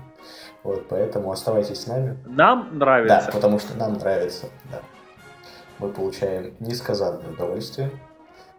[0.64, 2.18] Вот, поэтому оставайтесь с нами.
[2.26, 3.24] Нам нравится.
[3.26, 4.82] Да, потому что нам нравится, да.
[5.80, 7.92] Мы получаем несказанное удовольствие.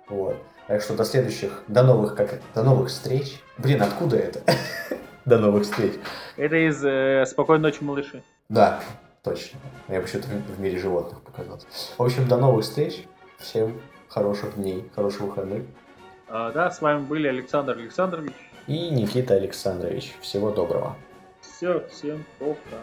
[0.09, 0.37] Вот.
[0.69, 3.41] Так что до следующих, до новых, как это, до новых встреч.
[3.57, 4.41] Блин, откуда это?
[5.25, 5.93] До новых встреч.
[6.39, 8.23] Это из э, «Спокойной ночи, малыши».
[8.49, 8.81] Да,
[9.23, 9.59] точно.
[9.89, 11.67] Я почему-то в мире животных показался.
[11.99, 13.05] В общем, до новых встреч.
[13.39, 13.79] Всем
[14.09, 15.65] хороших дней, хороших выходных.
[16.29, 18.33] А, да, с вами были Александр Александрович.
[18.67, 20.15] И Никита Александрович.
[20.21, 20.97] Всего доброго.
[21.41, 22.79] Все, всем пока.